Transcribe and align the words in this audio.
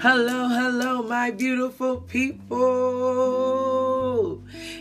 Hello, 0.00 0.48
hello, 0.48 1.02
my 1.02 1.30
beautiful 1.30 2.00
people. 2.00 2.52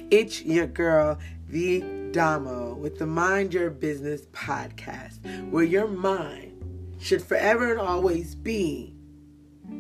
It's 0.10 0.44
your 0.44 0.68
girl, 0.68 1.20
the 1.50 1.82
Damo, 2.12 2.74
with 2.76 2.98
the 2.98 3.06
Mind 3.06 3.54
Your 3.54 3.70
Business 3.70 4.22
podcast, 4.34 5.52
where 5.52 5.64
your 5.64 5.88
mind 5.88 6.98
should 7.00 7.22
forever 7.22 7.72
and 7.72 7.80
always 7.80 8.34
be 8.36 8.96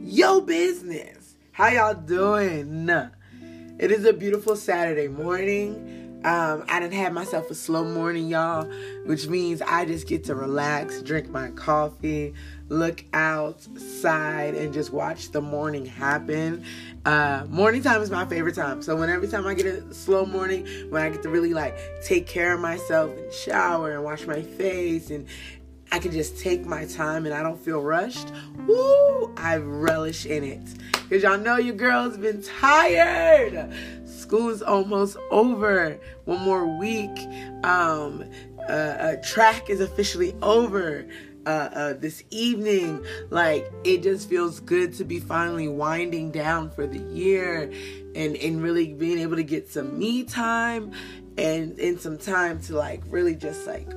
your 0.03 0.41
business. 0.41 1.35
How 1.51 1.69
y'all 1.69 1.93
doing? 1.95 2.89
It 3.79 3.91
is 3.91 4.05
a 4.05 4.13
beautiful 4.13 4.55
Saturday 4.55 5.07
morning. 5.07 6.21
Um, 6.23 6.65
I 6.67 6.79
didn't 6.79 6.93
have 6.93 7.13
myself 7.13 7.49
a 7.49 7.55
slow 7.55 7.83
morning, 7.83 8.27
y'all, 8.27 8.69
which 9.05 9.27
means 9.27 9.59
I 9.63 9.85
just 9.85 10.07
get 10.07 10.23
to 10.25 10.35
relax, 10.35 11.01
drink 11.01 11.29
my 11.29 11.49
coffee, 11.49 12.35
look 12.71 13.03
outside, 13.13 14.55
and 14.55 14.73
just 14.73 14.91
watch 14.91 15.31
the 15.31 15.41
morning 15.41 15.85
happen. 15.85 16.63
Uh, 17.05 17.45
morning 17.49 17.83
time 17.83 18.01
is 18.01 18.09
my 18.09 18.25
favorite 18.25 18.55
time. 18.55 18.81
So 18.81 18.95
when 18.95 19.09
every 19.09 19.27
time 19.27 19.45
I 19.45 19.53
get 19.53 19.65
a 19.65 19.93
slow 19.93 20.25
morning, 20.25 20.65
when 20.89 21.01
I 21.01 21.09
get 21.09 21.21
to 21.23 21.29
really 21.29 21.53
like 21.53 21.77
take 22.03 22.27
care 22.27 22.53
of 22.53 22.61
myself 22.61 23.11
and 23.11 23.33
shower 23.33 23.91
and 23.91 24.03
wash 24.03 24.25
my 24.25 24.41
face 24.41 25.09
and 25.09 25.27
I 25.91 25.99
can 25.99 26.13
just 26.13 26.39
take 26.39 26.65
my 26.65 26.85
time 26.85 27.25
and 27.25 27.35
I 27.35 27.43
don't 27.43 27.59
feel 27.59 27.81
rushed. 27.81 28.31
Woo! 28.65 29.33
I 29.35 29.57
relish 29.57 30.25
in 30.25 30.43
it. 30.45 30.63
Cause 31.09 31.23
y'all 31.23 31.37
know 31.37 31.57
your 31.57 31.75
girl's 31.75 32.15
been 32.15 32.41
tired 32.41 33.69
school 34.31 34.47
is 34.47 34.61
almost 34.61 35.17
over. 35.29 35.99
One 36.23 36.39
more 36.39 36.65
week. 36.65 37.17
Um, 37.65 38.23
uh, 38.69 38.71
uh, 38.71 39.15
track 39.17 39.69
is 39.69 39.81
officially 39.81 40.33
over. 40.41 41.05
Uh, 41.43 41.69
uh, 41.73 41.93
this 41.93 42.23
evening. 42.29 43.03
Like 43.31 43.65
it 43.83 44.03
just 44.03 44.29
feels 44.29 44.59
good 44.59 44.93
to 44.95 45.03
be 45.03 45.19
finally 45.19 45.67
winding 45.67 46.29
down 46.29 46.69
for 46.69 46.85
the 46.85 46.99
year 46.99 47.71
and 48.13 48.35
and 48.35 48.61
really 48.61 48.93
being 48.93 49.17
able 49.17 49.37
to 49.37 49.43
get 49.43 49.67
some 49.67 49.97
me 49.97 50.23
time 50.23 50.91
and 51.39 51.79
and 51.79 51.99
some 51.99 52.19
time 52.19 52.61
to 52.61 52.75
like 52.75 53.01
really 53.07 53.35
just 53.35 53.65
like 53.65 53.87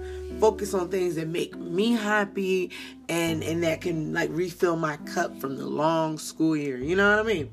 focus 0.40 0.72
on 0.72 0.88
things 0.88 1.16
that 1.16 1.28
make 1.28 1.54
me 1.56 1.92
happy 1.92 2.70
and 3.10 3.42
and 3.42 3.62
that 3.62 3.82
can 3.82 4.14
like 4.14 4.30
refill 4.32 4.76
my 4.76 4.96
cup 4.98 5.38
from 5.38 5.56
the 5.56 5.66
long 5.66 6.16
school 6.16 6.56
year. 6.56 6.78
You 6.78 6.96
know 6.96 7.10
what 7.10 7.26
I 7.26 7.28
mean? 7.28 7.50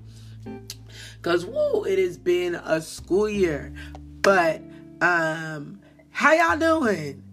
Cause 1.22 1.46
woo, 1.46 1.84
it 1.84 2.00
has 2.00 2.18
been 2.18 2.56
a 2.56 2.82
school 2.82 3.30
year. 3.30 3.74
But 4.22 4.62
um, 5.02 5.82
how 6.12 6.34
y'all 6.34 6.58
doing? 6.58 7.24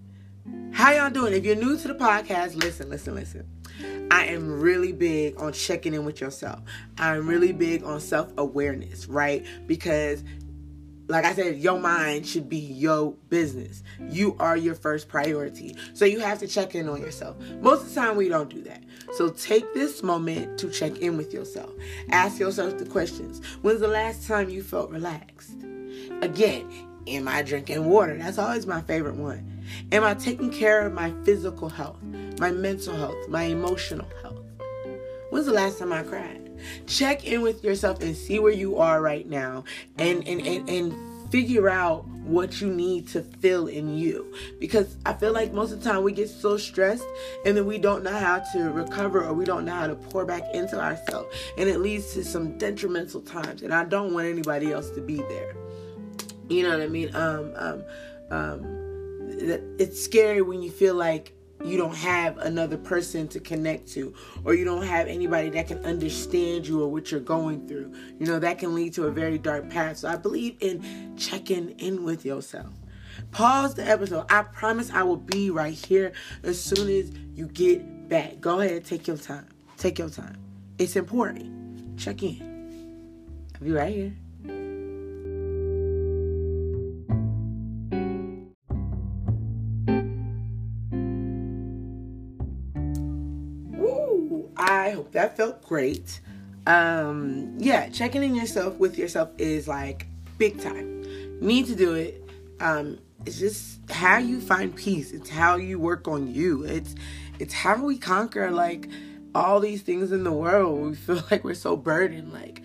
How 0.72 0.92
y'all 0.92 1.10
doing? 1.10 1.32
If 1.32 1.44
you're 1.44 1.56
new 1.56 1.76
to 1.76 1.88
the 1.88 1.94
podcast, 1.94 2.54
listen, 2.54 2.88
listen, 2.88 3.14
listen. 3.14 3.46
I 4.10 4.26
am 4.26 4.60
really 4.60 4.92
big 4.92 5.40
on 5.40 5.52
checking 5.52 5.92
in 5.94 6.04
with 6.04 6.20
yourself. 6.20 6.60
I'm 6.98 7.28
really 7.28 7.52
big 7.52 7.82
on 7.84 8.00
self 8.00 8.32
awareness, 8.36 9.06
right? 9.06 9.44
Because 9.66 10.22
like 11.08 11.24
I 11.24 11.34
said, 11.34 11.56
your 11.58 11.80
mind 11.80 12.26
should 12.26 12.48
be 12.48 12.58
your 12.58 13.12
business. 13.30 13.82
You 14.10 14.36
are 14.38 14.56
your 14.56 14.74
first 14.74 15.08
priority. 15.08 15.74
So 15.94 16.04
you 16.04 16.20
have 16.20 16.38
to 16.40 16.46
check 16.46 16.74
in 16.74 16.88
on 16.88 17.00
yourself. 17.00 17.36
Most 17.60 17.82
of 17.82 17.88
the 17.88 17.94
time, 17.94 18.16
we 18.16 18.28
don't 18.28 18.50
do 18.50 18.62
that. 18.64 18.84
So 19.14 19.30
take 19.30 19.72
this 19.72 20.02
moment 20.02 20.58
to 20.58 20.70
check 20.70 20.98
in 20.98 21.16
with 21.16 21.32
yourself. 21.32 21.70
Ask 22.10 22.38
yourself 22.38 22.78
the 22.78 22.84
questions 22.84 23.44
When's 23.62 23.80
the 23.80 23.88
last 23.88 24.28
time 24.28 24.50
you 24.50 24.62
felt 24.62 24.90
relaxed? 24.90 25.56
Again, 26.20 26.70
am 27.06 27.26
I 27.26 27.42
drinking 27.42 27.86
water? 27.86 28.16
That's 28.18 28.38
always 28.38 28.66
my 28.66 28.82
favorite 28.82 29.16
one. 29.16 29.57
Am 29.92 30.04
I 30.04 30.14
taking 30.14 30.50
care 30.50 30.86
of 30.86 30.92
my 30.92 31.12
physical 31.24 31.68
health, 31.68 32.02
my 32.38 32.50
mental 32.50 32.94
health, 32.96 33.28
my 33.28 33.44
emotional 33.44 34.06
health? 34.22 34.36
When's 35.30 35.46
the 35.46 35.52
last 35.52 35.78
time 35.78 35.92
I 35.92 36.02
cried? 36.02 36.48
check 36.86 37.26
in 37.26 37.42
with 37.42 37.64
yourself 37.64 38.00
and 38.00 38.16
see 38.16 38.38
where 38.38 38.52
you 38.52 38.78
are 38.78 39.00
right 39.00 39.28
now 39.28 39.64
and 39.98 40.26
and 40.26 40.40
and, 40.46 40.68
and 40.68 41.30
figure 41.30 41.68
out 41.68 42.06
what 42.24 42.60
you 42.60 42.68
need 42.72 43.06
to 43.06 43.22
fill 43.22 43.66
in 43.66 43.96
you 43.96 44.32
because 44.58 44.96
i 45.04 45.12
feel 45.12 45.32
like 45.32 45.52
most 45.52 45.72
of 45.72 45.82
the 45.82 45.90
time 45.90 46.02
we 46.02 46.12
get 46.12 46.28
so 46.28 46.56
stressed 46.56 47.04
and 47.44 47.56
then 47.56 47.66
we 47.66 47.78
don't 47.78 48.02
know 48.02 48.16
how 48.16 48.38
to 48.38 48.70
recover 48.70 49.24
or 49.24 49.32
we 49.32 49.44
don't 49.44 49.64
know 49.64 49.74
how 49.74 49.86
to 49.86 49.94
pour 49.94 50.24
back 50.24 50.42
into 50.54 50.78
ourselves 50.80 51.34
and 51.58 51.68
it 51.68 51.80
leads 51.80 52.12
to 52.14 52.24
some 52.24 52.56
detrimental 52.58 53.20
times 53.20 53.62
and 53.62 53.74
i 53.74 53.84
don't 53.84 54.14
want 54.14 54.26
anybody 54.26 54.72
else 54.72 54.90
to 54.90 55.00
be 55.00 55.16
there 55.28 55.54
you 56.48 56.62
know 56.62 56.70
what 56.70 56.80
i 56.80 56.88
mean 56.88 57.14
um 57.14 57.52
um 57.56 57.84
um 58.30 58.77
it's 59.40 60.02
scary 60.02 60.42
when 60.42 60.62
you 60.62 60.70
feel 60.70 60.94
like 60.94 61.32
you 61.64 61.76
don't 61.76 61.94
have 61.96 62.38
another 62.38 62.76
person 62.76 63.26
to 63.28 63.40
connect 63.40 63.88
to 63.88 64.14
or 64.44 64.54
you 64.54 64.64
don't 64.64 64.84
have 64.84 65.08
anybody 65.08 65.50
that 65.50 65.66
can 65.66 65.84
understand 65.84 66.66
you 66.66 66.82
or 66.82 66.88
what 66.88 67.10
you're 67.10 67.20
going 67.20 67.66
through. 67.66 67.92
You 68.18 68.26
know 68.26 68.38
that 68.38 68.58
can 68.58 68.74
lead 68.74 68.94
to 68.94 69.06
a 69.06 69.10
very 69.10 69.38
dark 69.38 69.68
path. 69.68 69.98
So 69.98 70.08
i 70.08 70.16
believe 70.16 70.56
in 70.60 71.16
checking 71.16 71.70
in 71.80 72.04
with 72.04 72.24
yourself. 72.24 72.72
Pause 73.32 73.74
the 73.74 73.88
episode. 73.88 74.26
I 74.30 74.42
promise 74.42 74.90
i 74.92 75.02
will 75.02 75.16
be 75.16 75.50
right 75.50 75.74
here 75.74 76.12
as 76.44 76.62
soon 76.62 76.88
as 76.88 77.10
you 77.34 77.46
get 77.46 78.08
back. 78.08 78.40
Go 78.40 78.60
ahead 78.60 78.84
take 78.84 79.06
your 79.06 79.16
time. 79.16 79.48
Take 79.76 79.98
your 79.98 80.10
time. 80.10 80.36
It's 80.78 80.96
important. 80.96 81.98
Check 81.98 82.22
in. 82.22 83.50
I'll 83.56 83.64
be 83.64 83.72
right 83.72 83.94
here 83.94 84.14
I 94.58 94.90
hope 94.90 95.12
that 95.12 95.36
felt 95.36 95.64
great. 95.64 96.20
Um, 96.66 97.54
yeah, 97.58 97.88
checking 97.88 98.22
in 98.22 98.34
yourself 98.34 98.76
with 98.78 98.98
yourself 98.98 99.30
is 99.38 99.68
like 99.68 100.06
big 100.36 100.60
time. 100.60 101.02
need 101.40 101.66
to 101.66 101.74
do 101.74 101.94
it. 101.94 102.22
Um, 102.60 102.98
it's 103.24 103.38
just 103.38 103.90
how 103.90 104.18
you 104.18 104.40
find 104.40 104.74
peace. 104.74 105.12
It's 105.12 105.30
how 105.30 105.56
you 105.56 105.78
work 105.78 106.08
on 106.08 106.32
you. 106.32 106.64
It's 106.64 106.94
it's 107.38 107.54
how 107.54 107.82
we 107.82 107.98
conquer 107.98 108.50
like 108.50 108.88
all 109.34 109.60
these 109.60 109.82
things 109.82 110.12
in 110.12 110.24
the 110.24 110.32
world. 110.32 110.80
We 110.80 110.94
feel 110.94 111.22
like 111.30 111.44
we're 111.44 111.54
so 111.54 111.76
burdened. 111.76 112.32
Like, 112.32 112.62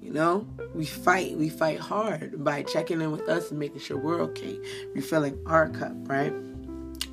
you 0.00 0.12
know, 0.12 0.46
we 0.74 0.84
fight. 0.84 1.36
We 1.36 1.48
fight 1.48 1.80
hard 1.80 2.44
by 2.44 2.62
checking 2.62 3.00
in 3.00 3.10
with 3.10 3.28
us 3.28 3.50
and 3.50 3.58
making 3.58 3.80
sure 3.80 3.96
we're 3.96 4.20
okay, 4.22 4.58
refilling 4.94 5.38
our 5.46 5.68
cup, 5.70 5.92
right? 6.08 6.34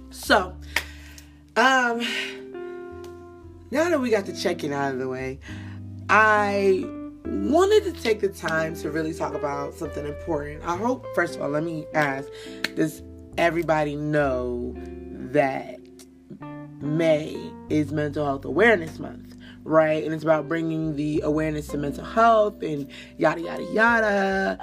So, 0.09 0.55
um, 1.55 2.01
now 3.71 3.89
that 3.89 3.99
we 3.99 4.09
got 4.09 4.25
the 4.25 4.33
check-in 4.33 4.73
out 4.73 4.93
of 4.93 4.99
the 4.99 5.07
way, 5.07 5.39
I 6.09 6.85
wanted 7.25 7.83
to 7.83 7.91
take 7.93 8.21
the 8.21 8.29
time 8.29 8.75
to 8.75 8.89
really 8.89 9.13
talk 9.13 9.33
about 9.33 9.73
something 9.73 10.05
important. 10.05 10.63
I 10.63 10.77
hope, 10.77 11.05
first 11.13 11.35
of 11.35 11.41
all, 11.41 11.49
let 11.49 11.63
me 11.63 11.85
ask 11.93 12.29
Does 12.75 13.01
everybody 13.37 13.95
know 13.95 14.73
that 15.31 15.79
May 16.81 17.51
is 17.69 17.91
Mental 17.91 18.25
Health 18.25 18.45
Awareness 18.45 18.99
Month, 18.99 19.35
right? 19.63 20.03
And 20.03 20.13
it's 20.13 20.23
about 20.23 20.47
bringing 20.47 20.95
the 20.95 21.21
awareness 21.21 21.67
to 21.67 21.77
mental 21.77 22.05
health 22.05 22.61
and 22.61 22.87
yada, 23.17 23.41
yada, 23.41 23.63
yada 23.73 24.59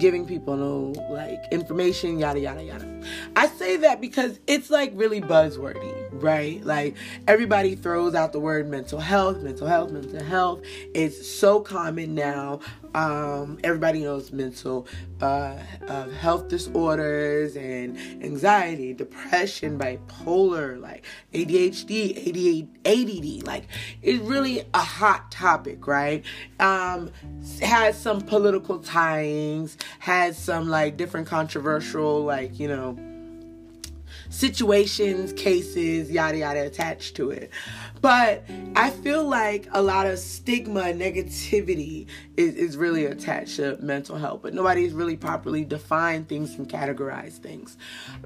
giving 0.00 0.26
people 0.26 0.56
no 0.56 0.92
like 1.10 1.44
information, 1.52 2.18
yada 2.18 2.40
yada 2.40 2.64
yada. 2.64 2.89
I 3.36 3.46
say 3.48 3.76
that 3.78 4.00
because 4.00 4.40
it's 4.46 4.70
like 4.70 4.92
really 4.94 5.20
buzzwordy, 5.20 5.94
right? 6.12 6.64
Like 6.64 6.96
everybody 7.26 7.74
throws 7.74 8.14
out 8.14 8.32
the 8.32 8.40
word 8.40 8.68
mental 8.68 9.00
health, 9.00 9.38
mental 9.42 9.66
health, 9.66 9.90
mental 9.90 10.22
health. 10.22 10.62
It's 10.94 11.28
so 11.28 11.60
common 11.60 12.14
now. 12.14 12.60
Um, 12.92 13.58
everybody 13.62 14.00
knows 14.02 14.32
mental 14.32 14.88
uh, 15.22 15.56
uh, 15.86 16.08
health 16.08 16.48
disorders 16.48 17.56
and 17.56 17.96
anxiety, 18.22 18.92
depression, 18.92 19.78
bipolar, 19.78 20.80
like 20.80 21.04
ADHD, 21.32 22.66
ADD. 22.84 23.46
Like 23.46 23.66
it's 24.02 24.20
really 24.22 24.64
a 24.74 24.78
hot 24.78 25.30
topic, 25.30 25.86
right? 25.86 26.24
Um, 26.58 27.12
has 27.62 28.00
some 28.00 28.20
political 28.20 28.80
ties, 28.80 29.76
has 30.00 30.36
some 30.36 30.68
like 30.68 30.96
different 30.96 31.28
controversial, 31.28 32.24
like 32.24 32.58
you 32.58 32.66
know 32.66 32.89
situations, 34.30 35.32
cases, 35.34 36.10
yada 36.10 36.38
yada 36.38 36.64
attached 36.64 37.16
to 37.16 37.30
it. 37.30 37.50
But 38.00 38.44
I 38.76 38.90
feel 38.90 39.28
like 39.28 39.68
a 39.72 39.82
lot 39.82 40.06
of 40.06 40.18
stigma, 40.18 40.84
negativity 40.84 42.06
is, 42.36 42.54
is 42.54 42.76
really 42.76 43.04
attached 43.04 43.56
to 43.56 43.76
mental 43.80 44.16
health, 44.16 44.40
but 44.42 44.54
nobody's 44.54 44.94
really 44.94 45.16
properly 45.16 45.64
defined 45.64 46.28
things 46.28 46.54
and 46.54 46.68
categorized 46.68 47.38
things. 47.38 47.76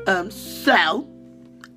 Um, 0.06 0.30
so 0.30 1.08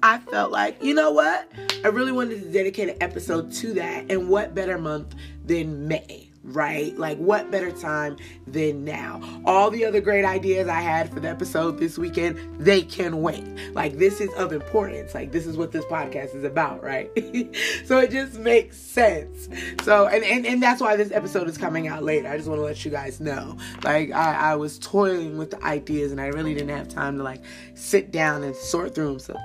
I 0.04 0.20
felt 0.20 0.52
like, 0.52 0.84
you 0.84 0.94
know 0.94 1.12
what? 1.12 1.52
I 1.84 1.88
really 1.88 2.12
wanted 2.12 2.44
to 2.44 2.52
dedicate 2.52 2.90
an 2.90 2.98
episode 3.02 3.52
to 3.54 3.74
that. 3.74 4.12
And 4.12 4.30
what 4.30 4.54
better 4.54 4.78
month 4.78 5.16
than 5.44 5.88
May? 5.88 6.27
Right? 6.48 6.98
Like, 6.98 7.18
what 7.18 7.52
better 7.52 7.72
time 7.72 8.18
than 8.46 8.86
now? 8.86 9.22
All 9.46 9.70
the 9.70 9.86
other 9.86 10.00
great 10.00 10.26
ideas 10.26 10.68
I 10.68 10.80
had 10.80 11.12
for 11.14 11.20
the 11.20 11.30
episode 11.30 11.78
this 11.78 11.98
weekend, 11.98 12.40
they 12.58 12.82
can 12.82 13.22
wait. 13.22 13.46
Like, 13.74 13.98
this 13.98 14.22
is 14.22 14.34
of 14.36 14.54
importance. 14.54 15.14
Like, 15.14 15.32
this 15.32 15.46
is 15.46 15.58
what 15.58 15.72
this 15.72 15.86
podcast 15.86 16.36
is 16.36 16.44
about, 16.44 16.84
right? 16.84 17.12
so 17.86 18.00
it 18.00 18.12
just 18.12 18.40
makes 18.40 18.78
sense. 18.78 19.50
So, 19.84 20.08
and, 20.08 20.24
and, 20.24 20.46
and 20.46 20.64
that's 20.64 20.82
why 20.82 20.96
this 20.96 21.12
episode 21.12 21.50
is 21.50 21.58
coming 21.58 21.88
out 21.88 22.04
later. 22.04 22.30
I 22.30 22.38
just 22.38 22.48
want 22.48 22.60
to 22.60 22.66
let 22.66 22.84
you 22.86 22.92
guys 22.92 23.20
know. 23.20 23.58
Like, 23.84 24.12
I, 24.12 24.52
I 24.52 24.56
was 24.56 24.80
toiling 24.80 25.38
with 25.38 25.52
the 25.52 25.64
ideas 25.64 26.12
and 26.12 26.22
I 26.22 26.28
really 26.28 26.54
didn't 26.54 26.76
have 26.76 26.88
time 26.88 27.18
to, 27.18 27.24
like, 27.24 27.44
sit 27.76 28.12
down 28.12 28.44
and 28.44 28.56
sort 28.56 28.96
through 28.96 29.08
them. 29.08 29.20
So, 29.20 29.38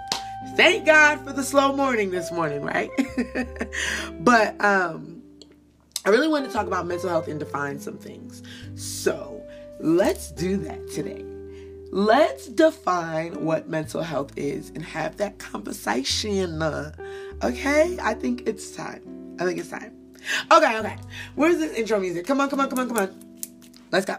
thank 0.56 0.87
God 0.87 1.25
for 1.25 1.32
the 1.32 1.43
slow 1.43 1.75
morning 1.75 2.10
this 2.10 2.31
morning, 2.31 2.62
right? 2.62 2.90
but, 4.20 4.62
um, 4.64 5.12
I 6.04 6.08
really 6.08 6.28
want 6.28 6.44
to 6.46 6.52
talk 6.52 6.66
about 6.66 6.87
mental 6.87 7.08
health 7.08 7.28
and 7.28 7.38
define 7.38 7.78
some 7.78 7.96
things. 7.96 8.43
So 8.75 9.43
let's 9.78 10.32
do 10.32 10.56
that 10.58 10.90
today. 10.90 11.25
Let's 11.93 12.49
define 12.49 13.44
what 13.44 13.69
mental 13.69 14.02
health 14.02 14.32
is 14.37 14.70
and 14.70 14.82
have 14.82 15.19
that 15.19 15.38
conversation. 15.38 16.62
Uh, 16.62 16.93
okay? 17.43 17.99
I 18.02 18.14
think 18.14 18.49
it's 18.49 18.75
time. 18.75 19.37
I 19.38 19.44
think 19.44 19.58
it's 19.58 19.70
time. 19.70 19.94
Okay, 20.50 20.78
okay. 20.78 20.96
Where's 21.34 21.58
this 21.58 21.75
intro 21.75 22.00
music? 22.00 22.26
Come 22.26 22.40
on, 22.40 22.49
come 22.49 22.60
on, 22.60 22.70
come 22.70 22.78
on, 22.78 22.88
come 22.88 22.99
on. 22.99 23.43
Let's 23.90 24.06
go. 24.06 24.16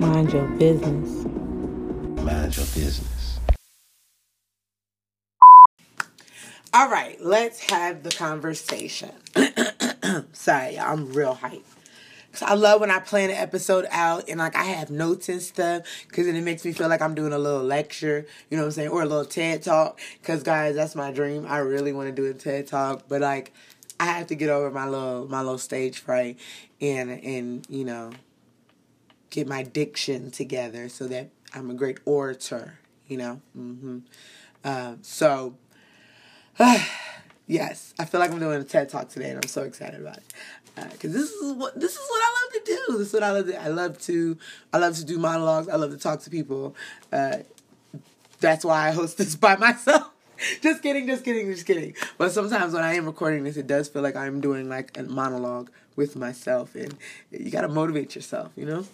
Mind 0.00 0.32
your 0.32 0.46
business. 0.56 1.26
Mind 1.26 2.56
your 2.56 2.64
business. 2.64 3.38
All 6.72 6.88
right, 6.88 7.18
let's 7.20 7.68
have 7.70 8.02
the 8.02 8.10
conversation. 8.10 9.10
Sorry, 10.32 10.76
y'all, 10.76 10.84
I'm 10.84 11.12
real 11.12 11.34
hyped. 11.34 11.64
Cause 12.32 12.40
I 12.40 12.54
love 12.54 12.80
when 12.80 12.90
I 12.90 13.00
plan 13.00 13.28
an 13.28 13.36
episode 13.36 13.86
out 13.90 14.26
and 14.30 14.38
like 14.38 14.56
I 14.56 14.64
have 14.64 14.90
notes 14.90 15.28
and 15.28 15.42
stuff 15.42 15.82
because 16.08 16.24
then 16.24 16.34
it 16.34 16.44
makes 16.44 16.64
me 16.64 16.72
feel 16.72 16.88
like 16.88 17.02
I'm 17.02 17.14
doing 17.14 17.34
a 17.34 17.38
little 17.38 17.62
lecture, 17.62 18.24
you 18.48 18.56
know 18.56 18.62
what 18.62 18.68
I'm 18.68 18.72
saying, 18.72 18.88
or 18.88 19.02
a 19.02 19.06
little 19.06 19.26
TED 19.26 19.62
talk. 19.62 20.00
Cause 20.22 20.42
guys, 20.42 20.76
that's 20.76 20.94
my 20.94 21.12
dream. 21.12 21.44
I 21.46 21.58
really 21.58 21.92
want 21.92 22.08
to 22.08 22.12
do 22.12 22.26
a 22.26 22.32
TED 22.32 22.68
talk, 22.68 23.02
but 23.06 23.20
like 23.20 23.52
I 23.98 24.06
have 24.06 24.28
to 24.28 24.34
get 24.34 24.48
over 24.48 24.70
my 24.70 24.88
little 24.88 25.28
my 25.28 25.40
little 25.40 25.58
stage 25.58 25.98
fright 25.98 26.38
and 26.80 27.10
and 27.10 27.66
you 27.68 27.84
know 27.84 28.12
get 29.30 29.46
my 29.46 29.62
diction 29.62 30.30
together 30.30 30.88
so 30.88 31.06
that 31.08 31.30
I'm 31.54 31.70
a 31.70 31.74
great 31.74 31.98
orator, 32.04 32.78
you 33.08 33.16
know? 33.16 33.40
Mm-hmm. 33.56 33.98
Uh, 34.64 34.94
so, 35.02 35.54
uh, 36.58 36.84
yes, 37.46 37.94
I 37.98 38.04
feel 38.04 38.20
like 38.20 38.30
I'm 38.30 38.38
doing 38.38 38.60
a 38.60 38.64
TED 38.64 38.88
Talk 38.88 39.08
today 39.08 39.30
and 39.30 39.36
I'm 39.42 39.48
so 39.48 39.62
excited 39.62 40.00
about 40.00 40.18
it. 40.18 40.24
Because 40.92 41.14
uh, 41.14 41.18
this 41.18 41.30
is 41.30 41.52
what 41.54 41.78
this 41.78 41.92
is 41.92 41.98
what 42.08 42.22
I 42.22 42.30
love 42.30 42.52
to 42.52 42.60
do. 42.64 42.98
This 42.98 43.08
is 43.08 43.12
what 43.12 43.22
I 43.22 43.32
love 43.32 43.46
to. 43.46 43.62
I 43.62 43.68
love 43.68 43.98
to. 44.02 44.38
I 44.72 44.78
love 44.78 44.96
to 44.96 45.04
do 45.04 45.18
monologues. 45.18 45.68
I 45.68 45.76
love 45.76 45.90
to 45.90 45.98
talk 45.98 46.20
to 46.20 46.30
people. 46.30 46.74
Uh, 47.12 47.38
that's 48.38 48.64
why 48.64 48.88
I 48.88 48.92
host 48.92 49.18
this 49.18 49.36
by 49.36 49.56
myself. 49.56 50.10
just 50.62 50.82
kidding, 50.82 51.06
just 51.06 51.24
kidding, 51.24 51.50
just 51.50 51.66
kidding. 51.66 51.94
But 52.18 52.32
sometimes 52.32 52.72
when 52.72 52.82
I 52.82 52.94
am 52.94 53.04
recording 53.04 53.44
this, 53.44 53.56
it 53.56 53.66
does 53.66 53.88
feel 53.88 54.00
like 54.00 54.16
I'm 54.16 54.40
doing 54.40 54.68
like 54.68 54.96
a 54.96 55.02
monologue 55.02 55.70
with 55.96 56.16
myself, 56.16 56.74
and 56.74 56.96
you 57.30 57.50
got 57.50 57.62
to 57.62 57.68
motivate 57.68 58.14
yourself, 58.14 58.52
you 58.56 58.64
know. 58.64 58.86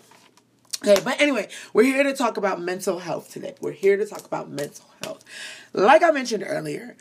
Okay, 0.83 1.01
but 1.03 1.21
anyway, 1.21 1.49
we're 1.73 1.85
here 1.85 2.03
to 2.03 2.13
talk 2.15 2.37
about 2.37 2.61
mental 2.61 2.99
health 2.99 3.33
today. 3.33 3.55
We're 3.61 3.73
here 3.73 3.97
to 3.97 4.05
talk 4.07 4.25
about 4.27 4.51
mental 4.51 4.85
health. 5.03 5.25
Like 5.73 6.03
I 6.03 6.11
mentioned 6.11 6.45
earlier, 6.47 6.97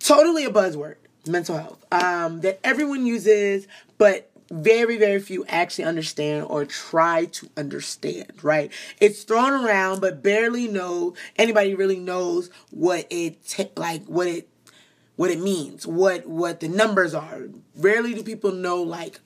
totally 0.00 0.44
a 0.44 0.50
buzzword, 0.50 0.96
mental 1.26 1.56
health, 1.56 1.84
um, 1.92 2.40
that 2.40 2.60
everyone 2.64 3.06
uses, 3.06 3.68
but 3.96 4.30
very, 4.50 4.96
very 4.96 5.20
few 5.20 5.44
actually 5.48 5.84
understand 5.84 6.46
or 6.48 6.64
try 6.64 7.26
to 7.26 7.48
understand, 7.56 8.32
right? 8.42 8.72
It's 9.00 9.22
thrown 9.24 9.64
around, 9.64 10.00
but 10.00 10.22
barely 10.22 10.68
know 10.68 11.14
anybody 11.36 11.74
really 11.74 11.98
knows 11.98 12.50
what 12.70 13.06
it 13.10 13.44
t- 13.46 13.70
like 13.76 14.04
what 14.06 14.26
it 14.26 14.48
what 15.16 15.30
it 15.30 15.40
means, 15.40 15.86
what 15.86 16.26
what 16.26 16.60
the 16.60 16.68
numbers 16.68 17.14
are. 17.14 17.48
Rarely 17.76 18.14
do 18.14 18.22
people 18.22 18.52
know 18.52 18.82
like 18.82 19.25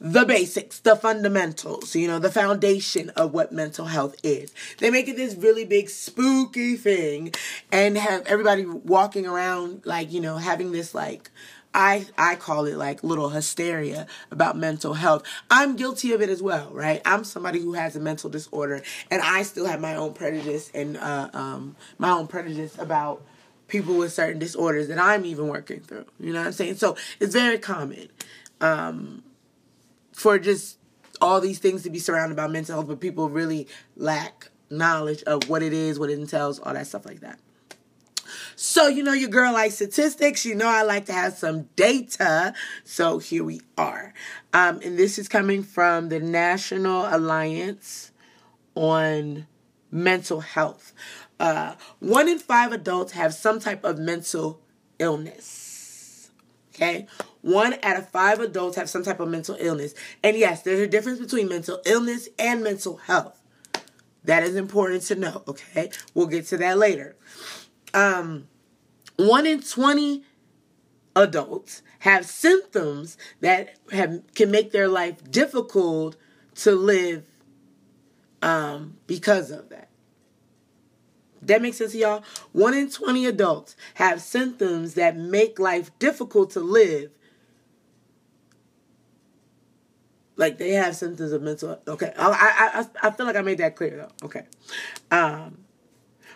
the 0.00 0.24
basics, 0.24 0.80
the 0.80 0.94
fundamentals, 0.94 1.96
you 1.96 2.06
know, 2.06 2.18
the 2.18 2.30
foundation 2.30 3.10
of 3.10 3.32
what 3.32 3.52
mental 3.52 3.86
health 3.86 4.16
is. 4.22 4.52
They 4.78 4.90
make 4.90 5.08
it 5.08 5.16
this 5.16 5.34
really 5.34 5.64
big 5.64 5.88
spooky 5.88 6.76
thing 6.76 7.32
and 7.72 7.96
have 7.96 8.26
everybody 8.26 8.66
walking 8.66 9.26
around 9.26 9.82
like, 9.86 10.12
you 10.12 10.20
know, 10.20 10.36
having 10.36 10.72
this 10.72 10.94
like 10.94 11.30
I 11.72 12.06
I 12.16 12.36
call 12.36 12.64
it 12.64 12.76
like 12.76 13.04
little 13.04 13.30
hysteria 13.30 14.06
about 14.30 14.56
mental 14.56 14.94
health. 14.94 15.22
I'm 15.50 15.76
guilty 15.76 16.12
of 16.12 16.22
it 16.22 16.30
as 16.30 16.42
well, 16.42 16.70
right? 16.72 17.02
I'm 17.04 17.22
somebody 17.24 17.60
who 17.60 17.74
has 17.74 17.96
a 17.96 18.00
mental 18.00 18.30
disorder 18.30 18.82
and 19.10 19.20
I 19.22 19.42
still 19.42 19.66
have 19.66 19.80
my 19.80 19.94
own 19.94 20.14
prejudice 20.14 20.70
and 20.74 20.96
uh, 20.96 21.28
um 21.34 21.76
my 21.98 22.10
own 22.10 22.26
prejudice 22.28 22.78
about 22.78 23.22
people 23.68 23.96
with 23.98 24.12
certain 24.12 24.38
disorders 24.38 24.88
that 24.88 24.98
I'm 24.98 25.24
even 25.26 25.48
working 25.48 25.80
through. 25.80 26.06
You 26.18 26.32
know 26.32 26.40
what 26.40 26.46
I'm 26.48 26.52
saying? 26.52 26.76
So 26.76 26.96
it's 27.20 27.34
very 27.34 27.58
common. 27.58 28.08
Um 28.60 29.22
for 30.16 30.38
just 30.38 30.78
all 31.20 31.40
these 31.42 31.58
things 31.58 31.82
to 31.82 31.90
be 31.90 31.98
surrounded 31.98 32.36
by 32.36 32.48
mental 32.48 32.74
health, 32.74 32.88
but 32.88 33.00
people 33.00 33.28
really 33.28 33.68
lack 33.96 34.48
knowledge 34.70 35.22
of 35.24 35.48
what 35.48 35.62
it 35.62 35.74
is, 35.74 35.98
what 35.98 36.08
it 36.10 36.18
entails, 36.18 36.58
all 36.58 36.72
that 36.72 36.86
stuff 36.86 37.04
like 37.04 37.20
that. 37.20 37.38
So, 38.56 38.88
you 38.88 39.02
know, 39.02 39.12
your 39.12 39.28
girl 39.28 39.52
likes 39.52 39.74
statistics. 39.74 40.46
You 40.46 40.54
know, 40.54 40.68
I 40.68 40.82
like 40.82 41.04
to 41.06 41.12
have 41.12 41.34
some 41.34 41.64
data. 41.76 42.54
So, 42.82 43.18
here 43.18 43.44
we 43.44 43.60
are. 43.76 44.14
Um, 44.52 44.80
and 44.82 44.98
this 44.98 45.18
is 45.18 45.28
coming 45.28 45.62
from 45.62 46.08
the 46.08 46.18
National 46.18 47.06
Alliance 47.14 48.10
on 48.74 49.46
Mental 49.90 50.40
Health. 50.40 50.94
Uh, 51.38 51.74
one 52.00 52.28
in 52.28 52.38
five 52.38 52.72
adults 52.72 53.12
have 53.12 53.34
some 53.34 53.60
type 53.60 53.84
of 53.84 53.98
mental 53.98 54.60
illness. 54.98 56.30
Okay? 56.74 57.06
One 57.46 57.76
out 57.84 57.96
of 57.96 58.08
five 58.08 58.40
adults 58.40 58.74
have 58.74 58.90
some 58.90 59.04
type 59.04 59.20
of 59.20 59.28
mental 59.28 59.56
illness. 59.60 59.94
And 60.24 60.36
yes, 60.36 60.62
there's 60.62 60.80
a 60.80 60.88
difference 60.88 61.20
between 61.20 61.48
mental 61.48 61.80
illness 61.86 62.28
and 62.40 62.60
mental 62.60 62.96
health. 62.96 63.40
That 64.24 64.42
is 64.42 64.56
important 64.56 65.02
to 65.04 65.14
know, 65.14 65.44
okay? 65.46 65.90
We'll 66.12 66.26
get 66.26 66.46
to 66.46 66.56
that 66.56 66.76
later. 66.76 67.14
Um, 67.94 68.48
one 69.14 69.46
in 69.46 69.62
20 69.62 70.24
adults 71.14 71.82
have 72.00 72.26
symptoms 72.26 73.16
that 73.42 73.76
have 73.92 74.22
can 74.34 74.50
make 74.50 74.72
their 74.72 74.88
life 74.88 75.30
difficult 75.30 76.16
to 76.56 76.72
live 76.74 77.26
um, 78.42 78.96
because 79.06 79.52
of 79.52 79.68
that. 79.68 79.88
That 81.42 81.62
makes 81.62 81.76
sense 81.76 81.92
to 81.92 81.98
y'all? 81.98 82.24
One 82.50 82.74
in 82.74 82.90
20 82.90 83.24
adults 83.24 83.76
have 83.94 84.20
symptoms 84.20 84.94
that 84.94 85.16
make 85.16 85.60
life 85.60 85.96
difficult 86.00 86.50
to 86.50 86.60
live 86.60 87.12
like 90.36 90.58
they 90.58 90.70
have 90.70 90.94
symptoms 90.96 91.32
of 91.32 91.42
mental. 91.42 91.80
Okay, 91.88 92.12
I 92.16 92.86
I 93.02 93.08
I 93.08 93.10
feel 93.10 93.26
like 93.26 93.36
I 93.36 93.42
made 93.42 93.58
that 93.58 93.76
clear 93.76 93.96
though. 93.96 94.26
Okay, 94.26 94.44
um, 95.10 95.58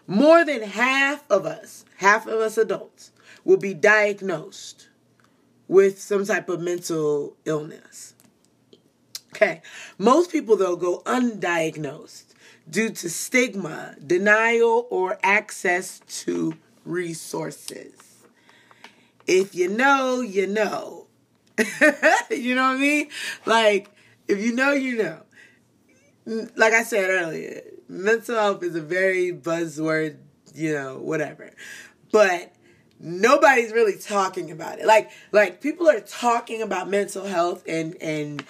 more 0.06 0.44
than 0.44 0.62
half 0.62 1.24
of 1.30 1.46
us, 1.46 1.84
half 1.98 2.26
of 2.26 2.40
us 2.40 2.58
adults, 2.58 3.12
will 3.44 3.58
be 3.58 3.74
diagnosed 3.74 4.88
with 5.68 6.00
some 6.00 6.24
type 6.24 6.48
of 6.48 6.60
mental 6.60 7.36
illness. 7.44 8.14
Okay, 9.34 9.62
most 9.98 10.32
people 10.32 10.56
though 10.56 10.76
go 10.76 11.02
undiagnosed 11.06 12.24
due 12.68 12.90
to 12.90 13.10
stigma, 13.10 13.96
denial, 14.04 14.86
or 14.90 15.18
access 15.22 16.00
to 16.24 16.54
resources. 16.84 17.92
If 19.26 19.54
you 19.54 19.68
know, 19.68 20.20
you 20.20 20.46
know. 20.46 21.06
you 22.30 22.54
know 22.54 22.68
what 22.68 22.76
I 22.76 22.78
mean? 22.78 23.08
Like, 23.46 23.90
if 24.28 24.40
you 24.40 24.54
know, 24.54 24.72
you 24.72 24.96
know. 24.96 25.22
Like 26.54 26.74
I 26.74 26.82
said 26.84 27.10
earlier, 27.10 27.62
mental 27.88 28.36
health 28.36 28.62
is 28.62 28.76
a 28.76 28.80
very 28.80 29.32
buzzword, 29.32 30.18
you 30.54 30.72
know, 30.72 30.98
whatever. 30.98 31.50
But 32.12 32.52
nobody's 33.00 33.72
really 33.72 33.96
talking 33.98 34.50
about 34.50 34.78
it. 34.78 34.86
Like 34.86 35.10
like 35.32 35.60
people 35.60 35.88
are 35.88 36.00
talking 36.00 36.62
about 36.62 36.88
mental 36.88 37.24
health 37.24 37.64
and 37.66 37.96
and 38.00 38.44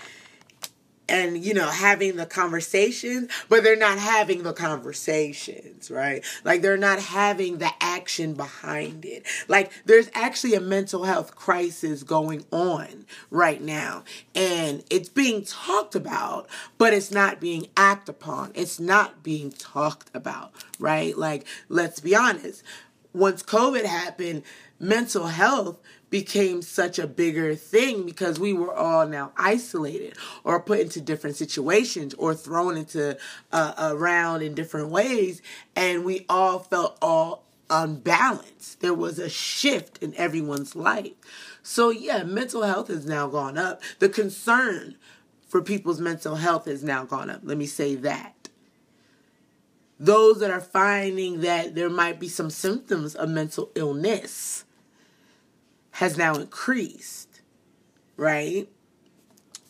and 1.10 1.44
you 1.44 1.52
know 1.52 1.68
having 1.68 2.16
the 2.16 2.26
conversations 2.26 3.30
but 3.48 3.62
they're 3.62 3.76
not 3.76 3.98
having 3.98 4.42
the 4.42 4.52
conversations 4.52 5.90
right? 5.90 6.24
Like 6.44 6.62
they're 6.62 6.76
not 6.76 7.00
having 7.00 7.58
the 7.58 7.70
action 7.80 8.34
behind 8.34 9.04
it. 9.04 9.26
Like 9.48 9.72
there's 9.84 10.10
actually 10.14 10.54
a 10.54 10.60
mental 10.60 11.04
health 11.04 11.34
crisis 11.34 12.02
going 12.02 12.44
on 12.50 13.06
right 13.30 13.60
now 13.60 14.04
and 14.34 14.84
it's 14.90 15.08
being 15.08 15.44
talked 15.44 15.94
about 15.94 16.48
but 16.78 16.92
it's 16.92 17.10
not 17.10 17.40
being 17.40 17.66
acted 17.76 18.10
upon. 18.10 18.52
It's 18.54 18.80
not 18.80 19.22
being 19.22 19.50
talked 19.52 20.10
about 20.14 20.52
right? 20.78 21.16
Like 21.16 21.46
let's 21.68 22.00
be 22.00 22.14
honest. 22.14 22.62
Once 23.12 23.42
covid 23.42 23.84
happened 23.84 24.42
mental 24.78 25.26
health 25.26 25.78
became 26.10 26.60
such 26.60 26.98
a 26.98 27.06
bigger 27.06 27.54
thing 27.54 28.04
because 28.04 28.38
we 28.38 28.52
were 28.52 28.74
all 28.74 29.06
now 29.06 29.32
isolated 29.36 30.16
or 30.44 30.60
put 30.60 30.80
into 30.80 31.00
different 31.00 31.36
situations 31.36 32.14
or 32.14 32.34
thrown 32.34 32.76
into 32.76 33.16
uh, 33.52 33.74
around 33.78 34.42
in 34.42 34.54
different 34.54 34.88
ways. 34.88 35.40
And 35.76 36.04
we 36.04 36.26
all 36.28 36.58
felt 36.58 36.98
all 37.00 37.44
unbalanced. 37.70 38.80
There 38.80 38.94
was 38.94 39.18
a 39.18 39.30
shift 39.30 40.02
in 40.02 40.14
everyone's 40.16 40.74
life. 40.74 41.12
So 41.62 41.90
yeah 41.90 42.24
mental 42.24 42.62
health 42.62 42.88
has 42.88 43.06
now 43.06 43.28
gone 43.28 43.56
up. 43.56 43.80
The 44.00 44.08
concern 44.08 44.96
for 45.46 45.62
people's 45.62 46.00
mental 46.00 46.36
health 46.36 46.66
has 46.66 46.82
now 46.82 47.04
gone 47.04 47.30
up. 47.30 47.40
Let 47.44 47.56
me 47.56 47.66
say 47.66 47.94
that. 47.96 48.48
Those 50.00 50.40
that 50.40 50.50
are 50.50 50.60
finding 50.62 51.42
that 51.42 51.74
there 51.74 51.90
might 51.90 52.18
be 52.18 52.28
some 52.28 52.50
symptoms 52.50 53.14
of 53.14 53.28
mental 53.28 53.70
illness 53.74 54.64
has 56.00 56.16
now 56.16 56.34
increased, 56.34 57.42
right? 58.16 58.66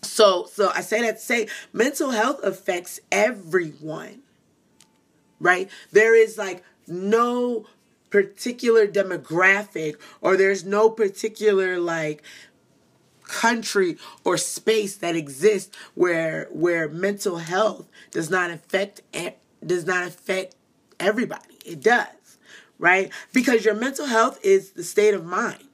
So 0.00 0.46
so 0.46 0.70
I 0.72 0.80
say 0.80 1.02
that 1.02 1.16
to 1.16 1.20
say 1.20 1.48
mental 1.72 2.12
health 2.12 2.38
affects 2.44 3.00
everyone. 3.10 4.22
Right? 5.40 5.68
There 5.90 6.14
is 6.14 6.38
like 6.38 6.62
no 6.86 7.66
particular 8.10 8.86
demographic 8.86 9.96
or 10.20 10.36
there's 10.36 10.64
no 10.64 10.88
particular 10.88 11.80
like 11.80 12.22
country 13.24 13.96
or 14.22 14.36
space 14.36 14.96
that 14.98 15.16
exists 15.16 15.76
where 15.96 16.46
where 16.52 16.88
mental 16.88 17.38
health 17.38 17.88
does 18.12 18.30
not 18.30 18.52
affect 18.52 19.00
does 19.66 19.84
not 19.84 20.06
affect 20.06 20.54
everybody. 21.00 21.58
It 21.66 21.82
does, 21.82 22.38
right? 22.78 23.10
Because 23.32 23.64
your 23.64 23.74
mental 23.74 24.06
health 24.06 24.38
is 24.44 24.70
the 24.70 24.84
state 24.84 25.14
of 25.14 25.24
mind. 25.24 25.64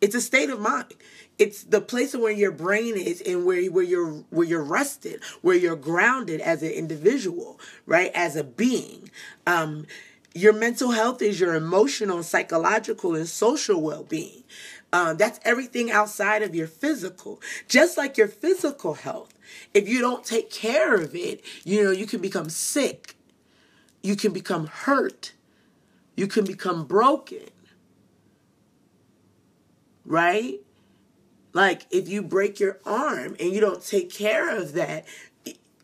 It's 0.00 0.14
a 0.14 0.20
state 0.20 0.50
of 0.50 0.60
mind. 0.60 0.94
It's 1.38 1.62
the 1.64 1.80
place 1.80 2.14
where 2.14 2.32
your 2.32 2.50
brain 2.50 2.96
is 2.96 3.20
and 3.20 3.44
where, 3.44 3.64
where 3.66 3.84
you're 3.84 4.24
where 4.30 4.46
you're 4.46 4.62
rested, 4.62 5.22
where 5.42 5.56
you're 5.56 5.76
grounded 5.76 6.40
as 6.40 6.62
an 6.62 6.70
individual, 6.70 7.60
right? 7.86 8.10
As 8.14 8.36
a 8.36 8.44
being. 8.44 9.10
Um, 9.46 9.86
your 10.34 10.52
mental 10.52 10.92
health 10.92 11.22
is 11.22 11.40
your 11.40 11.54
emotional, 11.54 12.22
psychological, 12.22 13.16
and 13.16 13.28
social 13.28 13.80
well-being. 13.80 14.44
Um, 14.92 15.16
that's 15.16 15.40
everything 15.44 15.90
outside 15.90 16.42
of 16.42 16.54
your 16.54 16.66
physical. 16.66 17.40
Just 17.66 17.96
like 17.96 18.16
your 18.16 18.28
physical 18.28 18.94
health, 18.94 19.34
if 19.74 19.88
you 19.88 20.00
don't 20.00 20.24
take 20.24 20.50
care 20.50 20.94
of 20.94 21.14
it, 21.14 21.42
you 21.64 21.82
know 21.82 21.90
you 21.90 22.06
can 22.06 22.20
become 22.20 22.50
sick, 22.50 23.16
you 24.02 24.16
can 24.16 24.32
become 24.32 24.66
hurt, 24.66 25.32
you 26.16 26.26
can 26.26 26.44
become 26.44 26.84
broken 26.84 27.48
right? 30.08 30.60
Like 31.52 31.86
if 31.90 32.08
you 32.08 32.22
break 32.22 32.58
your 32.58 32.78
arm 32.84 33.36
and 33.38 33.52
you 33.52 33.60
don't 33.60 33.84
take 33.84 34.12
care 34.12 34.56
of 34.56 34.72
that, 34.72 35.06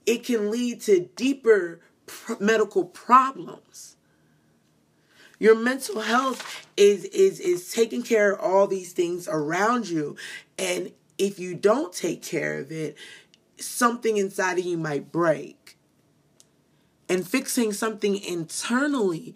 it 0.06 0.24
can 0.24 0.50
lead 0.50 0.80
to 0.82 1.08
deeper 1.14 1.80
medical 2.40 2.84
problems. 2.84 3.96
Your 5.38 5.54
mental 5.54 6.00
health 6.00 6.66
is 6.76 7.04
is 7.06 7.40
is 7.40 7.72
taking 7.72 8.02
care 8.02 8.32
of 8.32 8.40
all 8.40 8.66
these 8.66 8.92
things 8.92 9.28
around 9.28 9.88
you 9.88 10.16
and 10.58 10.92
if 11.18 11.38
you 11.38 11.54
don't 11.54 11.92
take 11.92 12.22
care 12.22 12.58
of 12.58 12.72
it, 12.72 12.96
something 13.58 14.16
inside 14.16 14.58
of 14.58 14.64
you 14.64 14.76
might 14.76 15.12
break. 15.12 15.76
And 17.08 17.26
fixing 17.26 17.72
something 17.72 18.16
internally 18.16 19.34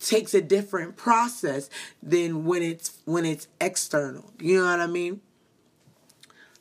takes 0.00 0.34
a 0.34 0.40
different 0.40 0.96
process 0.96 1.70
than 2.02 2.44
when 2.44 2.62
it's 2.62 2.98
when 3.04 3.24
it's 3.24 3.48
external. 3.60 4.32
You 4.40 4.58
know 4.58 4.64
what 4.64 4.80
I 4.80 4.86
mean? 4.86 5.20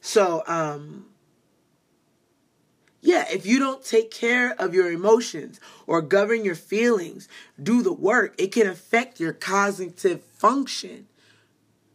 So, 0.01 0.43
um 0.47 1.05
yeah, 3.01 3.25
if 3.31 3.45
you 3.45 3.59
don't 3.59 3.83
take 3.83 4.11
care 4.11 4.53
of 4.59 4.73
your 4.73 4.91
emotions 4.91 5.59
or 5.87 6.01
govern 6.01 6.43
your 6.43 6.55
feelings, 6.55 7.29
do 7.61 7.81
the 7.81 7.93
work, 7.93 8.35
it 8.37 8.51
can 8.51 8.67
affect 8.67 9.19
your 9.19 9.31
cognitive 9.31 10.21
function. 10.21 11.07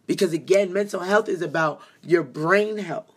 Because 0.07 0.33
again, 0.33 0.73
mental 0.73 1.01
health 1.01 1.29
is 1.29 1.43
about 1.43 1.83
your 2.03 2.23
brain 2.23 2.79
health. 2.79 3.13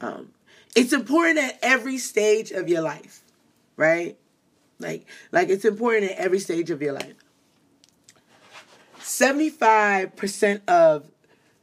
Um, 0.00 0.30
it's 0.76 0.92
important 0.92 1.38
at 1.38 1.58
every 1.60 1.98
stage 1.98 2.52
of 2.52 2.68
your 2.68 2.82
life, 2.82 3.22
right? 3.76 4.16
Like, 4.80 5.06
like 5.32 5.48
it's 5.48 5.64
important 5.64 6.10
at 6.10 6.18
every 6.18 6.38
stage 6.38 6.70
of 6.70 6.82
your 6.82 6.92
life. 6.92 7.14
75% 8.98 10.68
of 10.68 11.10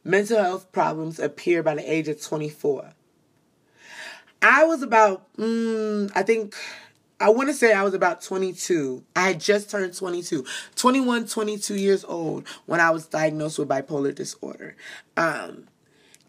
mental 0.04 0.42
health 0.42 0.72
problems 0.72 1.20
appear 1.20 1.64
by 1.64 1.76
the 1.76 1.92
age 1.92 2.08
of 2.08 2.22
24. 2.22 2.94
I 4.42 4.64
was 4.66 4.82
about, 4.82 5.34
mm, 5.38 6.12
I 6.16 6.24
think, 6.24 6.56
I 7.20 7.30
want 7.30 7.50
to 7.50 7.54
say 7.54 7.74
I 7.74 7.84
was 7.84 7.94
about 7.94 8.22
22. 8.22 9.04
I 9.16 9.30
had 9.30 9.40
just 9.40 9.72
turned 9.72 9.96
22, 9.96 10.46
21, 10.76 11.28
22 11.28 11.76
years 11.76 12.06
old 12.06 12.48
when 12.66 12.80
I 12.80 12.92
was 12.92 13.08
diagnosed 13.08 13.58
with 13.58 13.68
bipolar 13.68 14.14
disorder. 14.14 14.76
Um, 15.16 15.68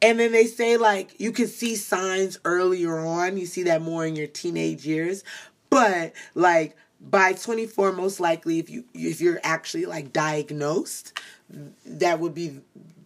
and 0.01 0.21
then 0.21 0.33
they 0.33 0.47
say, 0.47 0.77
like, 0.77 1.19
you 1.21 1.33
can 1.33 1.49
see 1.49 1.75
signs 1.75 2.39
earlier 2.45 2.99
on. 3.01 3.37
You 3.37 3.47
see 3.47 3.65
that 3.65 3.83
more 3.83 4.07
in 4.07 4.17
your 4.17 4.29
teenage 4.29 4.87
years. 4.87 5.25
But 5.71 6.13
like 6.35 6.77
by 7.01 7.33
24 7.33 7.93
most 7.93 8.19
likely 8.21 8.59
if 8.59 8.69
you 8.69 8.85
if 8.95 9.21
you're 9.21 9.41
actually 9.45 9.87
like 9.87 10.13
diagnosed 10.13 11.19
that 11.87 12.19
would 12.19 12.35
be 12.35 12.61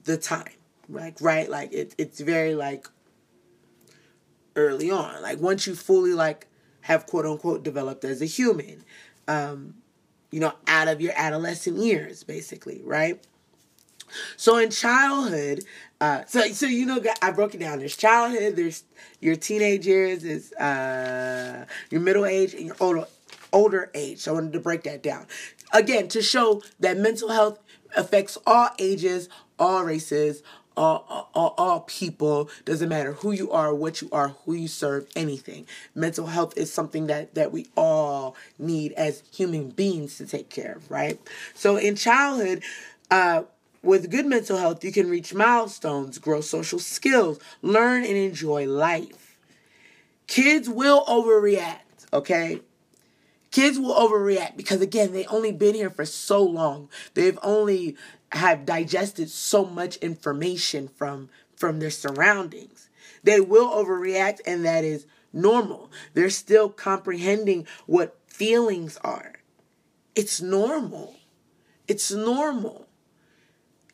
the 0.05 0.17
time 0.17 0.53
like 0.89 1.17
right? 1.21 1.49
Like 1.49 1.73
it, 1.73 1.95
it's 1.99 2.21
very 2.21 2.55
like 2.55 2.87
early 4.57 4.91
on. 4.91 5.23
Like 5.23 5.41
once 5.41 5.67
you 5.67 5.75
fully 5.75 6.13
like 6.13 6.47
have 6.83 7.07
quote 7.07 7.27
unquote 7.27 7.63
developed 7.63 8.05
as 8.05 8.21
a 8.21 8.27
human 8.27 8.83
um 9.29 9.75
you 10.33 10.41
know 10.41 10.53
out 10.67 10.89
of 10.89 11.01
your 11.01 11.13
adolescent 11.15 11.79
years 11.79 12.25
basically 12.25 12.81
right 12.83 13.25
so 14.37 14.59
in 14.59 14.71
childhood 14.71 15.65
uh, 16.03 16.25
so 16.27 16.41
so 16.49 16.67
you 16.67 16.85
know 16.85 17.01
I 17.23 17.31
broke 17.31 17.55
it 17.55 17.61
down. 17.61 17.79
There's 17.79 17.97
childhood, 17.97 18.57
there's 18.57 18.83
your 19.21 19.37
teenage 19.37 19.87
years, 19.87 20.25
there's 20.25 20.53
uh, 20.55 21.65
your 21.91 22.01
middle 22.01 22.27
age, 22.27 22.55
and 22.55 22.67
your 22.67 22.77
older 22.81 23.07
older 23.53 23.89
age. 23.95 24.19
So 24.19 24.33
I 24.33 24.35
wanted 24.35 24.53
to 24.55 24.59
break 24.59 24.83
that 24.83 25.05
down 25.05 25.29
again 25.73 26.09
to 26.09 26.21
show 26.21 26.61
that 26.81 26.97
mental 26.97 27.29
health 27.29 27.61
affects 27.97 28.37
all 28.49 28.71
ages, 28.81 29.29
all 29.61 29.85
races, 29.85 30.43
all, 30.77 31.31
all, 31.35 31.55
all 31.57 31.81
people 31.81 32.51
doesn't 32.65 32.89
matter 32.89 33.13
who 33.13 33.31
you 33.31 33.51
are 33.53 33.75
what 33.75 34.01
you 34.01 34.09
are 34.11 34.29
who 34.47 34.55
you 34.55 34.67
serve 34.67 35.07
anything 35.15 35.67
mental 35.95 36.27
health 36.27 36.57
is 36.57 36.73
something 36.73 37.09
that 37.09 37.35
that 37.35 37.53
we 37.53 37.67
all 37.77 38.35
need 38.59 38.93
as 38.93 39.23
human 39.31 39.69
beings 39.69 40.17
to 40.17 40.25
take 40.25 40.49
care 40.49 40.73
of 40.77 40.91
right 40.91 41.21
so 41.55 41.77
in 41.77 41.95
childhood 41.95 42.63
uh 43.11 43.43
with 43.83 44.11
good 44.11 44.27
mental 44.27 44.57
health, 44.57 44.85
you 44.85 44.93
can 44.93 45.11
reach 45.11 45.35
milestones, 45.35 46.19
grow 46.19 46.41
social 46.41 46.79
skills, 46.79 47.39
learn 47.63 48.05
and 48.05 48.17
enjoy 48.17 48.67
life. 48.67 49.37
Kids 50.27 50.69
will 50.69 51.05
overreact, 51.07 52.07
okay? 52.13 52.61
Kids 53.51 53.79
will 53.79 53.95
overreact 53.95 54.57
because 54.57 54.81
again, 54.81 55.13
they 55.13 55.27
only 55.27 55.53
been 55.53 55.75
here 55.75 55.91
for 55.91 56.07
so 56.07 56.43
long. 56.43 56.89
They've 57.15 57.39
only 57.43 57.97
have 58.33 58.65
digested 58.65 59.29
so 59.29 59.65
much 59.65 59.97
information 59.97 60.89
from 60.89 61.29
from 61.55 61.79
their 61.79 61.91
surroundings. 61.91 62.89
They 63.23 63.41
will 63.41 63.71
overreact 63.71 64.41
and 64.47 64.65
that 64.65 64.85
is 64.85 65.07
normal. 65.33 65.91
They're 66.15 66.31
still 66.31 66.71
comprehending 66.71 67.67
what 67.87 68.19
feelings 68.27 68.97
are. 69.05 69.35
It's 70.15 70.41
normal. 70.41 71.17
It's 71.87 72.11
normal. 72.11 72.87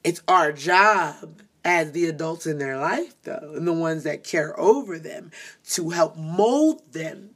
It's 0.09 0.23
our 0.27 0.53
job 0.53 1.43
as 1.67 1.93
the 1.93 2.07
adults 2.07 2.47
in 2.47 2.57
their 2.57 2.79
life, 2.79 3.15
though, 3.25 3.53
and 3.55 3.69
the 3.69 3.75
ones 3.75 4.05
that 4.05 4.25
care 4.25 4.59
over 4.59 4.99
them, 4.99 5.31
to 5.73 5.91
help 5.91 6.17
mold 6.17 6.81
them 6.93 7.33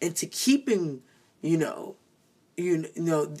into 0.00 0.26
keeping, 0.26 1.02
you 1.42 1.58
know, 1.58 1.96
you 2.56 2.86
know, 2.94 3.34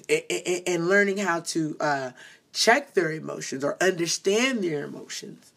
and 0.66 0.88
learning 0.88 1.18
how 1.18 1.38
to 1.42 1.76
uh, 1.78 2.10
check 2.52 2.94
their 2.94 3.12
emotions 3.12 3.62
or 3.62 3.80
understand 3.80 4.64
their 4.64 4.82
emotions, 4.82 5.52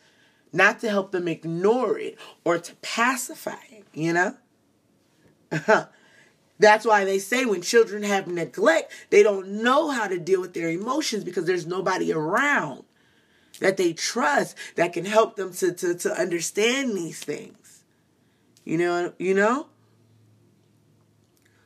not 0.54 0.80
to 0.82 0.90
help 0.92 1.12
them 1.12 1.28
ignore 1.28 1.98
it 1.98 2.16
or 2.44 2.60
to 2.60 2.76
pacify 2.76 3.58
it. 3.72 3.86
you 3.92 4.14
know? 4.14 4.36
That's 6.60 6.86
why 6.86 7.06
they 7.06 7.18
say 7.18 7.44
when 7.46 7.64
children 7.64 8.04
have 8.04 8.28
neglect, 8.28 8.94
they 9.10 9.24
don't 9.24 9.64
know 9.64 9.90
how 9.90 10.08
to 10.08 10.20
deal 10.20 10.42
with 10.42 10.54
their 10.54 10.70
emotions 10.70 11.24
because 11.24 11.46
there's 11.46 11.66
nobody 11.66 12.14
around 12.14 12.84
that 13.60 13.78
they 13.78 13.94
trust 13.94 14.56
that 14.76 14.94
can 14.94 15.06
help 15.06 15.36
them 15.36 15.54
to, 15.54 15.72
to, 15.74 15.96
to 15.96 16.14
understand 16.14 16.96
these 16.96 17.20
things. 17.20 17.84
You 18.64 18.78
know, 18.78 19.14
you 19.18 19.34
know? 19.34 19.68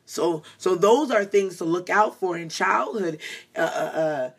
So 0.06 0.44
so 0.58 0.76
those 0.76 1.10
are 1.12 1.26
things 1.26 1.58
to 1.58 1.66
look 1.66 1.90
out 1.90 2.20
for 2.20 2.38
in 2.38 2.50
childhood. 2.50 3.20
Uh, 3.56 3.60
uh, 3.60 3.98
uh 3.98 4.30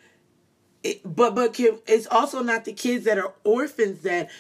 it, 0.85 1.01
but 1.05 1.35
but 1.35 1.59
it's 1.59 2.07
also 2.07 2.43
not 2.43 2.65
the 2.65 2.73
kids 2.73 3.05
that 3.07 3.19
are 3.19 3.33
orphans 3.43 4.03
that 4.03 4.31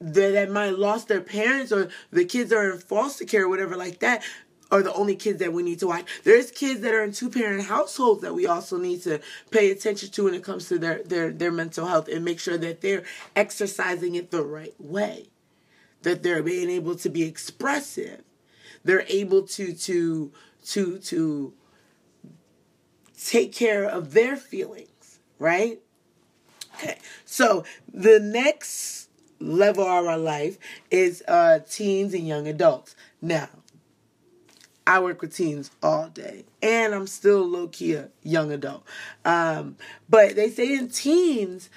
that, 0.00 0.32
that 0.32 0.50
might 0.50 0.78
lost 0.78 1.08
their 1.08 1.20
parents 1.20 1.72
or 1.72 1.88
the 2.10 2.24
kids 2.24 2.52
are 2.52 2.72
in 2.72 2.78
foster 2.78 3.24
care 3.24 3.44
or 3.44 3.48
whatever 3.48 3.76
like 3.76 3.98
that 3.98 4.22
are 4.70 4.82
the 4.82 4.92
only 4.94 5.14
kids 5.14 5.38
that 5.38 5.52
we 5.52 5.62
need 5.62 5.78
to 5.78 5.86
watch. 5.86 6.06
There's 6.24 6.50
kids 6.50 6.80
that 6.80 6.92
are 6.92 7.04
in 7.04 7.12
two 7.12 7.30
parent 7.30 7.64
households 7.64 8.22
that 8.22 8.34
we 8.34 8.46
also 8.46 8.78
need 8.78 9.02
to 9.02 9.20
pay 9.50 9.70
attention 9.70 10.10
to 10.10 10.24
when 10.24 10.34
it 10.34 10.42
comes 10.42 10.68
to 10.68 10.78
their, 10.78 11.02
their, 11.04 11.30
their 11.30 11.52
mental 11.52 11.86
health 11.86 12.08
and 12.08 12.24
make 12.24 12.40
sure 12.40 12.58
that 12.58 12.80
they're 12.80 13.04
exercising 13.36 14.14
it 14.16 14.30
the 14.30 14.44
right 14.44 14.74
way. 14.78 15.28
That 16.02 16.22
they're 16.22 16.42
being 16.42 16.70
able 16.70 16.96
to 16.96 17.08
be 17.08 17.22
expressive. 17.22 18.22
They're 18.84 19.04
able 19.08 19.42
to 19.48 19.72
to 19.72 20.32
to 20.66 20.98
to 20.98 21.52
take 23.20 23.52
care 23.52 23.84
of 23.84 24.12
their 24.12 24.36
feelings, 24.36 25.18
right? 25.40 25.80
Okay. 26.76 26.98
So 27.24 27.64
the 27.92 28.20
next 28.20 29.08
level 29.40 29.82
of 29.84 30.06
our 30.06 30.18
life 30.18 30.58
is 30.90 31.22
uh 31.26 31.58
teens 31.68 32.14
and 32.14 32.26
young 32.28 32.46
adults. 32.46 32.94
Now, 33.20 33.48
I 34.86 35.00
work 35.00 35.20
with 35.20 35.34
teens 35.34 35.70
all 35.82 36.08
day, 36.08 36.44
and 36.62 36.94
I'm 36.94 37.06
still 37.06 37.44
low 37.46 37.68
key 37.68 37.94
a 37.94 38.08
young 38.22 38.52
adult. 38.52 38.84
Um, 39.24 39.76
but 40.08 40.36
they 40.36 40.48
say 40.48 40.74
in 40.74 40.88
teens, 40.88 41.70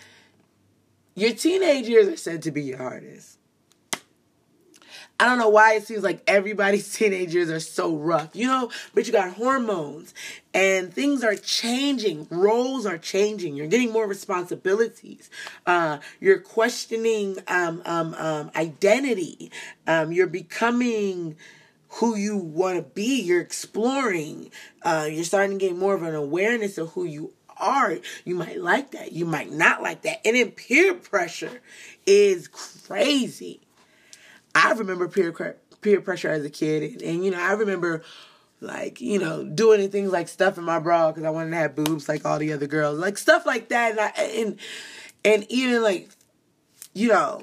your 1.15 1.33
teenage 1.33 1.87
years 1.87 2.07
are 2.07 2.17
said 2.17 2.43
to 2.43 2.51
be 2.51 2.63
your 2.63 2.77
hardest. 2.77 3.39
I 5.21 5.25
don't 5.25 5.37
know 5.37 5.49
why 5.49 5.73
it 5.73 5.85
seems 5.85 6.01
like 6.01 6.23
everybody's 6.27 6.93
teenagers 6.95 7.49
are 7.49 7.59
so 7.59 7.95
rough, 7.95 8.35
you 8.35 8.47
know, 8.47 8.71
but 8.93 9.05
you 9.05 9.11
got 9.11 9.33
hormones 9.33 10.13
and 10.53 10.93
things 10.93 11.23
are 11.23 11.35
changing. 11.35 12.27
Roles 12.29 12.85
are 12.85 12.97
changing. 12.97 13.55
You're 13.55 13.67
getting 13.67 13.91
more 13.91 14.07
responsibilities. 14.07 15.29
Uh, 15.65 15.97
you're 16.21 16.39
questioning 16.39 17.37
um, 17.49 17.81
um, 17.85 18.13
um, 18.13 18.51
identity. 18.55 19.51
Um, 19.87 20.13
you're 20.13 20.27
becoming 20.27 21.35
who 21.89 22.15
you 22.15 22.37
want 22.37 22.77
to 22.77 22.83
be. 22.83 23.21
You're 23.21 23.41
exploring. 23.41 24.51
Uh, 24.81 25.07
you're 25.11 25.23
starting 25.23 25.57
to 25.57 25.65
get 25.65 25.75
more 25.75 25.95
of 25.95 26.03
an 26.03 26.15
awareness 26.15 26.77
of 26.77 26.89
who 26.89 27.05
you 27.05 27.33
are. 27.57 27.97
You 28.25 28.35
might 28.35 28.59
like 28.59 28.91
that. 28.91 29.11
You 29.11 29.25
might 29.25 29.51
not 29.51 29.81
like 29.81 30.03
that. 30.03 30.25
And 30.25 30.35
then 30.35 30.51
peer 30.51 30.93
pressure 30.93 31.61
is 32.05 32.47
crazy. 32.47 33.61
I 34.55 34.71
remember 34.73 35.07
peer 35.07 35.57
peer 35.81 36.01
pressure 36.01 36.29
as 36.29 36.43
a 36.43 36.49
kid, 36.49 36.93
and, 36.93 37.01
and 37.01 37.25
you 37.25 37.31
know, 37.31 37.41
I 37.41 37.53
remember 37.53 38.03
like 38.61 38.99
you 38.99 39.19
know 39.19 39.43
doing 39.45 39.89
things 39.89 40.11
like 40.11 40.27
stuff 40.27 40.57
in 40.57 40.65
my 40.65 40.79
bra 40.79 41.11
because 41.11 41.23
I 41.23 41.29
wanted 41.29 41.51
to 41.51 41.55
have 41.57 41.75
boobs 41.75 42.09
like 42.09 42.25
all 42.25 42.39
the 42.39 42.53
other 42.53 42.67
girls, 42.67 42.99
like 42.99 43.17
stuff 43.17 43.45
like 43.45 43.69
that, 43.69 43.91
and 43.91 43.99
I, 43.99 44.07
and 44.39 44.59
and 45.23 45.45
even 45.49 45.83
like 45.83 46.09
you 46.93 47.09
know 47.09 47.41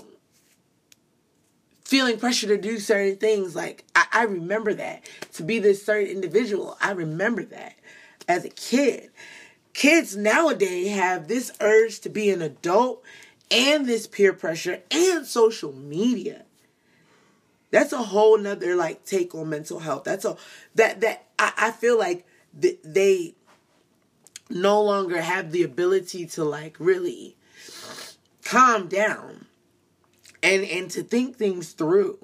feeling 1.87 2.19
pressure 2.19 2.49
to 2.49 2.59
do 2.59 2.81
certain 2.81 3.17
things. 3.17 3.55
Like 3.55 3.85
I, 3.95 4.07
I 4.13 4.23
remember 4.25 4.75
that 4.75 5.09
to 5.35 5.45
be 5.45 5.61
this 5.61 5.87
certain 5.87 6.09
individual. 6.11 6.77
I 6.81 6.91
remember 6.91 7.45
that 7.45 7.75
as 8.27 8.45
a 8.45 8.49
kid. 8.49 9.11
Kids 9.73 10.17
nowadays 10.17 10.97
have 10.97 11.29
this 11.29 11.53
urge 11.61 12.01
to 12.01 12.09
be 12.09 12.31
an 12.31 12.43
adult 12.43 13.05
and 13.53 13.87
this 13.87 14.09
peer 14.09 14.33
pressure 14.33 14.83
and 14.91 15.25
social 15.25 15.73
media. 15.73 16.45
That's 17.71 17.93
a 17.93 18.03
whole 18.03 18.37
nother 18.37 18.75
like 18.75 19.05
take 19.05 19.33
on 19.35 19.49
mental 19.51 19.79
health. 19.79 20.03
That's 20.05 20.25
a 20.25 20.37
that 20.75 21.01
that 21.03 21.27
I, 21.39 21.53
I 21.57 21.71
feel 21.71 21.97
like 21.97 22.27
th- 22.61 22.81
they 22.83 23.35
no 24.51 24.83
longer 24.83 25.21
have 25.21 25.53
the 25.53 25.63
ability 25.63 26.27
to 26.27 26.43
like 26.43 26.75
really 26.81 27.37
calm 28.45 28.89
down 28.89 29.46
and 30.47 30.65
and 30.65 30.91
to 30.93 31.03
think 31.03 31.37
things 31.37 31.73
through 31.73 32.19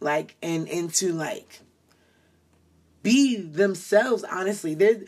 like 0.00 0.36
and 0.40 0.68
and 0.68 0.94
to 0.94 1.12
like 1.12 1.60
be 3.02 3.36
themselves 3.36 4.24
honestly. 4.24 4.74
There 4.74 5.00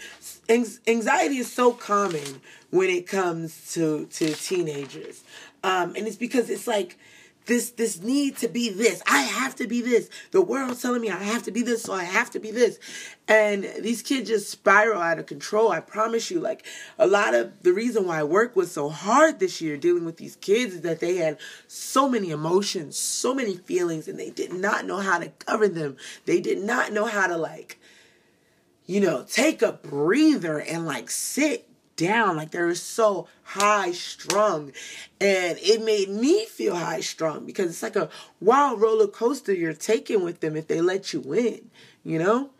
anxiety 0.49 1.39
is 1.39 1.53
so 1.53 1.73
common 1.73 2.41
when 2.71 2.91
it 2.91 3.07
comes 3.07 3.73
to 3.75 4.07
to 4.07 4.33
teenagers. 4.35 5.23
Um 5.63 5.95
and 5.97 6.07
it's 6.07 6.17
because 6.17 6.51
it's 6.51 6.67
like 6.67 6.99
this 7.47 7.71
this 7.71 8.01
need 8.01 8.37
to 8.39 8.49
be 8.49 8.69
this. 8.69 9.03
I 9.07 9.23
have 9.23 9.57
to 9.57 9.67
be 9.67 9.81
this. 9.81 10.09
The 10.31 10.41
world's 10.41 10.83
telling 10.83 11.01
me 11.01 11.11
I 11.11 11.23
have 11.23 11.43
to 11.45 11.51
be 11.51 11.63
this, 11.63 11.83
so 11.83 11.93
I 11.93 12.05
have 12.05 12.31
to 12.31 12.39
be 12.39 12.51
this. 12.51 12.79
And 13.27 13.65
these 13.81 14.03
kids 14.03 14.29
just 14.29 14.51
spiral 14.51 15.01
out 15.01 15.19
of 15.19 15.27
control. 15.27 15.71
I 15.71 15.81
promise 15.81 16.31
you. 16.31 16.41
Like 16.41 16.65
a 16.99 17.07
lot 17.07 17.35
of 17.35 17.63
the 17.63 17.73
reason 17.73 18.07
why 18.07 18.23
work 18.23 18.57
was 18.57 18.73
so 18.73 18.89
hard 18.89 19.39
this 19.39 19.61
year 19.61 19.77
dealing 19.77 20.05
with 20.05 20.17
these 20.17 20.37
kids 20.37 20.75
is 20.75 20.81
that 20.83 21.01
they 21.01 21.17
had 21.17 21.39
so 21.67 22.09
many 22.09 22.31
emotions, 22.31 22.97
so 22.97 23.35
many 23.35 23.57
feelings, 23.57 24.07
and 24.07 24.19
they 24.19 24.31
did 24.31 24.53
not 24.53 24.85
know 24.85 24.99
how 24.99 25.19
to 25.19 25.29
cover 25.31 25.69
them. 25.69 25.97
They 26.27 26.41
did 26.41 26.59
not 26.59 26.93
know 26.93 27.07
how 27.07 27.27
to 27.27 27.37
like, 27.37 27.79
you 28.87 29.01
know, 29.01 29.25
take 29.25 29.63
a 29.63 29.73
breather 29.73 30.61
and 30.61 30.87
like 30.87 31.11
sit 31.11 31.70
down. 32.01 32.37
Like 32.37 32.51
they 32.51 32.63
were 32.63 32.75
so 32.75 33.29
high 33.43 33.93
strung. 33.93 34.73
And 35.21 35.59
it 35.61 35.85
made 35.85 36.09
me 36.09 36.47
feel 36.47 36.75
high 36.75 37.01
strung 37.01 37.47
because 37.47 37.71
it's 37.71 37.83
like 37.83 37.97
a 37.97 38.09
wild 38.41 38.81
roller 38.81 39.07
coaster 39.07 39.53
you're 39.53 39.75
taking 39.75 40.25
with 40.25 40.41
them 40.41 40.57
if 40.57 40.67
they 40.67 40.81
let 40.81 41.13
you 41.13 41.21
in, 41.33 41.71
you 42.03 42.19
know? 42.19 42.51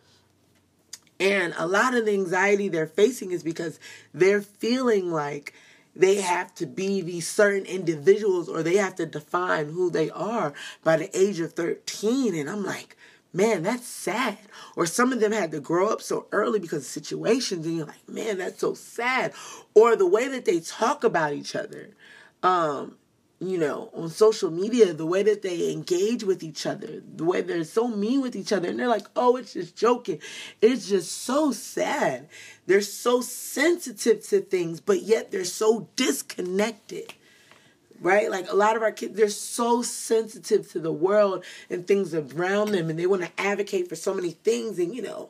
And 1.19 1.53
a 1.57 1.67
lot 1.67 1.93
of 1.93 2.05
the 2.05 2.13
anxiety 2.13 2.67
they're 2.67 2.87
facing 2.87 3.31
is 3.31 3.43
because 3.43 3.79
they're 4.13 4.41
feeling 4.41 5.11
like 5.11 5.53
they 5.95 6.15
have 6.15 6.55
to 6.55 6.65
be 6.65 7.01
these 7.01 7.27
certain 7.27 7.65
individuals 7.65 8.47
or 8.47 8.63
they 8.63 8.77
have 8.77 8.95
to 8.95 9.05
define 9.05 9.67
who 9.69 9.89
they 9.91 10.09
are 10.09 10.53
by 10.83 10.97
the 10.97 11.15
age 11.17 11.39
of 11.39 11.53
13. 11.53 12.33
And 12.33 12.49
I'm 12.49 12.63
like, 12.63 12.95
man, 13.33 13.63
that's 13.63 13.87
sad. 13.87 14.37
Or 14.75 14.85
some 14.85 15.13
of 15.13 15.19
them 15.19 15.31
had 15.31 15.51
to 15.51 15.59
grow 15.59 15.87
up 15.89 16.01
so 16.01 16.27
early 16.31 16.59
because 16.59 16.79
of 16.79 16.85
situations, 16.85 17.65
and 17.65 17.77
you're 17.77 17.85
like, 17.85 18.09
man, 18.09 18.37
that's 18.37 18.59
so 18.59 18.73
sad. 18.73 19.33
Or 19.73 19.95
the 19.95 20.07
way 20.07 20.27
that 20.27 20.45
they 20.45 20.59
talk 20.59 21.03
about 21.03 21.33
each 21.33 21.55
other, 21.55 21.89
um, 22.43 22.97
you 23.39 23.57
know, 23.57 23.89
on 23.95 24.09
social 24.09 24.51
media, 24.51 24.93
the 24.93 25.05
way 25.05 25.23
that 25.23 25.41
they 25.41 25.71
engage 25.71 26.23
with 26.23 26.43
each 26.43 26.65
other, 26.67 27.01
the 27.15 27.25
way 27.25 27.41
they're 27.41 27.63
so 27.63 27.87
mean 27.87 28.21
with 28.21 28.35
each 28.35 28.53
other, 28.53 28.69
and 28.69 28.79
they're 28.79 28.87
like, 28.87 29.07
oh, 29.15 29.35
it's 29.35 29.53
just 29.53 29.75
joking. 29.75 30.19
It's 30.61 30.87
just 30.87 31.11
so 31.23 31.51
sad. 31.51 32.29
They're 32.67 32.81
so 32.81 33.21
sensitive 33.21 34.25
to 34.27 34.41
things, 34.41 34.79
but 34.79 35.01
yet 35.01 35.31
they're 35.31 35.43
so 35.43 35.89
disconnected 35.95 37.13
right? 38.01 38.29
Like 38.29 38.51
a 38.51 38.55
lot 38.55 38.75
of 38.75 38.81
our 38.81 38.91
kids, 38.91 39.15
they're 39.15 39.29
so 39.29 39.81
sensitive 39.81 40.69
to 40.71 40.79
the 40.79 40.91
world 40.91 41.45
and 41.69 41.87
things 41.87 42.13
around 42.13 42.71
them, 42.71 42.89
and 42.89 42.99
they 42.99 43.05
want 43.05 43.21
to 43.21 43.31
advocate 43.37 43.87
for 43.87 43.95
so 43.95 44.13
many 44.13 44.31
things. 44.31 44.79
And 44.79 44.93
you 44.93 45.01
know, 45.01 45.29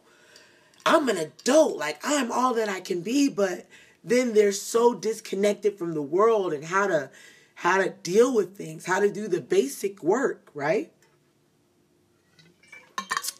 I'm 0.86 1.10
an 1.10 1.18
adult, 1.18 1.78
like 1.78 2.00
I'm 2.04 2.32
all 2.32 2.54
that 2.56 2.70
I 2.70 2.80
can 2.80 3.02
be, 3.02 3.30
but 3.30 3.68
then 4.04 4.34
they're 4.34 4.52
so 4.52 4.94
disconnected 4.94 5.78
from 5.78 5.94
the 5.94 6.02
world 6.02 6.54
and 6.54 6.66
how 6.66 6.88
to 6.88 7.12
how 7.56 7.78
to 7.78 7.90
deal 7.90 8.34
with 8.34 8.58
things, 8.58 8.86
how 8.86 9.00
to 9.00 9.12
do 9.12 9.28
the 9.28 9.42
basic 9.42 10.02
work, 10.02 10.50
right? 10.56 10.92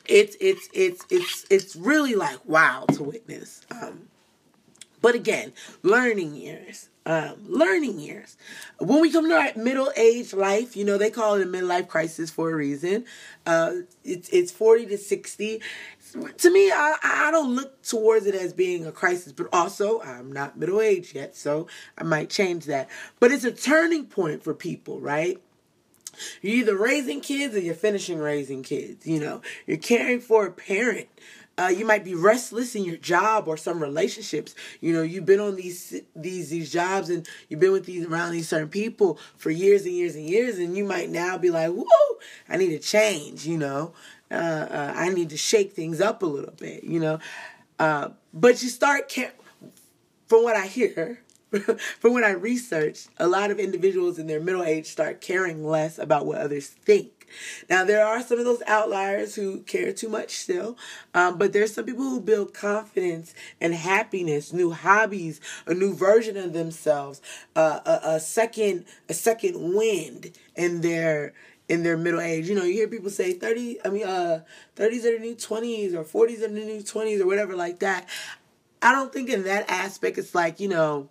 It's 0.06 0.36
it's 0.41 0.67
it's 0.74 1.06
it's 1.10 1.46
it's 1.50 1.76
really 1.76 2.15
like 2.15 2.39
wow 2.46 2.86
to 2.94 3.04
witness. 3.04 3.62
Um, 3.72 4.10
but 5.02 5.15
again, 5.15 5.54
learning 5.82 6.36
years 6.36 6.89
um, 7.06 7.36
learning 7.48 8.00
years. 8.00 8.38
When 8.78 9.02
we 9.02 9.12
come 9.12 9.28
to 9.28 9.36
our 9.36 9.52
middle 9.56 9.92
age 9.98 10.34
life, 10.34 10.76
you 10.76 10.86
know, 10.86 10.98
they 10.98 11.10
call 11.10 11.36
it 11.36 11.42
a 11.42 11.46
midlife 11.46 11.88
crisis 11.88 12.30
for 12.30 12.52
a 12.52 12.56
reason. 12.56 13.06
Uh, 13.46 13.72
it's, 14.04 14.30
it's 14.30 14.52
40 14.52 14.86
to 14.88 14.98
60. 14.98 15.62
To 16.38 16.52
me, 16.52 16.72
I, 16.72 16.98
I 17.04 17.32
don't 17.32 17.56
look 17.56 17.82
towards 17.84 18.26
it 18.26 18.36
as 18.36 18.54
being 18.54 18.86
a 18.86 18.92
crisis, 18.92 19.32
but 19.32 19.48
also 19.52 20.02
I'm 20.02 20.32
not 20.32 20.58
middle 20.58 20.82
age 20.82 21.16
yet, 21.16 21.36
so 21.36 21.68
I 21.98 22.04
might 22.04 22.30
change 22.30 22.66
that. 22.66 22.90
But 23.20 23.32
it's 23.32 23.46
a 23.46 23.52
turning 23.52 24.06
point 24.06 24.44
for 24.44 24.54
people, 24.54 25.00
right? 25.00 25.42
You're 26.42 26.56
either 26.56 26.78
raising 26.78 27.22
kids 27.22 27.56
or 27.56 27.60
you're 27.60 27.74
finishing 27.74 28.20
raising 28.20 28.64
kids. 28.64 29.08
You 29.08 29.20
know, 29.20 29.42
you're 29.66 29.78
caring 29.78 30.20
for 30.20 30.46
a 30.46 30.52
parent 30.52 31.08
uh, 31.62 31.67
you 31.67 31.86
might 31.86 32.04
be 32.04 32.15
restless 32.15 32.76
in 32.76 32.84
your 32.84 32.97
job 32.97 33.47
or 33.47 33.56
some 33.58 33.82
relationships. 33.82 34.56
You 34.80 34.93
know, 34.93 35.02
you've 35.02 35.26
been 35.26 35.39
on 35.39 35.56
these 35.56 36.02
these 36.15 36.50
these 36.50 36.71
jobs 36.71 37.10
and 37.10 37.28
you've 37.50 37.60
been 37.60 37.71
with 37.71 37.86
these 37.86 38.06
around 38.06 38.32
these 38.32 38.47
certain 38.47 38.69
people 38.69 39.19
for 39.38 39.52
years 39.52 39.86
and 39.86 39.93
years 39.93 40.15
and 40.15 40.28
years, 40.28 40.58
and 40.58 40.76
you 40.76 40.84
might 40.86 41.10
now 41.10 41.38
be 41.38 41.50
like, 41.50 41.71
"Whoa, 41.71 42.17
I 42.50 42.58
need 42.58 42.69
to 42.69 42.80
change." 42.80 43.45
You 43.45 43.58
know, 43.58 43.93
uh, 44.32 44.34
uh, 44.34 44.93
I 44.95 45.10
need 45.10 45.30
to 45.30 45.38
shake 45.38 45.74
things 45.74 46.02
up 46.02 46.24
a 46.24 46.26
little 46.26 46.54
bit. 46.54 46.84
You 46.84 47.00
know, 47.00 47.19
uh, 47.78 48.10
but 48.34 48.63
you 48.63 48.69
start 48.69 49.08
care. 49.10 49.34
From 50.28 50.43
what 50.43 50.56
I 50.56 50.65
hear, 50.65 51.19
from 52.00 52.13
when 52.13 52.24
I 52.24 52.32
researched, 52.32 53.10
a 53.17 53.28
lot 53.28 53.52
of 53.52 53.60
individuals 53.60 54.17
in 54.17 54.28
their 54.28 54.39
middle 54.39 54.63
age 54.63 54.88
start 54.88 55.19
caring 55.19 55.63
less 55.65 56.00
about 56.00 56.26
what 56.26 56.38
others 56.38 56.67
think. 56.67 57.20
Now, 57.70 57.84
there 57.84 58.06
are 58.06 58.22
some 58.22 58.39
of 58.39 58.46
those 58.46 58.62
outliers 58.67 59.36
who 59.36 59.62
care 59.62 59.94
too 59.94 60.10
much 60.10 60.32
still, 60.32 60.78
um, 61.13 61.38
but 61.38 61.54
there's 61.54 61.74
some 61.74 61.86
people 61.86 62.04
who 62.04 62.22
build 62.22 62.54
confidence 62.54 63.34
and 63.60 63.74
happiness, 63.74 64.54
new 64.54 64.72
hobbies, 64.72 65.41
a 65.65 65.74
new 65.74 65.94
version 65.94 66.38
of 66.38 66.54
themselves, 66.54 67.22
uh, 67.56 67.80
a, 67.86 68.00
a 68.15 68.20
second 68.20 68.86
a 69.10 69.13
second 69.13 69.76
wind 69.76 70.32
in 70.56 70.82
their 70.82 71.34
in 71.70 71.84
their 71.84 71.98
middle 71.98 72.20
age. 72.20 72.50
You 72.50 72.56
know, 72.56 72.63
you 72.63 72.74
hear 72.74 72.88
people 72.88 73.10
say 73.10 73.34
30, 73.34 73.80
I 73.86 73.89
mean, 73.89 74.06
uh, 74.06 74.44
30s 74.76 75.06
are 75.06 75.17
the 75.17 75.20
new 75.20 75.36
20s 75.36 75.94
or 75.94 76.04
40s 76.04 76.39
are 76.44 76.50
the 76.50 76.60
new 76.60 76.82
20s 76.82 77.22
or 77.22 77.26
whatever 77.26 77.56
like 77.56 77.80
that. 77.80 78.10
I 78.82 78.91
don't 78.91 79.13
think 79.13 79.30
in 79.30 79.44
that 79.44 79.70
aspect 79.70 80.17
it's 80.17 80.36
like, 80.36 80.60
you 80.60 80.67
know, 80.67 81.08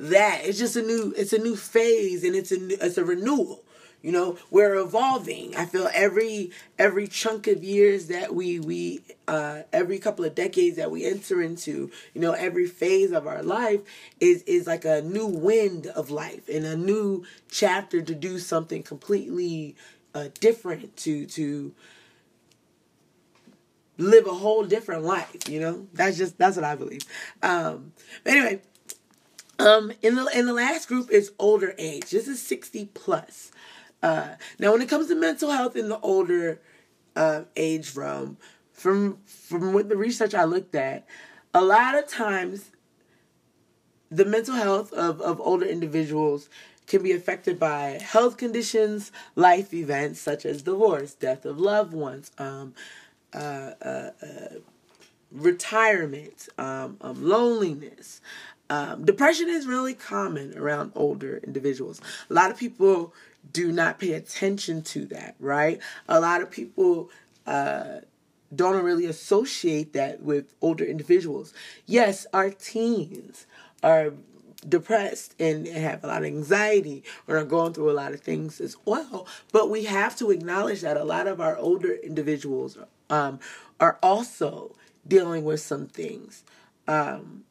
that 0.00 0.40
it's 0.44 0.58
just 0.58 0.74
a 0.74 0.82
new 0.82 1.14
it's 1.16 1.32
a 1.32 1.38
new 1.38 1.54
phase 1.54 2.24
and 2.24 2.34
it's 2.34 2.50
a 2.50 2.58
new, 2.58 2.76
it's 2.80 2.98
a 2.98 3.04
renewal 3.04 3.62
you 4.02 4.12
know 4.12 4.36
we're 4.50 4.74
evolving 4.74 5.54
i 5.56 5.64
feel 5.64 5.88
every 5.94 6.50
every 6.78 7.06
chunk 7.06 7.46
of 7.46 7.62
years 7.64 8.08
that 8.08 8.34
we 8.34 8.58
we 8.60 9.00
uh 9.28 9.62
every 9.72 9.98
couple 9.98 10.24
of 10.24 10.34
decades 10.34 10.76
that 10.76 10.90
we 10.90 11.04
enter 11.06 11.40
into 11.40 11.90
you 12.14 12.20
know 12.20 12.32
every 12.32 12.66
phase 12.66 13.12
of 13.12 13.26
our 13.26 13.42
life 13.42 13.80
is 14.20 14.42
is 14.42 14.66
like 14.66 14.84
a 14.84 15.00
new 15.02 15.26
wind 15.26 15.86
of 15.88 16.10
life 16.10 16.48
and 16.48 16.64
a 16.66 16.76
new 16.76 17.24
chapter 17.50 18.02
to 18.02 18.14
do 18.14 18.38
something 18.38 18.82
completely 18.82 19.74
uh 20.14 20.28
different 20.40 20.96
to 20.96 21.24
to 21.26 21.72
live 23.98 24.26
a 24.26 24.34
whole 24.34 24.64
different 24.64 25.04
life 25.04 25.48
you 25.48 25.60
know 25.60 25.86
that's 25.92 26.16
just 26.16 26.36
that's 26.38 26.56
what 26.56 26.64
i 26.64 26.74
believe 26.74 27.02
um 27.42 27.92
anyway 28.26 28.60
um, 29.58 29.92
in 30.02 30.16
the 30.16 30.26
in 30.36 30.46
the 30.46 30.52
last 30.52 30.88
group 30.88 31.10
is 31.10 31.32
older 31.38 31.74
age. 31.78 32.10
This 32.10 32.26
is 32.28 32.42
sixty 32.42 32.86
plus. 32.94 33.52
Uh, 34.02 34.34
now, 34.58 34.72
when 34.72 34.82
it 34.82 34.88
comes 34.88 35.08
to 35.08 35.14
mental 35.14 35.50
health 35.50 35.76
in 35.76 35.88
the 35.88 35.98
older 36.00 36.60
uh, 37.14 37.42
age 37.56 37.94
realm, 37.94 38.36
from 38.72 39.18
from 39.26 39.72
what 39.72 39.88
the 39.88 39.96
research 39.96 40.34
I 40.34 40.44
looked 40.44 40.74
at, 40.74 41.06
a 41.54 41.62
lot 41.62 41.96
of 41.96 42.08
times 42.08 42.70
the 44.10 44.24
mental 44.24 44.54
health 44.54 44.92
of, 44.92 45.20
of 45.20 45.40
older 45.40 45.66
individuals 45.66 46.48
can 46.86 47.02
be 47.02 47.12
affected 47.12 47.58
by 47.58 47.98
health 48.02 48.36
conditions, 48.36 49.12
life 49.36 49.72
events 49.72 50.20
such 50.20 50.44
as 50.44 50.62
divorce, 50.62 51.14
death 51.14 51.44
of 51.44 51.58
loved 51.58 51.94
ones, 51.94 52.30
um, 52.38 52.74
uh, 53.32 53.72
uh, 53.82 54.10
uh 54.22 54.48
retirement, 55.30 56.48
um, 56.58 56.98
um, 57.00 57.24
loneliness. 57.24 58.20
Um, 58.72 59.04
depression 59.04 59.50
is 59.50 59.66
really 59.66 59.92
common 59.92 60.56
around 60.56 60.92
older 60.94 61.36
individuals. 61.44 62.00
A 62.30 62.32
lot 62.32 62.50
of 62.50 62.56
people 62.56 63.12
do 63.52 63.70
not 63.70 63.98
pay 63.98 64.14
attention 64.14 64.80
to 64.84 65.04
that, 65.06 65.34
right? 65.38 65.78
A 66.08 66.18
lot 66.18 66.40
of 66.40 66.50
people 66.50 67.10
uh, 67.46 67.98
don't 68.56 68.82
really 68.82 69.04
associate 69.04 69.92
that 69.92 70.22
with 70.22 70.54
older 70.62 70.86
individuals. 70.86 71.52
Yes, 71.84 72.26
our 72.32 72.48
teens 72.48 73.46
are 73.82 74.14
depressed 74.66 75.34
and 75.38 75.66
have 75.66 76.02
a 76.02 76.06
lot 76.06 76.22
of 76.22 76.24
anxiety 76.24 77.04
or 77.28 77.36
are 77.36 77.44
going 77.44 77.74
through 77.74 77.90
a 77.90 77.92
lot 77.92 78.14
of 78.14 78.20
things 78.20 78.58
as 78.58 78.78
well. 78.86 79.26
But 79.52 79.68
we 79.68 79.84
have 79.84 80.16
to 80.16 80.30
acknowledge 80.30 80.80
that 80.80 80.96
a 80.96 81.04
lot 81.04 81.26
of 81.26 81.42
our 81.42 81.58
older 81.58 81.92
individuals 81.92 82.78
um, 83.10 83.38
are 83.78 83.98
also 84.02 84.74
dealing 85.06 85.44
with 85.44 85.60
some 85.60 85.88
things. 85.88 86.42
Um, 86.88 87.44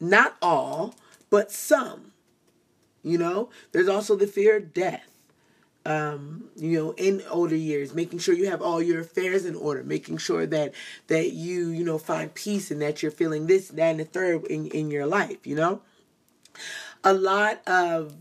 not 0.00 0.36
all, 0.40 0.94
but 1.30 1.50
some. 1.50 2.12
You 3.02 3.18
know, 3.18 3.50
there's 3.72 3.88
also 3.88 4.16
the 4.16 4.26
fear 4.26 4.56
of 4.56 4.74
death. 4.74 5.06
Um, 5.86 6.50
you 6.56 6.78
know, 6.78 6.94
in 6.98 7.22
older 7.30 7.56
years, 7.56 7.94
making 7.94 8.18
sure 8.18 8.34
you 8.34 8.50
have 8.50 8.60
all 8.60 8.82
your 8.82 9.00
affairs 9.00 9.46
in 9.46 9.54
order, 9.54 9.82
making 9.82 10.18
sure 10.18 10.44
that 10.46 10.74
that 11.06 11.32
you, 11.32 11.68
you 11.68 11.84
know, 11.84 11.96
find 11.96 12.34
peace 12.34 12.70
and 12.70 12.82
that 12.82 13.02
you're 13.02 13.10
feeling 13.10 13.46
this, 13.46 13.68
that, 13.68 13.90
and 13.92 14.00
the 14.00 14.04
third 14.04 14.44
in, 14.46 14.66
in 14.66 14.90
your 14.90 15.06
life, 15.06 15.46
you 15.46 15.54
know. 15.54 15.80
A 17.04 17.14
lot 17.14 17.66
of 17.66 18.12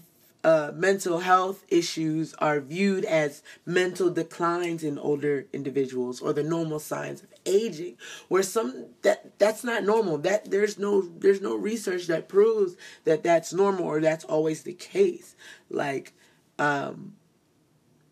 uh, 0.43 0.71
mental 0.75 1.19
health 1.19 1.65
issues 1.69 2.33
are 2.35 2.59
viewed 2.59 3.03
as 3.05 3.41
mental 3.65 4.09
declines 4.09 4.83
in 4.83 4.97
older 4.97 5.45
individuals 5.51 6.21
or 6.21 6.31
the 6.31 6.43
normal 6.43 6.79
signs 6.79 7.21
of 7.23 7.29
aging 7.45 7.95
where 8.27 8.43
some 8.43 8.85
that 9.01 9.37
that's 9.39 9.63
not 9.63 9.83
normal 9.83 10.17
that 10.17 10.49
there's 10.51 10.77
no 10.77 11.01
there's 11.01 11.41
no 11.41 11.55
research 11.55 12.07
that 12.07 12.29
proves 12.29 12.75
that 13.05 13.23
that's 13.23 13.53
normal 13.53 13.85
or 13.85 13.99
that's 13.99 14.25
always 14.25 14.63
the 14.63 14.73
case 14.73 15.35
like 15.69 16.13
um 16.59 17.13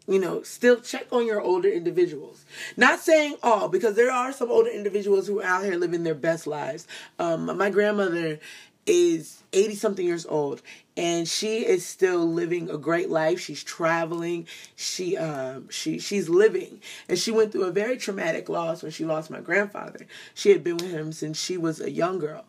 you 0.07 0.19
know, 0.19 0.43
still 0.43 0.79
check 0.79 1.07
on 1.11 1.25
your 1.25 1.41
older 1.41 1.69
individuals. 1.69 2.45
Not 2.77 2.99
saying 2.99 3.37
all, 3.41 3.69
because 3.69 3.95
there 3.95 4.11
are 4.11 4.31
some 4.31 4.51
older 4.51 4.69
individuals 4.69 5.25
who 5.27 5.39
are 5.41 5.45
out 5.45 5.63
here 5.63 5.77
living 5.77 6.03
their 6.03 6.13
best 6.13 6.45
lives. 6.45 6.87
Um, 7.17 7.57
my 7.57 7.69
grandmother 7.71 8.39
is 8.85 9.43
80 9.53 9.75
something 9.75 10.05
years 10.05 10.25
old 10.25 10.61
and 10.97 11.27
she 11.27 11.65
is 11.65 11.85
still 11.85 12.25
living 12.31 12.69
a 12.69 12.77
great 12.77 13.09
life. 13.09 13.39
She's 13.39 13.63
traveling. 13.63 14.47
She 14.75 15.17
um 15.17 15.69
she 15.69 15.99
she's 15.99 16.29
living. 16.29 16.81
And 17.09 17.17
she 17.17 17.31
went 17.31 17.51
through 17.51 17.65
a 17.65 17.71
very 17.71 17.97
traumatic 17.97 18.47
loss 18.49 18.81
when 18.81 18.91
she 18.91 19.05
lost 19.05 19.29
my 19.29 19.41
grandfather. 19.41 20.07
She 20.33 20.51
had 20.51 20.63
been 20.63 20.77
with 20.77 20.91
him 20.91 21.11
since 21.11 21.39
she 21.41 21.57
was 21.57 21.81
a 21.81 21.91
young 21.91 22.19
girl. 22.19 22.45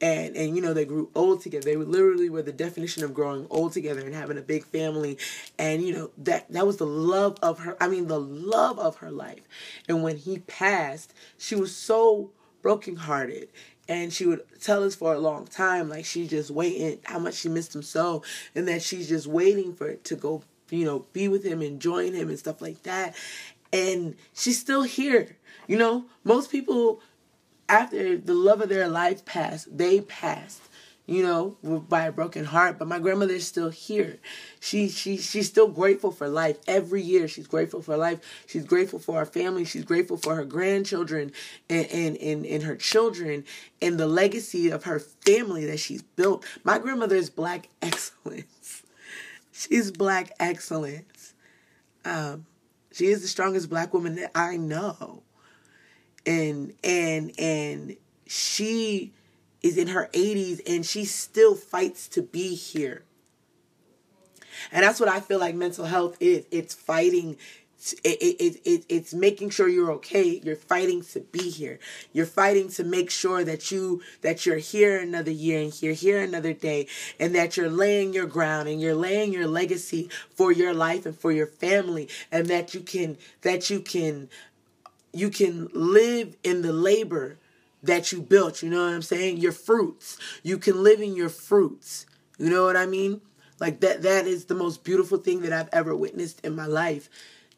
And 0.00 0.34
and 0.34 0.56
you 0.56 0.62
know 0.62 0.72
they 0.72 0.86
grew 0.86 1.10
old 1.14 1.42
together. 1.42 1.64
They 1.64 1.76
were 1.76 1.84
literally 1.84 2.30
were 2.30 2.42
the 2.42 2.52
definition 2.52 3.04
of 3.04 3.12
growing 3.12 3.46
old 3.50 3.72
together 3.72 4.00
and 4.00 4.14
having 4.14 4.38
a 4.38 4.42
big 4.42 4.64
family. 4.64 5.18
And 5.58 5.82
you 5.82 5.92
know 5.92 6.10
that 6.18 6.50
that 6.52 6.66
was 6.66 6.78
the 6.78 6.86
love 6.86 7.36
of 7.42 7.58
her 7.60 7.76
i 7.82 7.88
mean 7.88 8.06
the 8.06 8.20
love 8.20 8.78
of 8.78 8.96
her 8.96 9.10
life. 9.10 9.42
And 9.88 10.02
when 10.02 10.16
he 10.16 10.38
passed 10.38 11.12
she 11.36 11.54
was 11.54 11.76
so 11.76 12.30
brokenhearted 12.62 13.48
and 13.90 14.12
she 14.12 14.24
would 14.24 14.40
tell 14.60 14.84
us 14.84 14.94
for 14.94 15.12
a 15.12 15.18
long 15.18 15.46
time 15.46 15.88
like 15.88 16.04
she's 16.04 16.30
just 16.30 16.50
waiting 16.50 17.00
how 17.04 17.18
much 17.18 17.34
she 17.34 17.48
missed 17.48 17.74
him 17.74 17.82
so 17.82 18.22
and 18.54 18.68
that 18.68 18.80
she's 18.80 19.08
just 19.08 19.26
waiting 19.26 19.74
for 19.74 19.88
it 19.88 20.04
to 20.04 20.14
go 20.14 20.42
you 20.70 20.84
know 20.84 21.04
be 21.12 21.26
with 21.26 21.44
him 21.44 21.60
and 21.60 21.80
join 21.80 22.14
him 22.14 22.28
and 22.28 22.38
stuff 22.38 22.62
like 22.62 22.82
that. 22.84 23.14
And 23.72 24.16
she's 24.32 24.58
still 24.58 24.84
here 24.84 25.36
you 25.66 25.76
know? 25.76 26.06
Most 26.24 26.50
people 26.50 27.00
after 27.68 28.16
the 28.16 28.34
love 28.34 28.60
of 28.60 28.68
their 28.68 28.88
life 28.88 29.24
passed 29.24 29.76
they 29.76 30.00
passed 30.00 30.62
you 31.10 31.24
know, 31.24 31.56
by 31.88 32.04
a 32.04 32.12
broken 32.12 32.44
heart. 32.44 32.78
But 32.78 32.86
my 32.86 33.00
grandmother 33.00 33.34
is 33.34 33.44
still 33.44 33.70
here. 33.70 34.20
She 34.60 34.88
she 34.88 35.16
she's 35.16 35.48
still 35.48 35.66
grateful 35.66 36.12
for 36.12 36.28
life. 36.28 36.58
Every 36.68 37.02
year 37.02 37.26
she's 37.26 37.48
grateful 37.48 37.82
for 37.82 37.96
life. 37.96 38.20
She's 38.46 38.64
grateful 38.64 39.00
for 39.00 39.18
our 39.18 39.26
family. 39.26 39.64
She's 39.64 39.84
grateful 39.84 40.16
for 40.16 40.36
her 40.36 40.44
grandchildren 40.44 41.32
and 41.68 41.86
and, 41.86 42.16
and, 42.18 42.46
and 42.46 42.62
her 42.62 42.76
children 42.76 43.44
and 43.82 43.98
the 43.98 44.06
legacy 44.06 44.70
of 44.70 44.84
her 44.84 45.00
family 45.00 45.64
that 45.64 45.80
she's 45.80 46.02
built. 46.02 46.44
My 46.62 46.78
grandmother 46.78 47.16
is 47.16 47.28
black 47.28 47.68
excellence. 47.82 48.84
She's 49.50 49.90
black 49.90 50.30
excellence. 50.38 51.34
Um, 52.04 52.46
she 52.92 53.06
is 53.06 53.20
the 53.22 53.28
strongest 53.28 53.68
black 53.68 53.92
woman 53.92 54.14
that 54.14 54.30
I 54.36 54.56
know. 54.58 55.24
And 56.24 56.72
and 56.84 57.32
and 57.36 57.96
she 58.28 59.12
is 59.62 59.76
in 59.76 59.88
her 59.88 60.08
80s 60.12 60.60
and 60.66 60.84
she 60.84 61.04
still 61.04 61.54
fights 61.54 62.08
to 62.08 62.22
be 62.22 62.54
here. 62.54 63.02
And 64.72 64.84
that's 64.84 65.00
what 65.00 65.08
I 65.08 65.20
feel 65.20 65.38
like 65.38 65.54
mental 65.54 65.86
health 65.86 66.16
is. 66.20 66.44
It's 66.50 66.74
fighting 66.74 67.36
it, 68.04 68.36
it, 68.40 68.60
it, 68.64 68.84
it's 68.88 69.14
making 69.14 69.50
sure 69.50 69.66
you're 69.66 69.92
okay 69.92 70.40
you're 70.44 70.54
fighting 70.54 71.02
to 71.02 71.20
be 71.20 71.48
here 71.48 71.78
you're 72.12 72.26
fighting 72.26 72.68
to 72.68 72.84
make 72.84 73.10
sure 73.10 73.42
that 73.42 73.70
you 73.70 74.02
that 74.20 74.44
you're 74.44 74.58
here 74.58 75.00
another 75.00 75.30
year 75.30 75.62
and 75.62 75.82
you're 75.82 75.94
here 75.94 76.20
another 76.20 76.52
day 76.52 76.86
and 77.18 77.34
that 77.34 77.56
you're 77.56 77.70
laying 77.70 78.12
your 78.12 78.26
ground 78.26 78.68
and 78.68 78.82
you're 78.82 78.94
laying 78.94 79.32
your 79.32 79.46
legacy 79.46 80.10
for 80.34 80.52
your 80.52 80.74
life 80.74 81.06
and 81.06 81.16
for 81.16 81.32
your 81.32 81.46
family 81.46 82.06
and 82.30 82.48
that 82.48 82.74
you 82.74 82.80
can 82.80 83.16
that 83.42 83.70
you 83.70 83.80
can 83.80 84.28
you 85.12 85.30
can 85.30 85.68
live 85.72 86.36
in 86.44 86.60
the 86.60 86.72
labor 86.72 87.38
that 87.82 88.12
you 88.12 88.22
built. 88.22 88.62
You 88.62 88.70
know 88.70 88.84
what 88.84 88.94
I'm 88.94 89.02
saying? 89.02 89.38
Your 89.38 89.52
fruits. 89.52 90.18
You 90.42 90.58
can 90.58 90.82
live 90.82 91.00
in 91.00 91.16
your 91.16 91.28
fruits. 91.28 92.06
You 92.38 92.50
know 92.50 92.64
what 92.64 92.76
I 92.76 92.86
mean? 92.86 93.20
Like 93.58 93.80
that 93.80 94.02
that 94.02 94.26
is 94.26 94.46
the 94.46 94.54
most 94.54 94.84
beautiful 94.84 95.18
thing 95.18 95.42
that 95.42 95.52
I've 95.52 95.68
ever 95.72 95.94
witnessed 95.94 96.40
in 96.44 96.56
my 96.56 96.66
life 96.66 97.08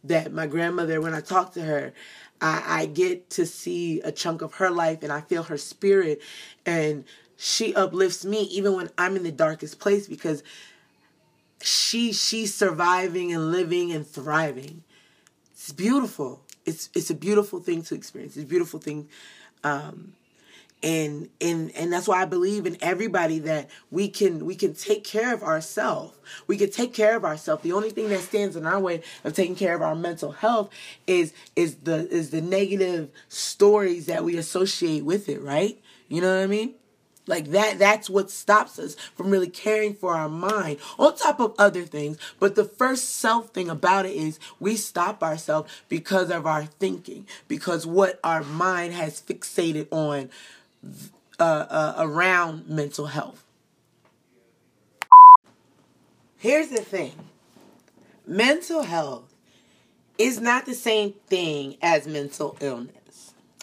that 0.04 0.32
my 0.32 0.46
grandmother, 0.46 1.00
when 1.00 1.14
I 1.14 1.20
talk 1.20 1.52
to 1.52 1.62
her, 1.62 1.92
I, 2.40 2.62
I 2.66 2.86
get 2.86 3.30
to 3.30 3.46
see 3.46 4.00
a 4.00 4.10
chunk 4.10 4.42
of 4.42 4.54
her 4.54 4.70
life 4.70 5.02
and 5.02 5.12
I 5.12 5.20
feel 5.20 5.44
her 5.44 5.56
spirit 5.56 6.20
and 6.66 7.04
she 7.36 7.74
uplifts 7.74 8.24
me 8.24 8.42
even 8.42 8.74
when 8.74 8.90
I'm 8.98 9.16
in 9.16 9.22
the 9.22 9.32
darkest 9.32 9.78
place 9.78 10.08
because 10.08 10.42
she 11.60 12.12
she's 12.12 12.54
surviving 12.54 13.32
and 13.32 13.52
living 13.52 13.92
and 13.92 14.06
thriving. 14.06 14.82
It's 15.52 15.72
beautiful. 15.72 16.42
It's 16.66 16.88
it's 16.94 17.10
a 17.10 17.14
beautiful 17.14 17.60
thing 17.60 17.82
to 17.82 17.94
experience. 17.94 18.36
It's 18.36 18.44
a 18.44 18.48
beautiful 18.48 18.80
thing 18.80 19.08
um, 19.64 20.12
and 20.82 21.28
and 21.40 21.70
and 21.76 21.92
that's 21.92 22.08
why 22.08 22.22
I 22.22 22.24
believe 22.24 22.66
in 22.66 22.76
everybody 22.80 23.38
that 23.40 23.70
we 23.90 24.08
can 24.08 24.44
we 24.44 24.56
can 24.56 24.74
take 24.74 25.04
care 25.04 25.32
of 25.32 25.42
ourselves. 25.42 26.16
We 26.46 26.56
can 26.56 26.70
take 26.70 26.92
care 26.92 27.16
of 27.16 27.24
ourselves. 27.24 27.62
The 27.62 27.72
only 27.72 27.90
thing 27.90 28.08
that 28.08 28.20
stands 28.20 28.56
in 28.56 28.66
our 28.66 28.80
way 28.80 29.02
of 29.22 29.34
taking 29.34 29.54
care 29.54 29.74
of 29.74 29.82
our 29.82 29.94
mental 29.94 30.32
health 30.32 30.70
is 31.06 31.32
is 31.54 31.76
the 31.76 32.08
is 32.08 32.30
the 32.30 32.40
negative 32.40 33.10
stories 33.28 34.06
that 34.06 34.24
we 34.24 34.36
associate 34.36 35.04
with 35.04 35.28
it, 35.28 35.40
right? 35.40 35.78
You 36.08 36.20
know 36.20 36.34
what 36.34 36.42
I 36.42 36.46
mean? 36.46 36.74
Like 37.26 37.50
that 37.52 37.78
that's 37.78 38.10
what 38.10 38.30
stops 38.30 38.78
us 38.78 38.96
from 39.14 39.30
really 39.30 39.48
caring 39.48 39.94
for 39.94 40.14
our 40.14 40.28
mind 40.28 40.78
on 40.98 41.16
top 41.16 41.40
of 41.40 41.54
other 41.58 41.82
things. 41.82 42.18
But 42.40 42.56
the 42.56 42.64
first 42.64 43.16
self 43.16 43.50
thing 43.50 43.70
about 43.70 44.06
it 44.06 44.16
is 44.16 44.40
we 44.58 44.76
stop 44.76 45.22
ourselves 45.22 45.72
because 45.88 46.30
of 46.30 46.46
our 46.46 46.64
thinking, 46.64 47.26
because 47.46 47.86
what 47.86 48.18
our 48.24 48.42
mind 48.42 48.94
has 48.94 49.20
fixated 49.20 49.86
on 49.92 50.30
uh, 51.38 51.42
uh, 51.42 51.94
around 51.98 52.68
mental 52.68 53.06
health. 53.06 53.44
Here's 56.36 56.68
the 56.68 56.82
thing 56.82 57.12
mental 58.26 58.82
health 58.82 59.32
is 60.18 60.40
not 60.40 60.66
the 60.66 60.74
same 60.74 61.14
thing 61.28 61.76
as 61.80 62.06
mental 62.06 62.56
illness. 62.60 63.01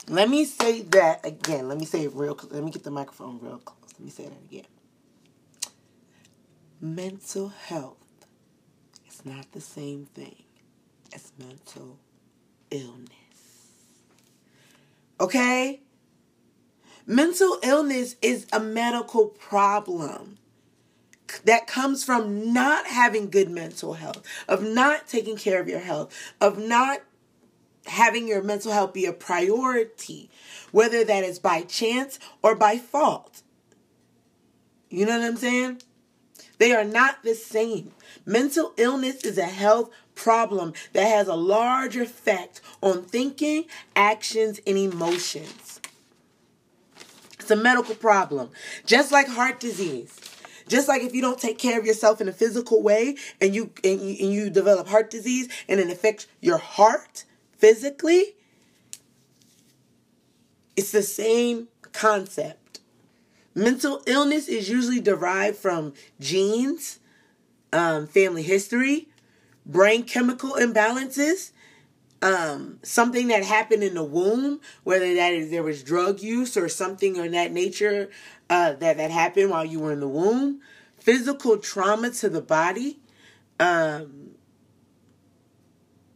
Let 0.09 0.27
me 0.27 0.43
say 0.43 0.81
that 0.81 1.23
again. 1.23 1.67
Let 1.67 1.77
me 1.77 1.85
say 1.85 2.03
it 2.03 2.13
real 2.15 2.37
Let 2.49 2.63
me 2.63 2.71
get 2.71 2.83
the 2.83 2.91
microphone 2.91 3.39
real 3.39 3.59
close. 3.59 3.93
Let 3.93 4.01
me 4.01 4.09
say 4.09 4.23
that 4.23 4.41
again. 4.49 4.65
Mental 6.81 7.49
health 7.49 7.97
is 9.07 9.23
not 9.23 9.51
the 9.51 9.61
same 9.61 10.07
thing 10.07 10.43
as 11.13 11.31
mental 11.37 11.99
illness. 12.71 13.11
Okay? 15.19 15.81
Mental 17.05 17.59
illness 17.61 18.15
is 18.21 18.47
a 18.51 18.59
medical 18.59 19.27
problem 19.27 20.37
that 21.45 21.67
comes 21.67 22.03
from 22.03 22.51
not 22.51 22.87
having 22.87 23.29
good 23.29 23.51
mental 23.51 23.93
health, 23.93 24.23
of 24.47 24.63
not 24.63 25.07
taking 25.07 25.37
care 25.37 25.59
of 25.59 25.67
your 25.67 25.79
health, 25.79 26.15
of 26.41 26.57
not 26.57 27.01
having 27.89 28.27
your 28.27 28.41
mental 28.41 28.71
health 28.71 28.93
be 28.93 29.05
a 29.05 29.13
priority, 29.13 30.29
whether 30.71 31.03
that 31.03 31.23
is 31.23 31.39
by 31.39 31.61
chance 31.61 32.19
or 32.41 32.55
by 32.55 32.77
fault. 32.77 33.41
You 34.89 35.05
know 35.05 35.19
what 35.19 35.27
I'm 35.27 35.37
saying? 35.37 35.81
They 36.57 36.73
are 36.73 36.83
not 36.83 37.23
the 37.23 37.35
same. 37.35 37.91
Mental 38.25 38.73
illness 38.77 39.23
is 39.23 39.37
a 39.37 39.45
health 39.45 39.89
problem 40.15 40.73
that 40.93 41.05
has 41.05 41.27
a 41.27 41.35
large 41.35 41.95
effect 41.95 42.61
on 42.81 43.03
thinking, 43.03 43.65
actions, 43.95 44.59
and 44.67 44.77
emotions. 44.77 45.79
It's 47.39 47.51
a 47.51 47.55
medical 47.55 47.95
problem. 47.95 48.49
Just 48.85 49.11
like 49.11 49.27
heart 49.27 49.59
disease. 49.59 50.19
Just 50.67 50.87
like 50.87 51.01
if 51.01 51.15
you 51.15 51.21
don't 51.21 51.39
take 51.39 51.57
care 51.57 51.79
of 51.79 51.85
yourself 51.85 52.21
in 52.21 52.27
a 52.27 52.33
physical 52.33 52.83
way 52.83 53.15
and 53.41 53.55
you 53.55 53.71
and 53.83 53.99
you, 54.01 54.15
and 54.23 54.33
you 54.33 54.49
develop 54.51 54.87
heart 54.87 55.09
disease 55.09 55.49
and 55.67 55.79
it 55.79 55.89
affects 55.89 56.27
your 56.41 56.59
heart 56.59 57.25
physically, 57.59 58.35
it's 60.75 60.91
the 60.91 61.03
same 61.03 61.67
concept. 61.91 62.79
Mental 63.53 64.01
illness 64.07 64.47
is 64.47 64.69
usually 64.69 65.01
derived 65.01 65.57
from 65.57 65.93
genes, 66.19 66.99
um, 67.73 68.07
family 68.07 68.43
history, 68.43 69.09
brain 69.65 70.03
chemical 70.03 70.51
imbalances, 70.51 71.51
um, 72.21 72.79
something 72.83 73.27
that 73.27 73.43
happened 73.43 73.83
in 73.83 73.93
the 73.93 74.03
womb, 74.03 74.59
whether 74.83 75.13
that 75.13 75.33
is 75.33 75.51
there 75.51 75.63
was 75.63 75.83
drug 75.83 76.21
use 76.21 76.57
or 76.57 76.69
something 76.69 77.17
of 77.19 77.31
that 77.31 77.51
nature 77.51 78.09
uh, 78.49 78.73
that 78.73 78.97
that 78.97 79.11
happened 79.11 79.49
while 79.49 79.65
you 79.65 79.79
were 79.79 79.91
in 79.91 79.99
the 79.99 80.07
womb, 80.07 80.61
physical 80.97 81.57
trauma 81.57 82.09
to 82.11 82.29
the 82.29 82.41
body, 82.41 82.99
um, 83.59 84.28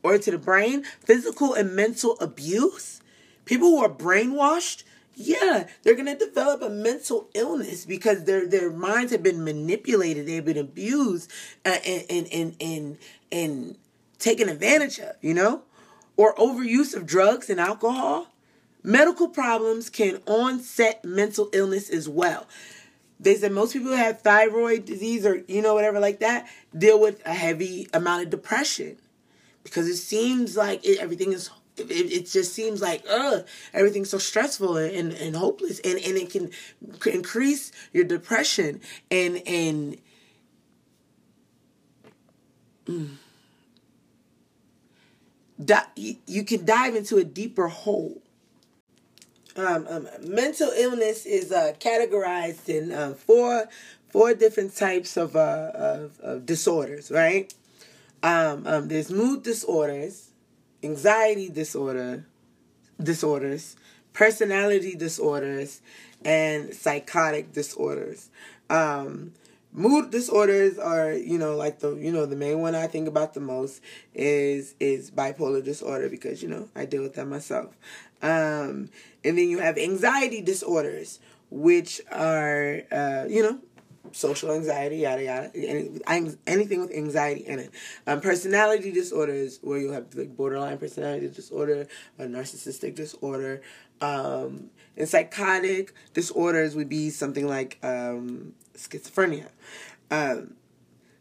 or 0.04 0.18
to 0.18 0.32
the 0.32 0.38
brain, 0.38 0.84
physical 1.00 1.54
and 1.54 1.76
mental 1.76 2.18
abuse, 2.20 3.02
people 3.46 3.70
who 3.70 3.84
are 3.84 3.90
brainwashed. 3.90 4.84
Yeah, 5.16 5.68
they're 5.84 5.96
gonna 5.96 6.18
develop 6.18 6.62
a 6.62 6.70
mental 6.70 7.30
illness 7.34 7.86
because 7.86 8.24
their 8.26 8.48
their 8.48 8.72
minds 8.72 9.12
have 9.12 9.24
been 9.24 9.44
manipulated, 9.44 10.26
they've 10.26 10.44
been 10.44 10.58
abused, 10.58 11.32
uh, 11.66 11.78
and 11.86 12.06
and 12.10 12.28
and 12.34 12.56
and 12.60 12.98
and 13.32 13.78
taken 14.18 14.50
advantage 14.50 15.00
of. 15.00 15.16
You 15.22 15.36
know, 15.36 15.62
or 16.18 16.34
overuse 16.36 16.96
of 16.96 17.06
drugs 17.06 17.50
and 17.50 17.60
alcohol, 17.60 18.28
medical 18.84 19.30
problems 19.30 19.90
can 19.90 20.20
onset 20.26 21.06
mental 21.06 21.50
illness 21.54 21.92
as 21.92 22.10
well. 22.10 22.48
They 23.20 23.36
said 23.36 23.52
most 23.52 23.74
people 23.74 23.90
who 23.90 23.96
have 23.98 24.22
thyroid 24.22 24.86
disease 24.86 25.26
or 25.26 25.44
you 25.48 25.62
know 25.62 25.76
whatever 25.76 26.00
like 26.00 26.20
that 26.20 26.48
deal 26.76 27.00
with 27.00 27.26
a 27.26 27.34
heavy 27.34 27.88
amount 27.94 28.24
of 28.24 28.30
depression 28.32 28.98
because 29.64 29.88
it 29.88 29.98
seems 29.98 30.56
like 30.58 30.86
it, 30.86 31.00
everything 31.00 31.34
is 31.34 31.50
it, 31.76 31.90
it, 31.90 32.30
just 32.30 32.54
seems 32.54 32.82
like 32.82 33.04
everything's 33.74 34.10
so 34.10 34.20
stressful 34.20 34.78
and, 34.78 34.94
and, 34.94 35.14
and 35.14 35.36
hopeless 35.36 35.80
and, 35.80 35.98
and 36.00 36.18
it 36.18 36.30
can 36.30 36.52
increase 37.08 37.72
your 37.92 38.04
depression 38.04 38.80
and 39.10 39.42
and 39.48 39.98
mm, 42.86 43.16
di- 45.64 46.20
you 46.28 46.44
can 46.44 46.66
dive 46.66 46.96
into 46.96 47.18
a 47.18 47.24
deeper 47.24 47.68
hole. 47.68 48.22
Um, 49.56 49.86
um, 49.88 50.08
mental 50.22 50.70
illness 50.70 51.26
is 51.26 51.52
uh, 51.52 51.74
categorized 51.80 52.70
in 52.70 52.92
uh, 52.92 53.14
four 53.14 53.68
four 54.10 54.36
different 54.36 54.76
types 54.76 55.18
of, 55.18 55.36
uh, 55.36 55.72
of, 55.74 56.20
of 56.20 56.46
disorders, 56.46 57.10
right? 57.10 57.52
Um, 58.24 58.66
um, 58.66 58.88
there's 58.88 59.12
mood 59.12 59.44
disorders, 59.44 60.30
anxiety 60.82 61.50
disorder, 61.50 62.26
disorders, 63.02 63.76
personality 64.14 64.96
disorders, 64.96 65.82
and 66.24 66.74
psychotic 66.74 67.52
disorders. 67.54 68.30
Um, 68.70 69.34
mood 69.74 70.12
disorders 70.12 70.78
are 70.80 71.14
you 71.14 71.38
know 71.38 71.56
like 71.56 71.80
the 71.80 71.96
you 71.96 72.12
know 72.12 72.28
the 72.28 72.36
main 72.36 72.60
one 72.62 72.76
i 72.76 72.86
think 72.86 73.08
about 73.08 73.34
the 73.34 73.40
most 73.40 73.82
is 74.14 74.76
is 74.80 75.10
bipolar 75.10 75.64
disorder 75.64 76.10
because 76.10 76.44
you 76.44 76.48
know 76.48 76.70
i 76.76 76.86
deal 76.86 77.02
with 77.02 77.16
that 77.16 77.26
myself 77.28 77.76
um 78.22 78.90
and 79.24 79.38
then 79.38 79.50
you 79.50 79.60
have 79.60 79.78
anxiety 79.78 80.42
disorders 80.42 81.20
which 81.50 82.02
are 82.12 82.82
uh 82.92 83.26
you 83.28 83.42
know 83.42 83.58
social 84.14 84.52
anxiety 84.52 84.98
yada 84.98 85.24
yada. 85.24 85.52
Any, 85.56 86.36
anything 86.48 86.82
with 86.82 86.92
anxiety 86.92 87.42
in 87.42 87.60
it. 87.60 87.72
Um 88.08 88.22
personality 88.22 88.92
disorders 88.92 89.60
where 89.62 89.80
you 89.80 89.92
have 89.92 90.14
like 90.16 90.36
borderline 90.36 90.78
personality 90.78 91.28
disorder 91.28 91.88
a 92.20 92.24
narcissistic 92.24 92.96
disorder. 92.96 93.62
Um 94.02 94.70
and 94.96 95.10
psychotic 95.10 95.94
disorders 96.14 96.76
would 96.76 96.90
be 96.90 97.10
something 97.10 97.48
like 97.48 97.80
um 97.84 98.54
schizophrenia. 98.76 99.50
Um, 100.12 100.56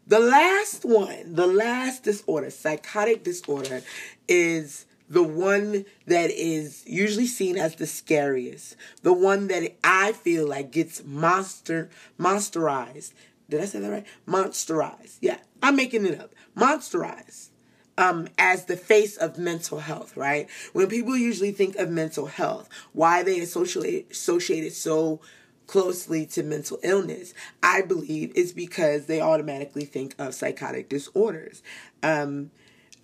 the 0.05 0.19
last 0.19 0.83
one, 0.83 1.33
the 1.33 1.47
last 1.47 2.03
disorder, 2.03 2.49
psychotic 2.49 3.23
disorder, 3.23 3.81
is 4.27 4.85
the 5.09 5.23
one 5.23 5.85
that 6.05 6.31
is 6.31 6.83
usually 6.85 7.27
seen 7.27 7.57
as 7.57 7.75
the 7.75 7.87
scariest. 7.87 8.75
The 9.01 9.13
one 9.13 9.47
that 9.47 9.75
I 9.83 10.13
feel 10.13 10.47
like 10.47 10.71
gets 10.71 11.03
monster 11.03 11.89
monsterized. 12.19 13.13
Did 13.49 13.61
I 13.61 13.65
say 13.65 13.79
that 13.79 13.91
right? 13.91 14.05
Monsterized. 14.27 15.17
Yeah, 15.21 15.37
I'm 15.61 15.75
making 15.75 16.05
it 16.05 16.19
up. 16.19 16.33
Monsterized. 16.57 17.49
Um, 17.95 18.27
as 18.39 18.65
the 18.65 18.75
face 18.75 19.17
of 19.17 19.37
mental 19.37 19.79
health, 19.79 20.17
right? 20.17 20.49
When 20.73 20.87
people 20.87 21.15
usually 21.15 21.51
think 21.51 21.75
of 21.75 21.91
mental 21.91 22.25
health, 22.25 22.67
why 22.91 23.21
they 23.21 23.39
associate 23.39 24.09
associate 24.09 24.63
it 24.63 24.73
so 24.73 25.21
closely 25.67 26.25
to 26.25 26.41
mental 26.41 26.79
illness, 26.81 27.35
I 27.61 27.83
believe 27.83 28.31
is 28.35 28.51
because 28.51 29.05
they 29.05 29.21
automatically 29.21 29.85
think 29.85 30.15
of 30.17 30.33
psychotic 30.33 30.89
disorders. 30.89 31.61
Um, 32.01 32.49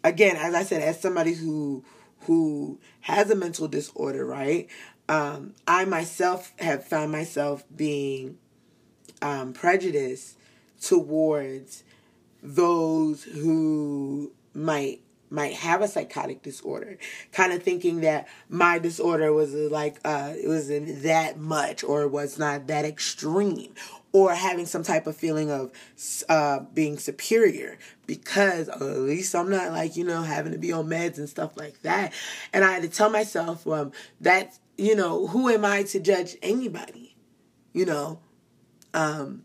again, 0.04 0.36
as 0.36 0.54
I 0.54 0.64
said, 0.64 0.82
as 0.82 1.00
somebody 1.00 1.34
who 1.34 1.84
who 2.22 2.80
has 3.02 3.30
a 3.30 3.36
mental 3.36 3.68
disorder, 3.68 4.26
right? 4.26 4.68
Um, 5.08 5.56
I 5.68 5.86
myself 5.86 6.54
have 6.60 6.84
found 6.86 7.12
myself 7.12 7.64
being 7.76 8.38
um, 9.22 9.54
prejudiced 9.54 10.38
towards 10.82 11.84
those 12.42 13.24
who 13.24 14.32
might 14.54 15.02
might 15.32 15.54
have 15.54 15.82
a 15.82 15.88
psychotic 15.88 16.42
disorder 16.42 16.98
kind 17.32 17.54
of 17.54 17.62
thinking 17.62 18.02
that 18.02 18.28
my 18.50 18.80
disorder 18.80 19.32
was 19.32 19.54
like 19.54 20.00
uh 20.04 20.34
it 20.36 20.48
wasn't 20.48 21.04
that 21.04 21.38
much 21.38 21.84
or 21.84 22.08
was 22.08 22.40
not 22.40 22.66
that 22.66 22.84
extreme 22.84 23.72
or 24.12 24.34
having 24.34 24.66
some 24.66 24.84
type 24.84 25.08
of 25.08 25.16
feeling 25.16 25.52
of 25.52 25.72
uh, 26.30 26.60
being 26.74 26.98
superior 26.98 27.78
because 28.08 28.70
uh, 28.70 28.74
at 28.74 29.00
least 29.00 29.36
I'm 29.36 29.50
not 29.50 29.72
like 29.72 29.96
you 29.96 30.04
know 30.04 30.24
having 30.24 30.52
to 30.52 30.58
be 30.58 30.72
on 30.72 30.88
meds 30.88 31.18
and 31.18 31.30
stuff 31.30 31.56
like 31.58 31.82
that. 31.84 32.14
And 32.54 32.64
I 32.64 32.72
had 32.72 32.82
to 32.84 32.90
tell 32.90 33.10
myself 33.10 33.68
um, 33.68 33.92
that 34.22 34.58
you 34.78 34.96
know 34.96 35.28
who 35.28 35.50
am 35.50 35.66
I 35.66 35.84
to 35.84 36.00
judge 36.00 36.36
anybody, 36.42 37.16
you 37.74 37.86
know. 37.86 38.20
Um, 38.94 39.44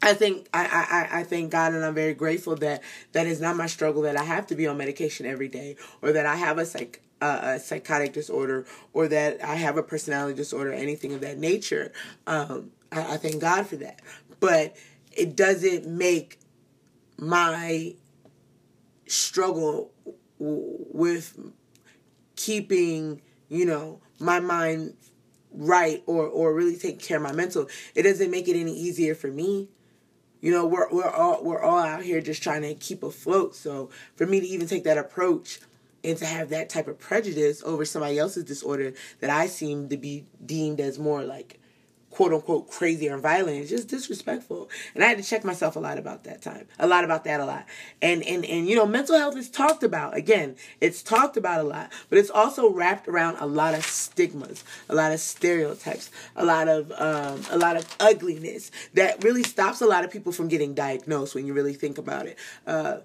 I 0.00 0.14
think 0.14 0.48
I, 0.54 1.08
I, 1.10 1.20
I 1.20 1.22
thank 1.24 1.50
God 1.50 1.74
and 1.74 1.84
I'm 1.84 1.94
very 1.94 2.14
grateful 2.14 2.54
that 2.56 2.82
that 3.12 3.26
is 3.26 3.40
not 3.40 3.56
my 3.56 3.66
struggle 3.66 4.02
that 4.02 4.16
I 4.16 4.22
have 4.22 4.46
to 4.48 4.54
be 4.54 4.66
on 4.66 4.76
medication 4.76 5.26
every 5.26 5.48
day 5.48 5.76
or 6.02 6.12
that 6.12 6.24
I 6.24 6.36
have 6.36 6.58
a 6.58 6.66
psych 6.66 7.02
a 7.20 7.58
psychotic 7.58 8.12
disorder 8.12 8.64
or 8.92 9.08
that 9.08 9.42
I 9.42 9.56
have 9.56 9.76
a 9.76 9.82
personality 9.82 10.36
disorder 10.36 10.72
anything 10.72 11.12
of 11.14 11.20
that 11.22 11.36
nature. 11.36 11.92
Um, 12.28 12.70
I, 12.92 13.14
I 13.14 13.16
thank 13.16 13.40
God 13.40 13.66
for 13.66 13.76
that. 13.76 14.00
But 14.40 14.76
it 15.12 15.36
doesn't 15.36 15.86
make 15.86 16.38
my 17.18 17.94
struggle 19.06 19.90
with 20.38 21.38
keeping, 22.36 23.20
you 23.48 23.66
know, 23.66 24.00
my 24.20 24.40
mind 24.40 24.94
right 25.50 26.02
or 26.06 26.26
or 26.26 26.54
really 26.54 26.76
taking 26.76 27.00
care 27.00 27.16
of 27.16 27.22
my 27.22 27.32
mental. 27.32 27.68
It 27.94 28.02
doesn't 28.02 28.30
make 28.30 28.48
it 28.48 28.58
any 28.58 28.72
easier 28.72 29.14
for 29.14 29.28
me. 29.28 29.68
You 30.40 30.52
know, 30.52 30.66
we're 30.66 30.88
we're 30.90 31.10
all 31.10 31.42
we're 31.42 31.62
all 31.62 31.80
out 31.80 32.02
here 32.02 32.20
just 32.20 32.42
trying 32.42 32.62
to 32.62 32.74
keep 32.74 33.02
afloat. 33.02 33.56
So 33.56 33.90
for 34.14 34.26
me 34.26 34.40
to 34.40 34.46
even 34.46 34.68
take 34.68 34.84
that 34.84 34.98
approach 34.98 35.60
and 36.04 36.16
to 36.18 36.26
have 36.26 36.50
that 36.50 36.68
type 36.68 36.86
of 36.86 36.98
prejudice 36.98 37.62
over 37.64 37.84
somebody 37.84 38.18
else's 38.18 38.44
disorder 38.44 38.92
that 39.20 39.30
I 39.30 39.46
seem 39.46 39.88
to 39.88 39.96
be 39.96 40.26
deemed 40.44 40.80
as 40.80 40.98
more 40.98 41.24
like 41.24 41.58
quote 42.18 42.32
unquote 42.32 42.68
crazy 42.68 43.08
or 43.08 43.16
violent 43.16 43.58
it's 43.58 43.70
just 43.70 43.86
disrespectful. 43.86 44.68
And 44.92 45.04
i 45.04 45.06
had 45.06 45.18
to 45.18 45.22
check 45.22 45.44
myself 45.44 45.76
a 45.76 45.78
lot 45.78 45.98
about 45.98 46.24
that 46.24 46.42
time 46.42 46.66
a 46.76 46.86
lot 46.88 47.04
about 47.04 47.22
that 47.22 47.38
a 47.38 47.44
lot. 47.44 47.64
And 48.02 48.24
and 48.24 48.44
and 48.44 48.66
you 48.68 48.74
know 48.74 48.86
mental 48.86 49.16
health 49.16 49.36
is 49.36 49.48
talked 49.48 49.84
about. 49.84 50.16
Again 50.16 50.56
it's 50.80 51.00
talked 51.00 51.36
about 51.36 51.60
a 51.60 51.62
lot 51.62 51.92
but 52.10 52.18
it's 52.18 52.28
also 52.28 52.68
wrapped 52.70 53.06
around 53.06 53.36
a 53.38 53.46
lot 53.46 53.72
of 53.72 53.84
stigmas 53.84 54.64
a 54.88 54.96
lot 54.96 55.12
of 55.12 55.20
stereotypes 55.20 56.10
a 56.34 56.44
lot 56.44 56.66
of 56.66 56.90
um, 56.90 57.40
a 57.52 57.56
lot 57.56 57.76
of 57.76 57.86
ugliness 58.00 58.72
that 58.94 59.22
really 59.22 59.44
stops 59.44 59.80
a 59.80 59.86
lot 59.86 60.04
of 60.04 60.10
people 60.10 60.32
from 60.32 60.48
getting 60.48 60.74
diagnosed 60.74 61.36
when 61.36 61.46
you 61.46 61.54
really 61.54 61.74
think 61.74 61.98
about 61.98 62.26
it. 62.26 62.36
Uh, 62.66 62.96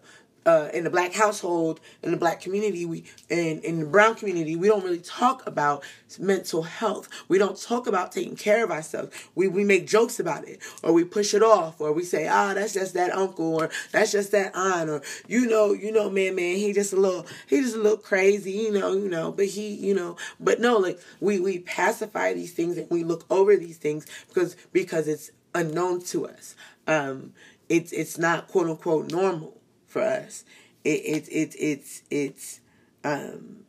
uh, 0.45 0.69
in 0.73 0.83
the 0.83 0.89
black 0.89 1.13
household, 1.13 1.79
in 2.01 2.11
the 2.11 2.17
black 2.17 2.41
community, 2.41 2.85
we 2.85 3.05
in 3.29 3.59
in 3.61 3.79
the 3.79 3.85
brown 3.85 4.15
community, 4.15 4.55
we 4.55 4.67
don't 4.67 4.83
really 4.83 4.99
talk 4.99 5.45
about 5.47 5.83
mental 6.19 6.63
health. 6.63 7.09
We 7.27 7.37
don't 7.37 7.59
talk 7.59 7.87
about 7.87 8.11
taking 8.11 8.35
care 8.35 8.63
of 8.63 8.71
ourselves. 8.71 9.15
We 9.35 9.47
we 9.47 9.63
make 9.63 9.87
jokes 9.87 10.19
about 10.19 10.47
it, 10.47 10.59
or 10.83 10.93
we 10.93 11.03
push 11.03 11.33
it 11.33 11.43
off, 11.43 11.79
or 11.79 11.91
we 11.93 12.03
say, 12.03 12.27
ah, 12.27 12.51
oh, 12.51 12.53
that's 12.53 12.73
just 12.73 12.93
that 12.93 13.13
uncle, 13.13 13.55
or 13.55 13.69
that's 13.91 14.11
just 14.11 14.31
that 14.31 14.55
aunt, 14.55 14.89
or 14.89 15.01
you 15.27 15.47
know, 15.47 15.73
you 15.73 15.91
know, 15.91 16.09
man, 16.09 16.35
man, 16.35 16.57
he 16.57 16.73
just 16.73 16.93
a 16.93 16.97
little, 16.97 17.25
he 17.47 17.61
just 17.61 17.75
a 17.75 17.79
little 17.79 17.97
crazy, 17.97 18.51
you 18.51 18.71
know, 18.71 18.93
you 18.93 19.09
know, 19.09 19.31
but 19.31 19.45
he, 19.45 19.73
you 19.73 19.93
know, 19.93 20.17
but 20.39 20.59
no, 20.59 20.77
like 20.77 20.99
we 21.19 21.39
we 21.39 21.59
pacify 21.59 22.33
these 22.33 22.53
things 22.53 22.77
and 22.77 22.89
we 22.89 23.03
look 23.03 23.25
over 23.29 23.55
these 23.55 23.77
things 23.77 24.05
because 24.27 24.55
because 24.71 25.07
it's 25.07 25.31
unknown 25.55 26.01
to 26.01 26.27
us. 26.27 26.55
Um, 26.87 27.33
it's 27.69 27.91
it's 27.91 28.17
not 28.17 28.47
quote 28.49 28.69
unquote 28.69 29.11
normal 29.11 29.57
for 29.93 30.01
us. 30.01 30.43
It, 30.83 30.89
it, 31.05 31.29
it, 31.29 31.55
it's 31.57 32.01
it's 32.09 32.59
um, 33.05 33.63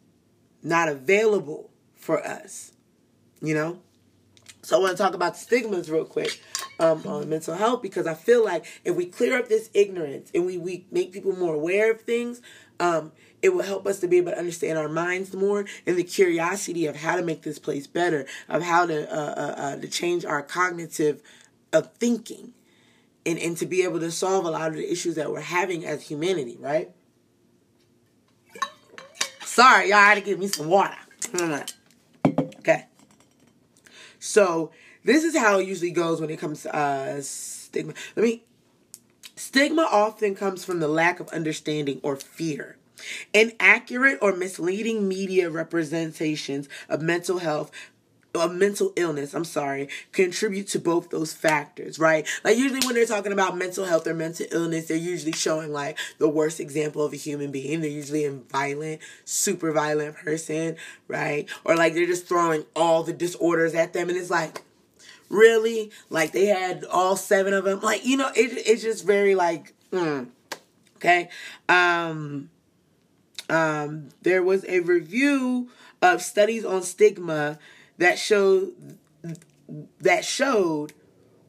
not 0.63 0.89
available 0.89 1.71
for 1.95 2.27
us, 2.27 2.73
you 3.41 3.55
know? 3.55 3.79
So 4.63 4.79
I 4.79 4.81
want 4.81 4.97
to 4.97 5.03
talk 5.03 5.15
about 5.15 5.37
stigmas 5.37 5.91
real 5.91 6.07
quick 6.07 6.41
um, 6.81 7.03
on 7.07 7.29
mental 7.29 7.55
health 7.55 7.83
because 7.83 8.07
I 8.07 8.15
feel 8.15 8.43
like 8.43 8.65
if 8.83 8.97
we 8.97 9.05
clear 9.05 9.39
up 9.39 9.49
this 9.49 9.69
ignorance 9.75 10.31
and 10.35 10.47
we, 10.47 10.57
we 10.57 10.87
make 10.91 11.13
people 11.13 11.37
more 11.37 11.55
aware 11.55 11.93
of 11.93 12.01
things, 12.01 12.41
um, 12.81 13.13
it 13.43 13.51
will 13.51 13.63
help 13.63 13.87
us 13.87 14.01
to 14.01 14.09
be 14.09 14.17
able 14.17 14.33
to 14.33 14.39
understand 14.39 14.79
our 14.79 14.89
minds 14.89 15.35
more 15.35 15.67
and 15.87 15.97
the 15.97 16.03
curiosity 16.03 16.87
of 16.87 16.97
how 16.97 17.15
to 17.15 17.23
make 17.23 17.43
this 17.43 17.59
place 17.59 17.87
better, 17.87 18.25
of 18.49 18.63
how 18.63 18.87
to 18.87 19.07
uh, 19.15 19.35
uh, 19.35 19.55
uh, 19.61 19.77
to 19.77 19.87
change 19.87 20.25
our 20.25 20.43
cognitive 20.43 21.21
of 21.71 21.93
thinking 21.97 22.55
and, 23.27 23.39
and 23.39 23.57
to 23.59 23.67
be 23.67 23.83
able 23.83 24.01
to 24.01 24.11
solve 24.11 24.45
a 24.45 24.51
lot 24.51 24.69
of 24.69 24.75
the 24.75 24.91
issues 24.91 25.15
that 25.17 25.31
we're 25.31 25.41
having 25.41 25.85
as 25.85 26.03
humanity, 26.03 26.57
right? 26.61 26.91
Sorry, 29.45 29.91
y'all 29.91 29.99
had 29.99 30.17
to 30.17 30.21
give 30.21 30.39
me 30.39 30.49
some 30.49 30.69
water. 30.69 30.97
Okay. 32.67 32.87
So 34.19 34.71
this 35.05 35.23
is 35.23 35.37
how 35.37 35.59
it 35.59 35.69
usually 35.69 35.91
goes 35.91 36.19
when 36.19 36.31
it 36.31 36.39
comes 36.39 36.63
to 36.63 36.75
uh, 36.75 37.21
stigma. 37.21 37.93
Let 38.17 38.23
me. 38.23 38.43
Stigma 39.37 39.83
often 39.83 40.35
comes 40.35 40.65
from 40.65 40.81
the 40.81 40.89
lack 40.89 41.21
of 41.21 41.29
understanding 41.29 42.01
or 42.03 42.17
fear. 42.17 42.79
Inaccurate 43.35 44.19
or 44.23 44.35
misleading 44.35 45.07
media 45.07 45.51
representations 45.51 46.71
of 46.89 47.03
mental 47.03 47.39
health 47.39 47.71
a 48.35 48.49
mental 48.49 48.93
illness, 48.97 49.35
I'm 49.35 49.45
sorry, 49.45 49.89
contribute 50.13 50.69
to 50.69 50.79
both 50.79 51.11
those 51.11 51.33
factors, 51.33 51.99
right? 51.99 52.27
Like 52.43 52.59
usually 52.59 52.85
when 52.85 52.95
they're 52.95 53.07
talking 53.07 53.33
about 53.33 53.57
mental 53.57 53.85
health 53.85 54.07
or 54.07 54.15
mental 54.15 54.47
illness, 54.51 54.89
they're 54.89 54.97
usually 54.97 55.33
showing 55.33 55.73
like 55.73 55.99
the 56.19 56.29
worst 56.29 56.61
example 56.61 57.03
of 57.05 57.13
a 57.13 57.17
human 57.17 57.51
being. 57.53 57.81
They're 57.81 57.91
usually 57.91 58.25
a 58.25 58.33
violent, 58.33 59.01
super 59.25 59.73
violent 59.73 60.17
person, 60.17 60.77
right? 61.09 61.49
Or 61.65 61.77
like 61.77 61.95
they're 61.95 62.07
just 62.07 62.27
throwing 62.27 62.65
all 62.75 63.03
the 63.03 63.13
disorders 63.13 63.75
at 63.75 63.93
them 63.93 64.09
and 64.09 64.19
it's 64.19 64.31
like 64.31 64.63
really 65.31 65.91
like 66.11 66.33
they 66.33 66.47
had 66.47 66.85
all 66.85 67.17
seven 67.17 67.55
of 67.55 67.65
them 67.65 67.81
like 67.81 68.05
you 68.05 68.17
know 68.17 68.29
it, 68.37 68.53
it's 68.67 68.83
just 68.83 69.05
very 69.07 69.35
like 69.35 69.73
mm, 69.91 70.29
okay 70.97 71.29
um 71.69 72.51
um 73.49 74.09
there 74.23 74.43
was 74.43 74.65
a 74.69 74.81
review 74.81 75.69
of 76.03 76.23
studies 76.23 76.65
on 76.65 76.83
stigma 76.83 77.59
that 77.99 78.19
showed 78.19 78.73
that 80.01 80.25
showed 80.25 80.93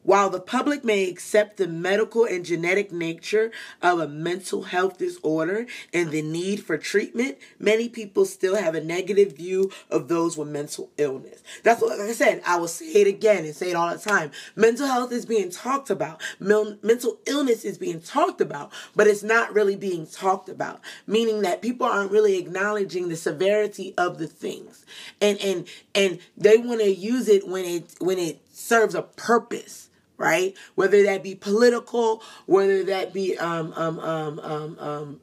while 0.06 0.30
the 0.30 0.40
public 0.40 0.84
may 0.84 1.10
accept 1.10 1.56
the 1.56 1.66
medical 1.66 2.24
and 2.24 2.44
genetic 2.44 2.92
nature 2.92 3.50
of 3.82 3.98
a 3.98 4.06
mental 4.06 4.62
health 4.62 4.98
disorder 4.98 5.66
and 5.92 6.12
the 6.12 6.22
need 6.22 6.62
for 6.62 6.78
treatment, 6.78 7.36
many 7.58 7.88
people 7.88 8.24
still 8.24 8.54
have 8.54 8.76
a 8.76 8.80
negative 8.80 9.36
view 9.36 9.70
of 9.90 10.06
those 10.06 10.36
with 10.36 10.46
mental 10.46 10.90
illness. 10.96 11.42
That's 11.64 11.82
what, 11.82 11.98
like 11.98 12.08
I 12.08 12.12
said, 12.12 12.40
I 12.46 12.56
will 12.56 12.68
say 12.68 12.86
it 12.86 13.08
again 13.08 13.44
and 13.44 13.54
say 13.54 13.70
it 13.70 13.74
all 13.74 13.92
the 13.92 13.98
time. 13.98 14.30
Mental 14.54 14.86
health 14.86 15.10
is 15.10 15.26
being 15.26 15.50
talked 15.50 15.90
about. 15.90 16.22
mental 16.38 17.18
illness 17.26 17.64
is 17.64 17.76
being 17.76 18.00
talked 18.00 18.40
about, 18.40 18.72
but 18.94 19.08
it's 19.08 19.24
not 19.24 19.52
really 19.52 19.74
being 19.74 20.06
talked 20.06 20.48
about, 20.48 20.80
meaning 21.08 21.42
that 21.42 21.60
people 21.60 21.86
aren't 21.86 22.12
really 22.12 22.38
acknowledging 22.38 23.08
the 23.08 23.16
severity 23.16 23.92
of 23.98 24.18
the 24.18 24.28
things. 24.28 24.86
And, 25.20 25.36
and, 25.40 25.66
and 25.96 26.20
they 26.36 26.58
want 26.58 26.80
to 26.80 26.94
use 26.94 27.28
it 27.28 27.48
when 27.48 27.64
it, 27.64 27.96
when 27.98 28.20
it 28.20 28.40
serves 28.52 28.94
a 28.94 29.02
purpose 29.02 29.88
right? 30.18 30.54
Whether 30.74 31.02
that 31.04 31.22
be 31.22 31.34
political, 31.34 32.22
whether 32.46 32.84
that 32.84 33.12
be 33.12 33.38
um, 33.38 33.72
um, 33.76 33.98
um, 34.00 34.40
um, 34.40 34.78
um, 34.78 35.20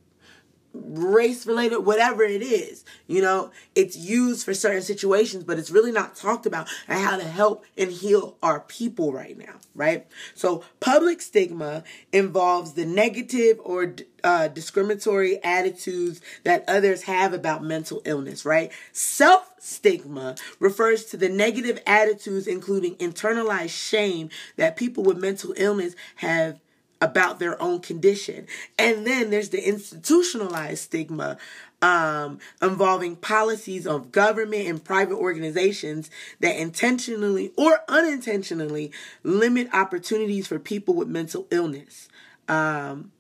race 0.73 1.45
related, 1.45 1.79
whatever 1.79 2.23
it 2.23 2.41
is, 2.41 2.83
you 3.07 3.21
know, 3.21 3.51
it's 3.75 3.95
used 3.95 4.43
for 4.43 4.53
certain 4.53 4.81
situations, 4.81 5.43
but 5.43 5.59
it's 5.59 5.69
really 5.69 5.91
not 5.91 6.15
talked 6.15 6.45
about 6.45 6.67
and 6.88 6.99
how 6.99 7.17
to 7.17 7.23
help 7.23 7.63
and 7.77 7.91
heal 7.91 8.38
our 8.41 8.59
people 8.62 9.13
right 9.13 9.38
now, 9.38 9.55
right? 9.75 10.07
So, 10.33 10.63
public 10.79 11.21
stigma 11.21 11.83
involves 12.12 12.73
the 12.73 12.86
negative 12.86 13.59
or 13.63 13.95
uh, 14.23 14.47
discriminatory 14.47 15.43
attitudes 15.43 16.21
that 16.43 16.63
others 16.67 17.03
have 17.03 17.33
about 17.33 17.63
mental 17.63 18.01
illness, 18.05 18.45
right? 18.45 18.71
Self 18.91 19.51
stigma 19.59 20.36
refers 20.59 21.05
to 21.05 21.17
the 21.17 21.29
negative 21.29 21.81
attitudes, 21.86 22.47
including 22.47 22.95
internalized 22.95 23.69
shame, 23.69 24.29
that 24.57 24.75
people 24.75 25.03
with 25.03 25.17
mental 25.17 25.53
illness 25.57 25.95
have 26.15 26.59
about 27.03 27.37
their 27.37 27.61
own 27.61 27.81
condition. 27.81 28.47
And 28.79 29.05
then 29.05 29.29
there's 29.29 29.49
the 29.49 29.67
institutionalized 29.67 30.83
stigma 30.83 31.37
um, 31.81 32.39
involving 32.61 33.17
policies 33.17 33.85
of 33.85 34.13
government 34.13 34.67
and 34.69 34.81
private 34.81 35.17
organizations 35.17 36.09
that 36.39 36.55
intentionally 36.55 37.51
or 37.57 37.81
unintentionally 37.89 38.89
limit 39.21 39.67
opportunities 39.73 40.47
for 40.47 40.59
people 40.59 40.93
with 40.93 41.09
mental 41.09 41.45
illness. 41.51 42.07
Um, 42.47 43.11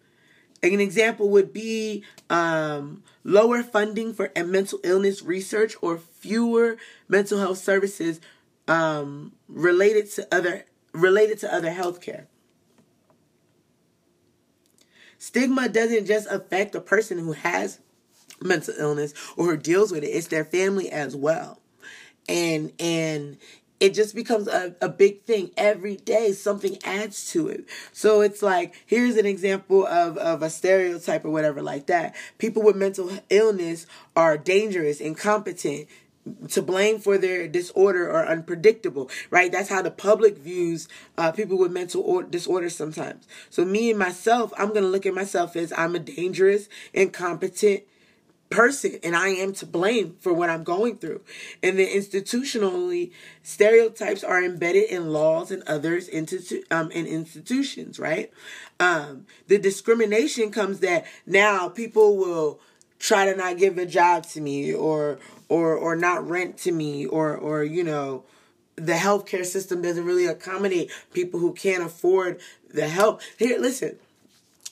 an 0.63 0.79
example 0.79 1.27
would 1.29 1.51
be 1.51 2.05
um, 2.29 3.03
lower 3.25 3.63
funding 3.63 4.13
for 4.13 4.31
mental 4.45 4.79
illness 4.85 5.21
research 5.21 5.75
or 5.81 5.97
fewer 5.97 6.77
mental 7.09 7.39
health 7.39 7.57
services 7.57 8.21
um, 8.69 9.33
related 9.49 10.09
to 10.11 10.27
other 10.33 10.63
related 10.93 11.39
to 11.39 11.53
other 11.53 11.71
healthcare. 11.71 12.27
Stigma 15.23 15.69
doesn't 15.69 16.05
just 16.05 16.27
affect 16.29 16.75
a 16.75 16.81
person 16.81 17.17
who 17.17 17.31
has 17.31 17.79
mental 18.41 18.73
illness 18.77 19.13
or 19.37 19.45
who 19.45 19.57
deals 19.57 19.89
with 19.89 20.03
it, 20.03 20.07
it's 20.07 20.27
their 20.27 20.43
family 20.43 20.89
as 20.89 21.15
well. 21.15 21.61
And 22.27 22.73
and 22.77 23.37
it 23.79 23.93
just 23.93 24.15
becomes 24.15 24.49
a, 24.49 24.75
a 24.81 24.89
big 24.89 25.23
thing 25.23 25.51
every 25.55 25.95
day. 25.95 26.33
Something 26.33 26.77
adds 26.83 27.31
to 27.31 27.47
it. 27.47 27.63
So 27.93 28.19
it's 28.19 28.41
like 28.41 28.73
here's 28.85 29.15
an 29.15 29.25
example 29.25 29.87
of, 29.87 30.17
of 30.17 30.43
a 30.43 30.49
stereotype 30.49 31.23
or 31.23 31.29
whatever 31.29 31.61
like 31.61 31.87
that. 31.87 32.15
People 32.37 32.61
with 32.61 32.75
mental 32.75 33.09
illness 33.29 33.87
are 34.17 34.37
dangerous 34.37 34.99
incompetent 34.99 35.87
to 36.49 36.61
blame 36.61 36.99
for 36.99 37.17
their 37.17 37.47
disorder 37.47 38.09
or 38.09 38.25
unpredictable, 38.25 39.09
right? 39.29 39.51
That's 39.51 39.69
how 39.69 39.81
the 39.81 39.91
public 39.91 40.37
views 40.37 40.87
uh, 41.17 41.31
people 41.31 41.57
with 41.57 41.71
mental 41.71 42.01
or- 42.01 42.23
disorders 42.23 42.75
sometimes. 42.75 43.27
So 43.49 43.65
me 43.65 43.89
and 43.89 43.99
myself, 43.99 44.53
I'm 44.57 44.73
gonna 44.73 44.87
look 44.87 45.05
at 45.05 45.13
myself 45.13 45.55
as 45.55 45.73
I'm 45.75 45.95
a 45.95 45.99
dangerous, 45.99 46.69
incompetent 46.93 47.83
person 48.49 48.99
and 49.03 49.15
I 49.15 49.29
am 49.29 49.53
to 49.53 49.65
blame 49.65 50.15
for 50.19 50.31
what 50.31 50.49
I'm 50.49 50.63
going 50.63 50.97
through. 50.97 51.21
And 51.63 51.79
then 51.79 51.87
institutionally, 51.87 53.11
stereotypes 53.41 54.23
are 54.23 54.43
embedded 54.43 54.89
in 54.89 55.11
laws 55.11 55.51
and 55.51 55.63
others 55.63 56.07
institu- 56.09 56.63
um, 56.71 56.91
in 56.91 57.07
institutions, 57.07 57.99
right? 57.99 58.31
Um, 58.79 59.25
the 59.47 59.57
discrimination 59.57 60.51
comes 60.51 60.79
that 60.81 61.05
now 61.25 61.67
people 61.69 62.15
will 62.17 62.59
try 62.99 63.25
to 63.25 63.35
not 63.35 63.57
give 63.57 63.77
a 63.77 63.85
job 63.85 64.25
to 64.27 64.39
me 64.39 64.73
or 64.73 65.19
or 65.53 65.75
or 65.75 65.95
not 65.95 66.27
rent 66.27 66.57
to 66.57 66.71
me 66.71 67.05
or 67.05 67.37
or 67.37 67.63
you 67.63 67.83
know 67.83 68.23
the 68.75 68.93
healthcare 68.93 69.45
system 69.45 69.83
doesn't 69.83 70.03
really 70.03 70.25
accommodate 70.25 70.91
people 71.13 71.39
who 71.39 71.53
can't 71.53 71.83
afford 71.83 72.41
the 72.73 72.87
help. 72.87 73.21
Here, 73.37 73.59
listen. 73.59 73.97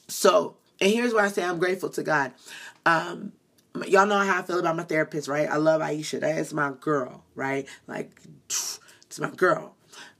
So, 0.08 0.56
and 0.80 0.92
here's 0.92 1.14
why 1.14 1.26
I 1.26 1.28
say 1.28 1.44
I'm 1.44 1.60
grateful 1.60 1.90
to 1.90 2.02
God. 2.02 2.34
Um, 2.84 3.34
y'all 3.88 4.08
know 4.08 4.18
how 4.18 4.40
I 4.40 4.42
feel 4.42 4.58
about 4.58 4.76
my 4.76 4.82
therapist, 4.84 5.28
right? 5.28 5.48
I 5.48 5.58
love 5.58 5.82
Aisha. 5.82 6.20
That 6.20 6.40
is 6.40 6.52
my 6.52 6.72
girl, 6.80 7.24
right? 7.36 7.68
Like, 7.86 8.20
it's 8.50 9.20
my 9.20 9.30
girl. 9.30 9.76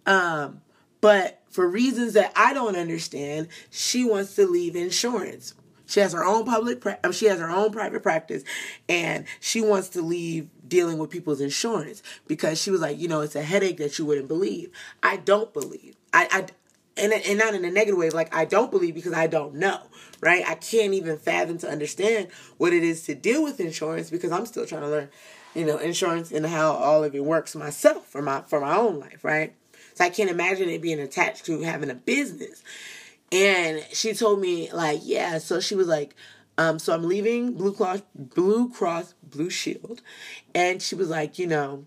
Um, 0.06 0.62
but 1.02 1.42
for 1.50 1.68
reasons 1.68 2.14
that 2.14 2.32
I 2.36 2.54
don't 2.54 2.76
understand, 2.76 3.48
she 3.72 4.06
wants 4.06 4.36
to 4.36 4.46
leave 4.46 4.76
insurance. 4.76 5.56
She 5.92 6.00
has 6.00 6.14
her 6.14 6.24
own 6.24 6.46
public, 6.46 6.80
pra- 6.80 7.00
um, 7.04 7.12
she 7.12 7.26
has 7.26 7.40
her 7.42 7.50
own 7.50 7.72
private 7.72 8.02
practice, 8.02 8.44
and 8.88 9.26
she 9.42 9.60
wants 9.60 9.90
to 9.90 10.02
leave 10.02 10.48
dealing 10.66 10.98
with 10.98 11.10
people's 11.10 11.42
insurance 11.42 12.02
because 12.28 12.62
she 12.62 12.72
was 12.72 12.80
like, 12.80 12.98
you 12.98 13.10
know, 13.10 13.20
it's 13.20 13.36
a 13.36 13.42
headache 13.42 13.76
that 13.78 14.00
you 14.00 14.06
wouldn't 14.06 14.30
believe. 14.30 14.72
I 15.04 15.18
don't 15.18 15.52
believe. 15.54 15.98
I, 16.14 16.30
I 16.32 16.46
and 16.96 17.12
and 17.12 17.38
not 17.38 17.56
in 17.56 17.66
a 17.66 17.72
negative 17.72 17.98
way. 17.98 18.10
Like 18.10 18.34
I 18.34 18.46
don't 18.46 18.72
believe 18.72 18.96
because 18.96 19.12
I 19.14 19.28
don't 19.28 19.56
know, 19.56 19.82
right? 20.22 20.48
I 20.48 20.56
can't 20.56 20.94
even 20.94 21.18
fathom 21.18 21.58
to 21.58 21.70
understand 21.70 22.30
what 22.58 22.72
it 22.72 22.84
is 22.84 23.04
to 23.04 23.16
deal 23.16 23.44
with 23.44 23.60
insurance 23.60 24.10
because 24.10 24.32
I'm 24.32 24.46
still 24.46 24.66
trying 24.66 24.82
to 24.84 24.90
learn, 24.90 25.10
you 25.54 25.66
know, 25.66 25.78
insurance 25.78 26.32
and 26.32 26.46
how 26.46 26.72
all 26.72 27.04
of 27.04 27.14
it 27.14 27.26
works 27.26 27.54
myself 27.54 28.08
for 28.08 28.22
my 28.22 28.44
for 28.48 28.62
my 28.62 28.78
own 28.78 28.98
life, 28.98 29.26
right? 29.26 29.54
So 29.94 30.06
I 30.06 30.10
can't 30.10 30.30
imagine 30.30 30.70
it 30.70 30.82
being 30.82 31.02
attached 31.02 31.46
to 31.48 31.62
having 31.64 31.90
a 31.90 31.96
business. 31.96 32.64
And 33.32 33.86
she 33.94 34.14
told 34.14 34.42
me 34.42 34.72
like, 34.72 35.02
yeah. 35.04 35.38
So 35.38 35.60
she 35.60 35.76
was 35.76 35.88
like, 35.88 36.16
um, 36.58 36.80
so 36.80 36.94
I'm 36.94 37.04
leaving 37.04 37.54
Blue 37.54 37.74
Cross, 37.74 38.02
Blue 38.14 38.70
Cross, 38.70 39.16
Blue 39.24 39.50
Shield, 39.50 40.02
and 40.54 40.82
she 40.82 40.96
was 40.96 41.10
like, 41.10 41.40
you 41.40 41.48
know, 41.48 41.86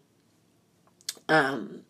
um, 1.29 1.83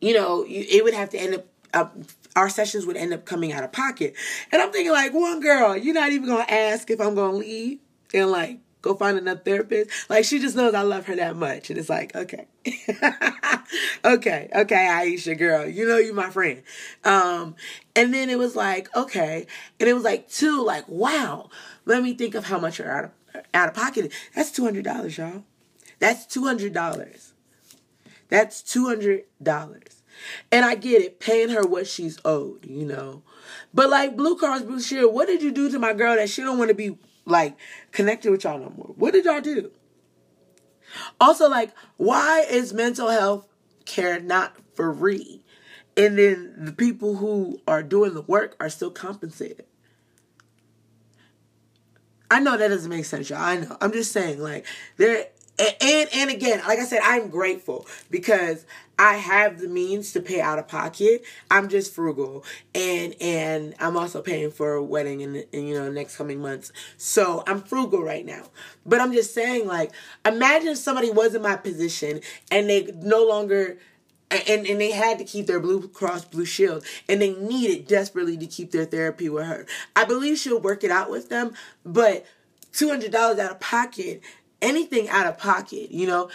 you 0.00 0.12
know, 0.14 0.44
it 0.46 0.84
would 0.84 0.94
have 0.94 1.10
to 1.10 1.18
end 1.18 1.34
up 1.34 1.46
uh, 1.74 1.88
our 2.34 2.48
sessions 2.48 2.86
would 2.86 2.96
end 2.96 3.12
up 3.12 3.24
coming 3.24 3.52
out 3.52 3.64
of 3.64 3.72
pocket. 3.72 4.14
And 4.52 4.60
I'm 4.60 4.70
thinking, 4.70 4.92
like, 4.92 5.12
one 5.14 5.40
girl, 5.40 5.76
you're 5.76 5.94
not 5.94 6.12
even 6.12 6.28
gonna 6.28 6.46
ask 6.48 6.90
if 6.90 7.00
I'm 7.00 7.14
gonna 7.14 7.36
leave 7.36 7.78
and 8.14 8.30
like 8.30 8.60
go 8.86 8.94
find 8.94 9.18
another 9.18 9.40
therapist. 9.40 9.90
Like, 10.08 10.24
she 10.24 10.38
just 10.38 10.56
knows 10.56 10.74
I 10.74 10.82
love 10.82 11.06
her 11.06 11.16
that 11.16 11.36
much, 11.36 11.70
and 11.70 11.78
it's 11.78 11.88
like, 11.88 12.14
okay, 12.14 12.46
okay, 14.04 14.48
okay, 14.54 14.88
Aisha, 14.90 15.36
girl, 15.38 15.66
you 15.66 15.86
know 15.86 15.98
you 15.98 16.12
my 16.12 16.30
friend. 16.30 16.62
Um, 17.04 17.54
and 17.94 18.12
then 18.12 18.30
it 18.30 18.38
was 18.38 18.56
like, 18.56 18.94
okay, 18.96 19.46
and 19.80 19.88
it 19.88 19.94
was 19.94 20.04
like 20.04 20.28
two, 20.28 20.62
like, 20.64 20.88
wow. 20.88 21.50
Let 21.84 22.02
me 22.02 22.14
think 22.14 22.34
of 22.34 22.46
how 22.46 22.58
much 22.58 22.78
you're 22.78 22.90
out 22.90 23.04
of 23.04 23.10
out 23.54 23.68
of 23.68 23.74
pocket. 23.74 24.12
That's 24.34 24.50
two 24.50 24.64
hundred 24.64 24.84
dollars, 24.84 25.16
y'all. 25.18 25.44
That's 25.98 26.26
two 26.26 26.44
hundred 26.44 26.72
dollars. 26.72 27.32
That's 28.28 28.62
two 28.62 28.86
hundred 28.86 29.24
dollars. 29.42 30.02
And 30.50 30.64
I 30.64 30.74
get 30.74 31.02
it, 31.02 31.20
paying 31.20 31.50
her 31.50 31.62
what 31.66 31.86
she's 31.86 32.18
owed, 32.24 32.64
you 32.64 32.86
know. 32.86 33.22
But 33.72 33.90
like 33.90 34.16
Blue 34.16 34.36
Cross 34.36 34.62
Blue 34.62 34.80
Shield, 34.80 35.14
what 35.14 35.26
did 35.26 35.42
you 35.42 35.52
do 35.52 35.70
to 35.70 35.78
my 35.78 35.92
girl 35.92 36.16
that 36.16 36.30
she 36.30 36.42
don't 36.42 36.58
want 36.58 36.68
to 36.68 36.74
be 36.74 36.98
like 37.26 37.56
connected 37.92 38.30
with 38.30 38.44
y'all 38.44 38.58
no 38.58 38.72
more? 38.76 38.94
What 38.96 39.12
did 39.12 39.24
y'all 39.24 39.40
do? 39.40 39.70
Also, 41.20 41.48
like, 41.48 41.72
why 41.96 42.46
is 42.48 42.72
mental 42.72 43.08
health 43.08 43.46
care 43.84 44.20
not 44.20 44.56
free? 44.74 45.42
And 45.96 46.18
then 46.18 46.54
the 46.56 46.72
people 46.72 47.16
who 47.16 47.60
are 47.66 47.82
doing 47.82 48.14
the 48.14 48.22
work 48.22 48.56
are 48.60 48.68
still 48.68 48.90
compensated. 48.90 49.66
I 52.30 52.40
know 52.40 52.56
that 52.56 52.68
doesn't 52.68 52.90
make 52.90 53.04
sense, 53.04 53.30
y'all. 53.30 53.40
I 53.40 53.58
know. 53.58 53.76
I'm 53.80 53.92
just 53.92 54.12
saying, 54.12 54.40
like, 54.40 54.66
there 54.96 55.26
and 55.58 56.08
and 56.14 56.30
again, 56.30 56.60
like 56.66 56.78
I 56.78 56.84
said, 56.84 57.00
I'm 57.02 57.28
grateful 57.28 57.86
because 58.10 58.66
I 58.98 59.16
have 59.16 59.58
the 59.58 59.68
means 59.68 60.12
to 60.12 60.20
pay 60.20 60.40
out 60.40 60.58
of 60.58 60.68
pocket. 60.68 61.24
I'm 61.50 61.68
just 61.68 61.94
frugal, 61.94 62.44
and 62.74 63.14
and 63.20 63.74
I'm 63.78 63.96
also 63.96 64.22
paying 64.22 64.50
for 64.50 64.72
a 64.74 64.82
wedding 64.82 65.20
in, 65.20 65.36
in 65.52 65.66
you 65.66 65.74
know 65.74 65.90
next 65.90 66.16
coming 66.16 66.40
months. 66.40 66.72
So 66.96 67.42
I'm 67.46 67.60
frugal 67.62 68.02
right 68.02 68.24
now. 68.24 68.44
But 68.86 69.00
I'm 69.00 69.12
just 69.12 69.34
saying, 69.34 69.66
like, 69.66 69.92
imagine 70.24 70.68
if 70.68 70.78
somebody 70.78 71.10
was 71.10 71.34
in 71.34 71.42
my 71.42 71.56
position 71.56 72.20
and 72.50 72.68
they 72.68 72.84
no 73.02 73.24
longer. 73.24 73.78
And, 74.28 74.66
and 74.66 74.80
they 74.80 74.90
had 74.90 75.20
to 75.20 75.24
keep 75.24 75.46
their 75.46 75.60
Blue 75.60 75.86
Cross 75.86 76.24
Blue 76.24 76.44
Shield 76.44 76.84
and 77.08 77.22
they 77.22 77.32
needed 77.34 77.86
desperately 77.86 78.36
to 78.38 78.46
keep 78.48 78.72
their 78.72 78.84
therapy 78.84 79.28
with 79.28 79.46
her. 79.46 79.66
I 79.94 80.04
believe 80.04 80.36
she'll 80.36 80.60
work 80.60 80.82
it 80.82 80.90
out 80.90 81.12
with 81.12 81.28
them, 81.28 81.54
but 81.84 82.26
$200 82.72 83.14
out 83.14 83.38
of 83.38 83.60
pocket 83.60 84.22
anything 84.62 85.08
out 85.08 85.26
of 85.26 85.38
pocket, 85.38 85.90
you 85.90 86.06
know, 86.06 86.30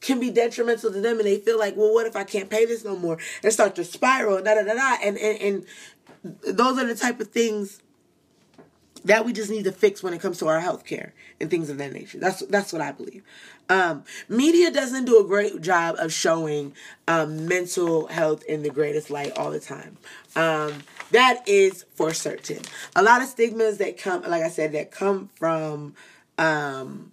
can 0.00 0.20
be 0.20 0.30
detrimental 0.30 0.92
to 0.92 1.00
them 1.00 1.18
and 1.18 1.26
they 1.26 1.38
feel 1.38 1.58
like, 1.58 1.76
well, 1.76 1.92
what 1.92 2.06
if 2.06 2.16
I 2.16 2.24
can't 2.24 2.48
pay 2.48 2.64
this 2.64 2.84
no 2.84 2.96
more? 2.96 3.18
And 3.42 3.52
start 3.52 3.74
to 3.76 3.84
spiral, 3.84 4.42
da 4.42 4.54
da 4.54 4.62
da 4.62 4.74
da. 4.74 4.96
And, 5.02 5.18
and, 5.18 5.66
and 6.44 6.56
those 6.56 6.78
are 6.78 6.86
the 6.86 6.94
type 6.94 7.20
of 7.20 7.28
things 7.28 7.80
that 9.04 9.24
we 9.24 9.32
just 9.32 9.50
need 9.50 9.64
to 9.64 9.72
fix 9.72 10.02
when 10.02 10.12
it 10.12 10.20
comes 10.20 10.38
to 10.38 10.46
our 10.46 10.60
health 10.60 10.84
care 10.84 11.14
and 11.40 11.50
things 11.50 11.70
of 11.70 11.78
that 11.78 11.92
nature. 11.92 12.18
That's 12.18 12.40
that's 12.46 12.72
what 12.72 12.82
I 12.82 12.92
believe. 12.92 13.22
Um, 13.68 14.04
media 14.28 14.70
doesn't 14.70 15.04
do 15.04 15.20
a 15.20 15.24
great 15.24 15.60
job 15.60 15.96
of 15.98 16.12
showing 16.12 16.74
um, 17.06 17.46
mental 17.46 18.08
health 18.08 18.44
in 18.44 18.62
the 18.62 18.70
greatest 18.70 19.10
light 19.10 19.32
all 19.38 19.50
the 19.50 19.60
time. 19.60 19.96
Um, 20.34 20.82
that 21.12 21.48
is 21.48 21.84
for 21.94 22.12
certain. 22.12 22.62
A 22.96 23.02
lot 23.02 23.22
of 23.22 23.28
stigmas 23.28 23.78
that 23.78 23.96
come, 23.96 24.22
like 24.22 24.42
I 24.42 24.48
said, 24.48 24.72
that 24.72 24.90
come 24.90 25.30
from 25.36 25.94
um, 26.36 27.12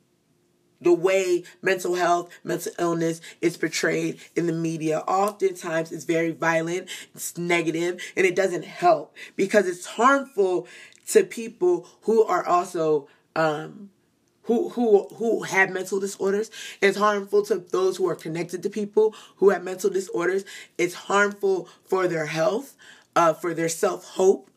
the 0.82 0.93
way 0.93 1.43
mental 1.61 1.95
health, 1.95 2.30
mental 2.43 2.71
illness 2.80 3.21
is 3.41 3.57
portrayed 3.57 4.19
in 4.36 4.47
the 4.47 4.53
media. 4.53 4.99
Oftentimes 5.07 5.91
it's 5.91 6.05
very 6.05 6.32
violent, 6.32 6.89
it's 7.15 7.38
negative, 7.38 8.01
and 8.15 8.25
it 8.25 8.36
doesn't 8.36 8.65
help 8.65 9.15
because 9.36 9.67
it's 9.67 9.86
harmful 9.86 10.67
to 11.09 11.23
people 11.23 11.88
who 12.01 12.23
are 12.23 12.45
also 12.45 13.07
um, 13.36 13.89
who 14.43 14.69
who 14.69 15.07
who 15.15 15.43
have 15.43 15.69
mental 15.69 15.99
disorders. 15.99 16.49
It's 16.82 16.97
harmful 16.97 17.43
to 17.43 17.55
those 17.57 17.97
who 17.97 18.07
are 18.09 18.15
connected 18.15 18.63
to 18.63 18.69
people 18.69 19.13
who 19.38 19.49
have 19.49 19.63
mental 19.63 19.89
disorders. 19.89 20.45
It's 20.78 20.93
harmful 20.93 21.69
for 21.86 22.07
their 22.07 22.28
health, 22.28 22.75
uh, 23.15 23.34
for 23.34 23.53
their 23.53 23.69
self 23.69 24.05
hope, 24.05 24.49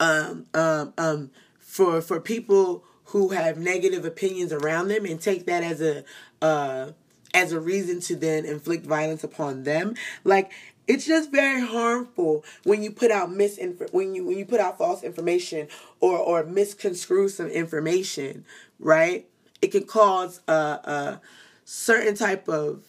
um, 0.00 0.46
um, 0.54 0.92
um, 0.98 1.30
for 1.58 2.00
for 2.00 2.20
people 2.20 2.84
who 3.06 3.30
have 3.30 3.58
negative 3.58 4.04
opinions 4.04 4.52
around 4.52 4.88
them 4.88 5.04
and 5.04 5.20
take 5.20 5.46
that 5.46 5.62
as 5.62 5.80
a 5.80 6.04
uh, 6.42 6.92
as 7.34 7.52
a 7.52 7.60
reason 7.60 8.00
to 8.00 8.16
then 8.16 8.44
inflict 8.44 8.86
violence 8.86 9.24
upon 9.24 9.64
them. 9.64 9.94
Like 10.24 10.52
it's 10.86 11.06
just 11.06 11.32
very 11.32 11.60
harmful 11.60 12.44
when 12.64 12.82
you 12.82 12.90
put 12.90 13.10
out 13.10 13.30
misinf- 13.30 13.92
when 13.92 14.14
you 14.14 14.24
when 14.24 14.38
you 14.38 14.44
put 14.44 14.60
out 14.60 14.78
false 14.78 15.02
information 15.02 15.68
or 16.00 16.18
or 16.18 16.44
misconstrue 16.44 17.28
some 17.28 17.48
information, 17.48 18.44
right? 18.78 19.28
It 19.60 19.68
can 19.68 19.84
cause 19.84 20.40
a, 20.46 20.52
a 20.52 21.20
certain 21.64 22.14
type 22.14 22.48
of 22.48 22.84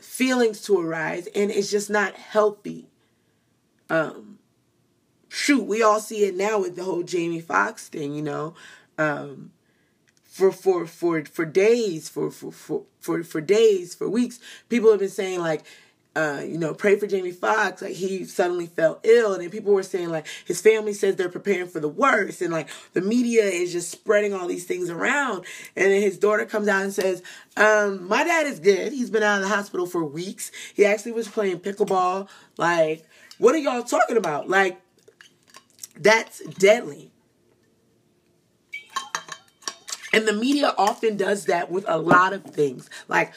feelings 0.00 0.62
to 0.62 0.78
arise, 0.80 1.28
and 1.34 1.50
it's 1.50 1.70
just 1.70 1.90
not 1.90 2.14
healthy. 2.14 2.86
Um, 3.88 4.39
shoot, 5.30 5.64
we 5.64 5.82
all 5.82 6.00
see 6.00 6.24
it 6.24 6.36
now 6.36 6.60
with 6.60 6.76
the 6.76 6.84
whole 6.84 7.02
Jamie 7.02 7.40
Foxx 7.40 7.88
thing, 7.88 8.14
you 8.14 8.22
know. 8.22 8.54
Um, 8.98 9.52
for 10.24 10.52
for 10.52 10.86
for 10.86 11.24
for 11.24 11.46
days, 11.46 12.08
for 12.08 12.30
for 12.30 12.52
for 12.52 12.82
for, 13.00 13.22
for 13.22 13.40
days, 13.40 13.94
for 13.94 14.08
weeks, 14.08 14.38
people 14.68 14.90
have 14.90 15.00
been 15.00 15.08
saying 15.08 15.40
like 15.40 15.64
uh, 16.16 16.42
you 16.44 16.58
know, 16.58 16.74
pray 16.74 16.96
for 16.96 17.06
Jamie 17.06 17.30
Foxx. 17.30 17.82
Like 17.82 17.92
he 17.92 18.24
suddenly 18.24 18.66
fell 18.66 18.98
ill, 19.04 19.32
and 19.32 19.42
then 19.42 19.50
people 19.50 19.72
were 19.72 19.82
saying 19.82 20.10
like 20.10 20.26
his 20.44 20.60
family 20.60 20.92
says 20.92 21.16
they're 21.16 21.28
preparing 21.28 21.68
for 21.68 21.78
the 21.78 21.88
worst, 21.88 22.42
and 22.42 22.52
like 22.52 22.68
the 22.94 23.00
media 23.00 23.44
is 23.44 23.72
just 23.72 23.90
spreading 23.90 24.34
all 24.34 24.48
these 24.48 24.66
things 24.66 24.90
around. 24.90 25.44
And 25.76 25.92
then 25.92 26.02
his 26.02 26.18
daughter 26.18 26.44
comes 26.46 26.66
out 26.66 26.82
and 26.82 26.92
says, 26.92 27.22
um, 27.56 28.08
"My 28.08 28.24
dad 28.24 28.46
is 28.46 28.58
good. 28.58 28.92
He's 28.92 29.10
been 29.10 29.22
out 29.22 29.42
of 29.42 29.48
the 29.48 29.54
hospital 29.54 29.86
for 29.86 30.04
weeks. 30.04 30.50
He 30.74 30.84
actually 30.84 31.12
was 31.12 31.28
playing 31.28 31.60
pickleball. 31.60 32.28
Like, 32.56 33.06
what 33.38 33.54
are 33.54 33.58
y'all 33.58 33.84
talking 33.84 34.16
about? 34.16 34.48
Like, 34.48 34.80
that's 36.00 36.40
deadly." 36.46 37.12
And 40.12 40.26
the 40.26 40.32
media 40.32 40.74
often 40.76 41.16
does 41.16 41.44
that 41.46 41.70
with 41.70 41.84
a 41.86 41.98
lot 41.98 42.32
of 42.32 42.44
things. 42.44 42.90
Like 43.08 43.32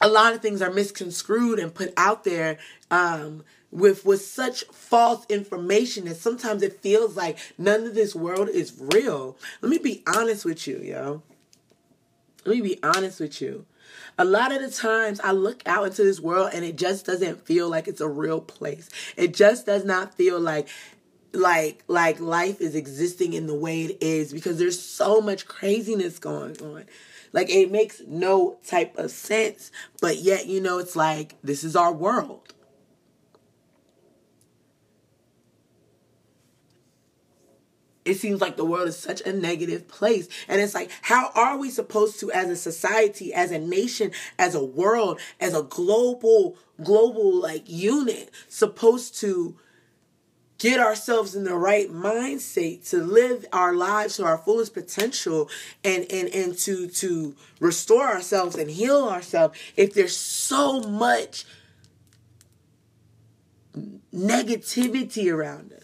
a 0.00 0.08
lot 0.08 0.34
of 0.34 0.40
things 0.40 0.62
are 0.62 0.72
misconstrued 0.72 1.58
and 1.58 1.74
put 1.74 1.92
out 1.96 2.24
there 2.24 2.58
um, 2.90 3.44
with 3.70 4.04
with 4.04 4.20
such 4.20 4.64
false 4.64 5.26
information 5.28 6.04
that 6.04 6.16
sometimes 6.16 6.62
it 6.62 6.80
feels 6.80 7.16
like 7.16 7.38
none 7.58 7.84
of 7.84 7.94
this 7.94 8.14
world 8.14 8.48
is 8.48 8.74
real. 8.78 9.36
Let 9.60 9.70
me 9.70 9.78
be 9.78 10.02
honest 10.06 10.44
with 10.44 10.66
you, 10.66 10.78
yo. 10.78 11.22
Let 12.44 12.56
me 12.56 12.62
be 12.62 12.78
honest 12.82 13.20
with 13.20 13.40
you. 13.40 13.66
A 14.16 14.24
lot 14.24 14.52
of 14.52 14.60
the 14.60 14.70
times 14.70 15.20
I 15.24 15.32
look 15.32 15.62
out 15.66 15.86
into 15.86 16.04
this 16.04 16.20
world 16.20 16.50
and 16.52 16.64
it 16.64 16.76
just 16.76 17.06
doesn't 17.06 17.46
feel 17.46 17.68
like 17.68 17.88
it's 17.88 18.00
a 18.00 18.08
real 18.08 18.40
place. 18.40 18.88
It 19.16 19.34
just 19.34 19.66
does 19.66 19.84
not 19.84 20.14
feel 20.14 20.38
like 20.38 20.68
like 21.34 21.84
like 21.88 22.20
life 22.20 22.60
is 22.60 22.74
existing 22.74 23.32
in 23.32 23.46
the 23.46 23.54
way 23.54 23.84
it 23.84 23.98
is 24.00 24.32
because 24.32 24.58
there's 24.58 24.80
so 24.80 25.20
much 25.20 25.46
craziness 25.46 26.18
going 26.18 26.60
on. 26.62 26.84
Like 27.32 27.50
it 27.50 27.70
makes 27.70 28.02
no 28.06 28.58
type 28.66 28.96
of 28.96 29.10
sense, 29.10 29.72
but 30.00 30.18
yet 30.18 30.46
you 30.46 30.60
know 30.60 30.78
it's 30.78 30.96
like 30.96 31.34
this 31.42 31.64
is 31.64 31.74
our 31.76 31.92
world. 31.92 32.54
it 38.04 38.14
seems 38.14 38.40
like 38.40 38.56
the 38.56 38.64
world 38.64 38.88
is 38.88 38.98
such 38.98 39.20
a 39.22 39.32
negative 39.32 39.88
place. 39.88 40.28
And 40.48 40.60
it's 40.60 40.74
like, 40.74 40.90
how 41.02 41.30
are 41.34 41.56
we 41.56 41.70
supposed 41.70 42.20
to, 42.20 42.30
as 42.32 42.50
a 42.50 42.56
society, 42.56 43.32
as 43.32 43.50
a 43.50 43.58
nation, 43.58 44.12
as 44.38 44.54
a 44.54 44.64
world, 44.64 45.20
as 45.40 45.54
a 45.54 45.62
global, 45.62 46.56
global 46.82 47.34
like 47.40 47.64
unit, 47.66 48.30
supposed 48.48 49.18
to 49.20 49.56
get 50.58 50.80
ourselves 50.80 51.34
in 51.34 51.44
the 51.44 51.54
right 51.54 51.90
mindset 51.90 52.88
to 52.90 52.98
live 52.98 53.44
our 53.52 53.74
lives 53.74 54.16
to 54.16 54.24
our 54.24 54.38
fullest 54.38 54.74
potential 54.74 55.48
and 55.82 56.06
and 56.10 56.28
and 56.28 56.56
to 56.58 56.88
to 56.88 57.34
restore 57.60 58.06
ourselves 58.06 58.56
and 58.56 58.70
heal 58.70 59.08
ourselves 59.08 59.58
if 59.76 59.94
there's 59.94 60.16
so 60.16 60.80
much 60.80 61.44
negativity 64.14 65.32
around 65.32 65.72
us 65.72 65.83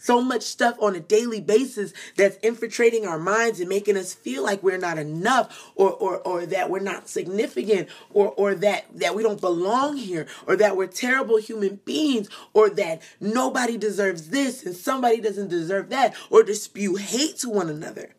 so 0.00 0.20
much 0.22 0.42
stuff 0.42 0.76
on 0.80 0.96
a 0.96 1.00
daily 1.00 1.40
basis 1.40 1.92
that's 2.16 2.36
infiltrating 2.38 3.06
our 3.06 3.18
minds 3.18 3.60
and 3.60 3.68
making 3.68 3.96
us 3.96 4.14
feel 4.14 4.42
like 4.42 4.62
we're 4.62 4.78
not 4.78 4.98
enough 4.98 5.70
or 5.74 5.92
or, 5.92 6.18
or 6.18 6.46
that 6.46 6.70
we're 6.70 6.80
not 6.80 7.08
significant 7.08 7.88
or 8.12 8.28
or 8.30 8.54
that 8.54 8.86
that 8.94 9.14
we 9.14 9.22
don't 9.22 9.40
belong 9.40 9.96
here 9.96 10.26
or 10.46 10.56
that 10.56 10.76
we're 10.76 10.86
terrible 10.86 11.36
human 11.36 11.76
beings 11.84 12.28
or 12.52 12.70
that 12.70 13.02
nobody 13.20 13.76
deserves 13.76 14.30
this 14.30 14.64
and 14.64 14.74
somebody 14.74 15.20
doesn't 15.20 15.48
deserve 15.48 15.90
that 15.90 16.14
or 16.30 16.44
spew 16.54 16.96
hate 16.96 17.38
to 17.38 17.48
one 17.48 17.68
another. 17.68 18.10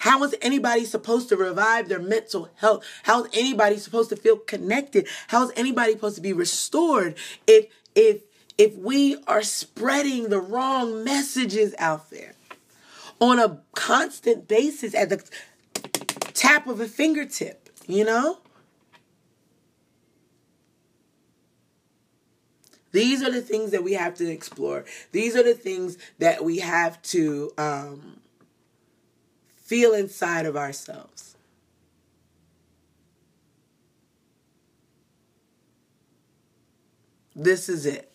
How 0.00 0.22
is 0.24 0.34
anybody 0.40 0.86
supposed 0.86 1.28
to 1.28 1.36
revive 1.36 1.88
their 1.88 1.98
mental 1.98 2.48
health? 2.56 2.84
How 3.02 3.24
is 3.24 3.30
anybody 3.34 3.76
supposed 3.76 4.08
to 4.10 4.16
feel 4.16 4.38
connected? 4.38 5.06
How 5.28 5.44
is 5.44 5.52
anybody 5.56 5.92
supposed 5.92 6.16
to 6.16 6.22
be 6.22 6.32
restored 6.32 7.16
if 7.46 7.66
if 7.94 8.22
if 8.60 8.76
we 8.76 9.16
are 9.26 9.40
spreading 9.40 10.28
the 10.28 10.38
wrong 10.38 11.02
messages 11.02 11.74
out 11.78 12.10
there 12.10 12.34
on 13.18 13.38
a 13.38 13.58
constant 13.74 14.46
basis 14.46 14.94
at 14.94 15.08
the 15.08 15.24
tap 16.34 16.66
of 16.66 16.78
a 16.78 16.86
fingertip, 16.86 17.70
you 17.86 18.04
know? 18.04 18.40
These 22.92 23.22
are 23.22 23.32
the 23.32 23.40
things 23.40 23.70
that 23.70 23.82
we 23.82 23.94
have 23.94 24.14
to 24.16 24.30
explore. 24.30 24.84
These 25.10 25.34
are 25.36 25.42
the 25.42 25.54
things 25.54 25.96
that 26.18 26.44
we 26.44 26.58
have 26.58 27.00
to 27.04 27.52
um, 27.56 28.20
feel 29.56 29.94
inside 29.94 30.44
of 30.44 30.54
ourselves. 30.54 31.34
This 37.34 37.70
is 37.70 37.86
it. 37.86 38.09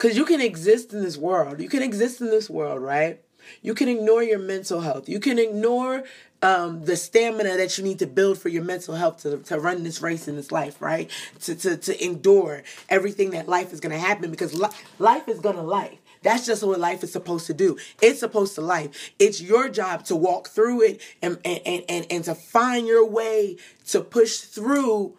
Because 0.00 0.16
you 0.16 0.24
can 0.24 0.40
exist 0.40 0.94
in 0.94 1.02
this 1.02 1.18
world. 1.18 1.60
You 1.60 1.68
can 1.68 1.82
exist 1.82 2.22
in 2.22 2.30
this 2.30 2.48
world, 2.48 2.80
right? 2.80 3.20
You 3.60 3.74
can 3.74 3.86
ignore 3.86 4.22
your 4.22 4.38
mental 4.38 4.80
health. 4.80 5.10
You 5.10 5.20
can 5.20 5.38
ignore 5.38 6.04
um, 6.40 6.86
the 6.86 6.96
stamina 6.96 7.58
that 7.58 7.76
you 7.76 7.84
need 7.84 7.98
to 7.98 8.06
build 8.06 8.38
for 8.38 8.48
your 8.48 8.64
mental 8.64 8.94
health 8.94 9.18
to, 9.24 9.36
to 9.40 9.60
run 9.60 9.82
this 9.82 10.00
race 10.00 10.26
in 10.26 10.36
this 10.36 10.50
life, 10.50 10.80
right? 10.80 11.10
To, 11.40 11.54
to, 11.54 11.76
to 11.76 12.02
endure 12.02 12.62
everything 12.88 13.32
that 13.32 13.46
life 13.46 13.74
is 13.74 13.80
going 13.80 13.92
to 13.92 13.98
happen 13.98 14.30
because 14.30 14.54
li- 14.54 14.70
life 14.98 15.28
is 15.28 15.38
going 15.38 15.56
to 15.56 15.62
life. 15.62 15.98
That's 16.22 16.46
just 16.46 16.62
what 16.62 16.80
life 16.80 17.04
is 17.04 17.12
supposed 17.12 17.46
to 17.48 17.52
do. 17.52 17.76
It's 18.00 18.20
supposed 18.20 18.54
to 18.54 18.62
life. 18.62 19.10
It's 19.18 19.42
your 19.42 19.68
job 19.68 20.06
to 20.06 20.16
walk 20.16 20.48
through 20.48 20.80
it 20.80 21.02
and, 21.20 21.38
and, 21.44 21.60
and, 21.66 21.84
and, 21.90 22.06
and 22.08 22.24
to 22.24 22.34
find 22.34 22.86
your 22.86 23.06
way 23.06 23.58
to 23.88 24.00
push 24.00 24.38
through 24.38 25.18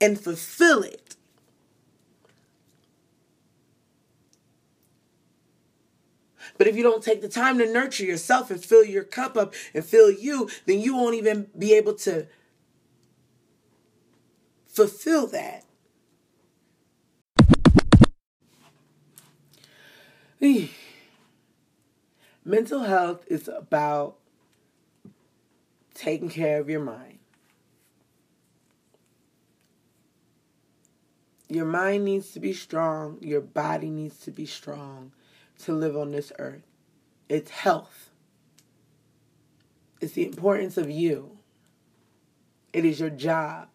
and 0.00 0.20
fulfill 0.20 0.82
it. 0.82 1.05
But 6.58 6.66
if 6.66 6.76
you 6.76 6.82
don't 6.82 7.02
take 7.02 7.22
the 7.22 7.28
time 7.28 7.58
to 7.58 7.70
nurture 7.70 8.04
yourself 8.04 8.50
and 8.50 8.64
fill 8.64 8.84
your 8.84 9.04
cup 9.04 9.36
up 9.36 9.54
and 9.74 9.84
fill 9.84 10.10
you, 10.10 10.48
then 10.66 10.80
you 10.80 10.96
won't 10.96 11.14
even 11.14 11.48
be 11.56 11.74
able 11.74 11.94
to 11.94 12.26
fulfill 14.66 15.26
that. 15.28 15.64
Mental 22.44 22.80
health 22.84 23.24
is 23.26 23.48
about 23.48 24.18
taking 25.94 26.28
care 26.28 26.60
of 26.60 26.68
your 26.68 26.80
mind. 26.80 27.18
Your 31.48 31.64
mind 31.64 32.04
needs 32.04 32.32
to 32.32 32.40
be 32.40 32.52
strong, 32.52 33.18
your 33.20 33.40
body 33.40 33.88
needs 33.88 34.18
to 34.20 34.30
be 34.30 34.46
strong, 34.46 35.12
to 35.64 35.72
live 35.72 35.96
on 35.96 36.12
this 36.12 36.32
earth. 36.38 36.62
It's 37.28 37.50
health. 37.50 38.10
It's 40.00 40.12
the 40.12 40.26
importance 40.26 40.76
of 40.76 40.90
you. 40.90 41.38
It 42.72 42.84
is 42.84 43.00
your 43.00 43.10
job. 43.10 43.68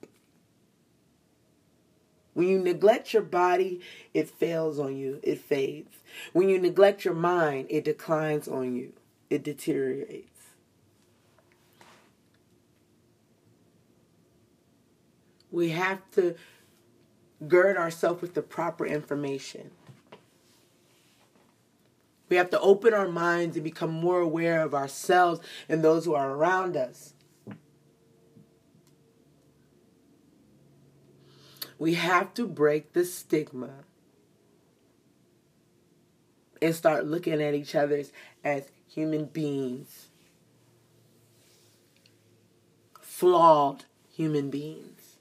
When 2.34 2.48
you 2.48 2.60
neglect 2.60 3.14
your 3.14 3.24
body, 3.24 3.82
it 4.14 4.30
fails 4.30 4.80
on 4.80 4.96
you, 4.96 5.20
it 5.22 5.40
fades. 5.40 5.98
When 6.32 6.48
you 6.48 6.60
neglect 6.60 7.04
your 7.04 7.14
mind, 7.14 7.68
it 7.70 7.84
declines 7.84 8.48
on 8.48 8.76
you, 8.76 8.94
it 9.30 9.44
deteriorates. 9.44 10.28
We 15.52 15.70
have 15.70 16.00
to 16.12 16.36
gird 17.48 17.76
ourselves 17.76 18.22
with 18.22 18.34
the 18.34 18.42
proper 18.42 18.86
information. 18.86 19.72
We 22.32 22.38
have 22.38 22.50
to 22.52 22.60
open 22.62 22.94
our 22.94 23.10
minds 23.10 23.58
and 23.58 23.64
become 23.66 23.92
more 23.92 24.22
aware 24.22 24.62
of 24.62 24.74
ourselves 24.74 25.42
and 25.68 25.84
those 25.84 26.06
who 26.06 26.14
are 26.14 26.32
around 26.32 26.78
us. 26.78 27.14
We 31.78 31.96
have 31.96 32.34
to 32.36 32.48
break 32.48 32.94
the 32.94 33.04
stigma 33.04 33.84
and 36.62 36.74
start 36.74 37.06
looking 37.06 37.42
at 37.42 37.54
each 37.54 37.76
other 37.76 38.02
as 38.46 38.70
human 38.88 39.26
beings, 39.26 40.08
flawed 43.02 43.84
human 44.10 44.50
beings 44.50 45.18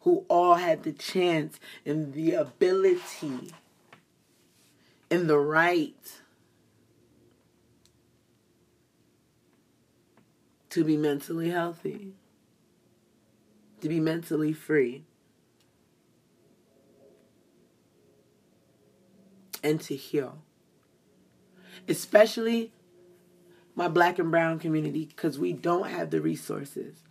who 0.00 0.24
all 0.28 0.54
had 0.54 0.84
the 0.84 0.92
chance 0.92 1.60
and 1.84 2.14
the 2.14 2.32
ability 2.32 3.52
in 5.10 5.26
the 5.26 5.38
right 5.38 6.20
to 10.70 10.84
be 10.84 10.96
mentally 10.96 11.50
healthy, 11.50 12.12
to 13.80 13.88
be 13.88 14.00
mentally 14.00 14.52
free, 14.52 15.04
and 19.62 19.80
to 19.80 19.96
heal. 19.96 20.38
especially 21.88 22.72
my 23.74 23.88
black 23.88 24.18
and 24.18 24.30
brown 24.30 24.58
community, 24.58 25.04
because 25.06 25.38
we 25.38 25.52
don't 25.52 25.88
have 25.88 26.10
the 26.10 26.20
resources. 26.20 27.02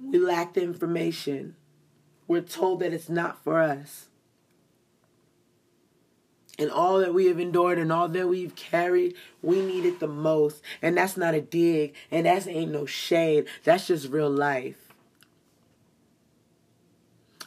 We 0.00 0.18
lack 0.18 0.54
the 0.54 0.62
information. 0.62 1.54
We're 2.26 2.40
told 2.40 2.80
that 2.80 2.92
it's 2.92 3.10
not 3.10 3.42
for 3.44 3.60
us. 3.60 4.08
And 6.60 6.70
all 6.70 6.98
that 6.98 7.14
we 7.14 7.24
have 7.26 7.40
endured 7.40 7.78
and 7.78 7.90
all 7.90 8.06
that 8.06 8.28
we've 8.28 8.54
carried, 8.54 9.14
we 9.40 9.62
need 9.62 9.86
it 9.86 9.98
the 9.98 10.06
most. 10.06 10.62
And 10.82 10.94
that's 10.94 11.16
not 11.16 11.32
a 11.32 11.40
dig, 11.40 11.94
and 12.10 12.26
that's 12.26 12.46
ain't 12.46 12.70
no 12.70 12.84
shade. 12.84 13.46
That's 13.64 13.86
just 13.86 14.10
real 14.10 14.28
life. 14.28 14.76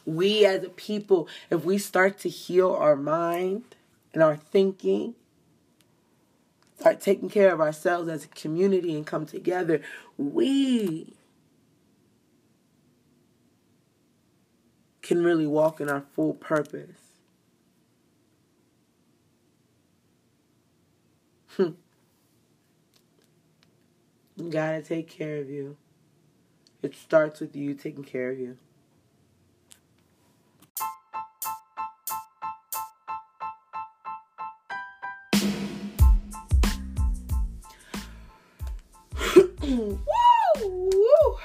We 0.04 0.44
as 0.44 0.64
a 0.64 0.68
people, 0.68 1.28
if 1.48 1.64
we 1.64 1.78
start 1.78 2.18
to 2.18 2.28
heal 2.28 2.72
our 2.72 2.96
mind 2.96 3.62
and 4.12 4.20
our 4.20 4.36
thinking, 4.36 5.14
start 6.80 7.00
taking 7.00 7.30
care 7.30 7.54
of 7.54 7.60
ourselves 7.60 8.08
as 8.08 8.24
a 8.24 8.28
community 8.28 8.96
and 8.96 9.06
come 9.06 9.26
together, 9.26 9.80
we 10.18 11.14
can 15.02 15.22
really 15.22 15.46
walk 15.46 15.80
in 15.80 15.88
our 15.88 16.00
full 16.00 16.34
purpose. 16.34 17.03
You 21.58 21.76
gotta 24.50 24.82
take 24.82 25.08
care 25.08 25.38
of 25.38 25.48
you. 25.48 25.76
It 26.82 26.94
starts 26.94 27.40
with 27.40 27.54
you 27.54 27.74
taking 27.74 28.04
care 28.04 28.30
of 28.30 28.38
you. 28.38 28.58
woo, 39.64 40.00
woo. 40.62 41.38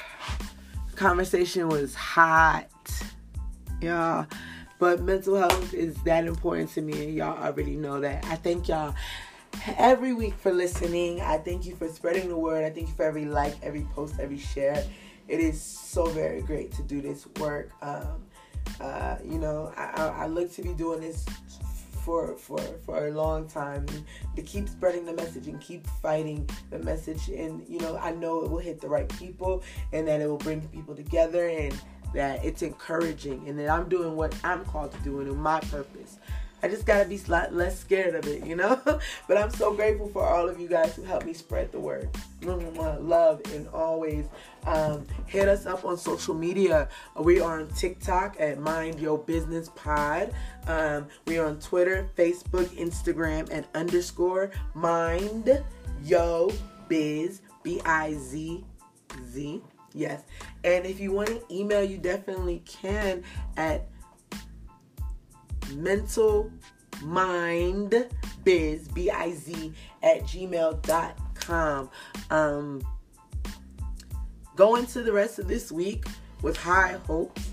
Conversation 0.96 1.70
was 1.70 1.96
hot, 1.96 2.70
y'all. 3.82 4.26
But 4.80 5.02
mental 5.02 5.36
health 5.36 5.74
is 5.74 5.96
that 6.04 6.26
important 6.26 6.70
to 6.72 6.82
me, 6.82 7.04
and 7.04 7.14
y'all 7.14 7.38
already 7.38 7.76
know 7.76 8.00
that. 8.00 8.26
I 8.26 8.36
thank 8.36 8.70
y'all 8.70 8.96
every 9.78 10.14
week 10.14 10.34
for 10.36 10.52
listening. 10.52 11.22
I 11.22 11.38
thank 11.38 11.66
you 11.66 11.76
for 11.76 11.88
spreading 11.88 12.30
the 12.30 12.38
word. 12.38 12.64
I 12.64 12.70
thank 12.70 12.88
you 12.88 12.94
for 12.94 13.04
every 13.04 13.26
like, 13.26 13.56
every 13.62 13.86
post, 13.94 14.16
every 14.20 14.38
share. 14.38 14.84
It 15.28 15.40
is 15.40 15.62
so 15.62 16.06
very 16.06 16.42
great 16.42 16.72
to 16.74 16.84
do 16.84 17.02
this 17.02 17.28
work. 17.40 17.72
Um, 17.82 18.26
uh, 18.80 19.18
you 19.24 19.38
know, 19.38 19.72
I, 19.76 20.24
I 20.24 20.28
look 20.28 20.52
to 20.54 20.62
be 20.62 20.74
doing 20.74 21.02
this 21.02 21.26
for 22.04 22.36
for 22.38 22.60
for 22.86 23.08
a 23.08 23.12
long 23.12 23.48
time 23.48 23.86
to 24.36 24.42
keep 24.42 24.70
spreading 24.70 25.06
the 25.06 25.14
message 25.14 25.48
and 25.48 25.60
keep 25.60 25.86
fighting 26.02 26.50
the 26.70 26.80
message 26.80 27.28
and 27.28 27.64
you 27.68 27.78
know 27.80 27.98
i 27.98 28.10
know 28.10 28.44
it 28.44 28.50
will 28.50 28.58
hit 28.58 28.80
the 28.80 28.88
right 28.88 29.10
people 29.20 29.62
and 29.92 30.08
that 30.08 30.22
it 30.22 30.28
will 30.28 30.38
bring 30.38 30.62
people 30.70 30.96
together 30.96 31.50
and 31.50 31.78
that 32.14 32.44
it's 32.44 32.62
encouraging 32.62 33.48
and 33.48 33.60
that 33.60 33.70
i'm 33.70 33.88
doing 33.90 34.16
what 34.16 34.34
i'm 34.44 34.64
called 34.66 34.92
to 34.92 34.98
do 35.00 35.20
and 35.20 35.36
my 35.36 35.60
purpose 35.60 36.20
I 36.62 36.68
just 36.68 36.86
gotta 36.86 37.06
be 37.08 37.18
less 37.28 37.80
scared 37.80 38.16
of 38.16 38.28
it, 38.28 38.46
you 38.46 38.56
know. 38.56 38.82
but 39.28 39.38
I'm 39.38 39.50
so 39.50 39.74
grateful 39.74 40.08
for 40.10 40.26
all 40.26 40.48
of 40.48 40.60
you 40.60 40.68
guys 40.68 40.96
who 40.96 41.04
helped 41.04 41.26
me 41.26 41.34
spread 41.34 41.72
the 41.72 41.80
word. 41.80 42.10
Love 42.42 43.42
and 43.54 43.68
always 43.70 44.26
um, 44.66 45.06
hit 45.26 45.48
us 45.48 45.66
up 45.66 45.86
on 45.86 45.98
social 45.98 46.34
media. 46.34 46.90
We 47.18 47.40
are 47.40 47.60
on 47.60 47.68
TikTok 47.70 48.38
at 48.40 48.60
Mind 48.60 49.00
Your 49.00 49.18
Business 49.18 49.70
Pod. 49.76 50.34
Um, 50.68 51.08
we 51.26 51.38
are 51.38 51.48
on 51.48 51.60
Twitter, 51.60 52.10
Facebook, 52.18 52.68
Instagram, 52.78 53.50
and 53.52 53.66
underscore 53.74 54.52
Mind 54.74 55.64
Yo 56.04 56.52
Biz 56.88 57.42
B 57.64 57.82
I 57.86 58.14
Z 58.14 58.64
Z. 59.32 59.62
Yes. 59.94 60.24
And 60.64 60.86
if 60.86 61.00
you 61.00 61.12
want 61.12 61.30
to 61.30 61.42
email, 61.52 61.84
you 61.84 61.98
definitely 61.98 62.62
can 62.66 63.24
at 63.58 63.88
mental 65.76 66.52
mind 67.02 68.08
biz 68.44 68.88
b-i-z 68.90 69.74
at 70.04 70.24
gmail.com 70.24 71.90
um 72.30 72.82
go 74.56 74.76
into 74.76 75.02
the 75.02 75.14
rest 75.14 75.40
of 75.40 75.48
this 75.48 75.72
week 75.72 76.06
with 76.42 76.58
high 76.58 76.98
hopes 77.08 77.50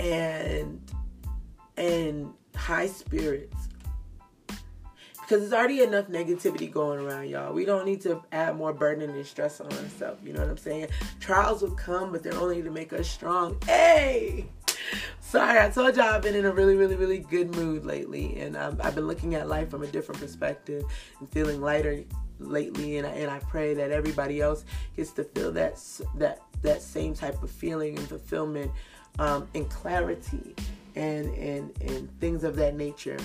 and 0.00 0.80
and 1.76 2.32
high 2.56 2.86
spirits. 2.86 3.56
Because 5.12 5.42
there's 5.42 5.52
already 5.52 5.82
enough 5.82 6.08
negativity 6.08 6.70
going 6.70 6.98
around 6.98 7.28
y'all. 7.28 7.52
We 7.52 7.64
don't 7.64 7.84
need 7.84 8.00
to 8.00 8.20
add 8.32 8.56
more 8.56 8.72
burden 8.72 9.08
and 9.08 9.24
stress 9.26 9.60
on 9.60 9.72
ourselves 9.72 10.24
you 10.24 10.32
know 10.32 10.40
what 10.40 10.50
i'm 10.50 10.56
saying? 10.56 10.88
Trials 11.20 11.62
will 11.62 11.70
come 11.70 12.10
but 12.10 12.22
they're 12.22 12.34
only 12.34 12.62
to 12.62 12.70
make 12.70 12.92
us 12.92 13.08
strong. 13.08 13.56
Hey 13.64 14.46
Sorry, 15.30 15.60
I 15.60 15.70
told 15.70 15.94
y'all 15.94 16.06
I've 16.06 16.22
been 16.22 16.34
in 16.34 16.44
a 16.44 16.50
really, 16.50 16.74
really, 16.74 16.96
really 16.96 17.18
good 17.18 17.54
mood 17.54 17.84
lately, 17.84 18.36
and 18.40 18.56
um, 18.56 18.80
I've 18.82 18.96
been 18.96 19.06
looking 19.06 19.36
at 19.36 19.48
life 19.48 19.70
from 19.70 19.84
a 19.84 19.86
different 19.86 20.20
perspective 20.20 20.82
and 21.20 21.30
feeling 21.30 21.60
lighter 21.60 22.02
lately. 22.40 22.96
And 22.96 23.06
I, 23.06 23.10
and 23.10 23.30
I 23.30 23.38
pray 23.38 23.72
that 23.74 23.92
everybody 23.92 24.40
else 24.40 24.64
gets 24.96 25.12
to 25.12 25.22
feel 25.22 25.52
that 25.52 25.78
that 26.16 26.40
that 26.62 26.82
same 26.82 27.14
type 27.14 27.40
of 27.44 27.50
feeling 27.52 27.96
and 27.96 28.08
fulfillment 28.08 28.72
um, 29.20 29.46
and 29.54 29.70
clarity 29.70 30.56
and 30.96 31.32
and 31.36 31.80
and 31.80 32.10
things 32.18 32.42
of 32.42 32.56
that 32.56 32.74
nature 32.74 33.18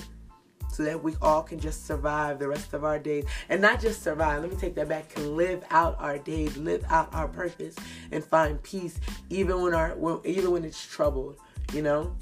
so 0.70 0.84
that 0.84 1.02
we 1.02 1.16
all 1.20 1.42
can 1.42 1.58
just 1.58 1.88
survive 1.88 2.38
the 2.38 2.46
rest 2.46 2.72
of 2.72 2.84
our 2.84 3.00
days 3.00 3.24
and 3.48 3.60
not 3.60 3.80
just 3.80 4.04
survive 4.04 4.42
let 4.42 4.50
me 4.50 4.56
take 4.56 4.76
that 4.76 4.88
back 4.88 5.08
can 5.08 5.36
live 5.36 5.64
out 5.70 5.96
our 5.98 6.18
days 6.18 6.56
live 6.56 6.84
out 6.88 7.12
our 7.14 7.26
purpose 7.26 7.74
and 8.12 8.24
find 8.24 8.62
peace 8.62 9.00
even 9.30 9.60
when 9.60 9.74
our 9.74 9.96
even 10.24 10.50
when 10.52 10.64
it's 10.64 10.86
troubled 10.86 11.36
you 11.72 11.82
know 11.82 12.14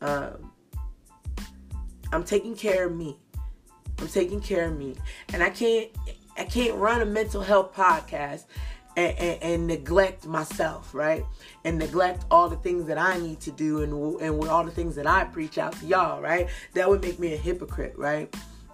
um, 0.00 0.52
i'm 2.12 2.24
taking 2.24 2.54
care 2.54 2.86
of 2.86 2.94
me 2.94 3.16
i'm 3.98 4.08
taking 4.08 4.40
care 4.40 4.66
of 4.66 4.76
me 4.76 4.94
and 5.32 5.42
i 5.42 5.50
can't 5.50 5.90
i 6.36 6.44
can't 6.44 6.74
run 6.76 7.00
a 7.02 7.06
mental 7.06 7.42
health 7.42 7.74
podcast 7.74 8.44
and, 8.96 9.18
and, 9.18 9.42
and, 9.42 9.66
neglect 9.66 10.24
myself, 10.26 10.94
right? 10.94 11.24
And 11.64 11.78
neglect 11.78 12.24
all 12.30 12.48
the 12.48 12.56
things 12.56 12.86
that 12.86 12.98
I 12.98 13.18
need 13.18 13.40
to 13.40 13.50
do 13.50 13.82
and 13.82 14.20
and 14.20 14.38
with 14.38 14.48
all 14.48 14.64
the 14.64 14.70
things 14.70 14.94
that 14.96 15.06
I 15.06 15.24
preach 15.24 15.58
out 15.58 15.72
to 15.80 15.86
y'all, 15.86 16.22
right? 16.22 16.48
That 16.74 16.88
would 16.88 17.02
make 17.02 17.18
me 17.18 17.34
a 17.34 17.36
hypocrite, 17.36 17.94
right? 17.96 18.32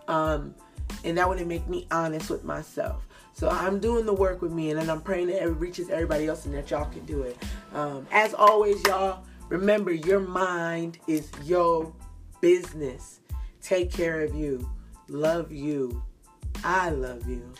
Um, 0.08 0.54
and 1.04 1.16
that 1.16 1.28
wouldn't 1.28 1.46
make 1.46 1.68
me 1.68 1.86
honest 1.90 2.30
with 2.30 2.44
myself. 2.44 3.06
So 3.32 3.48
I'm 3.48 3.78
doing 3.78 4.04
the 4.04 4.12
work 4.12 4.42
with 4.42 4.52
me, 4.52 4.70
and 4.70 4.90
I'm 4.90 5.00
praying 5.00 5.28
that 5.28 5.42
it 5.42 5.48
reaches 5.48 5.88
everybody 5.88 6.26
else 6.26 6.44
and 6.44 6.54
that 6.54 6.70
y'all 6.70 6.90
can 6.90 7.04
do 7.06 7.22
it. 7.22 7.38
Um, 7.72 8.06
as 8.10 8.34
always, 8.34 8.82
y'all, 8.86 9.24
Remember, 9.50 9.90
your 9.92 10.20
mind 10.20 10.98
is 11.08 11.28
your 11.44 11.92
business. 12.40 13.18
Take 13.60 13.92
care 13.92 14.20
of 14.20 14.32
you. 14.32 14.70
Love 15.08 15.50
you. 15.50 16.02
I 16.62 16.90
love 16.90 17.28
you. 17.28 17.52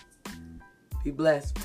Be 1.02 1.10
blessed. 1.10 1.58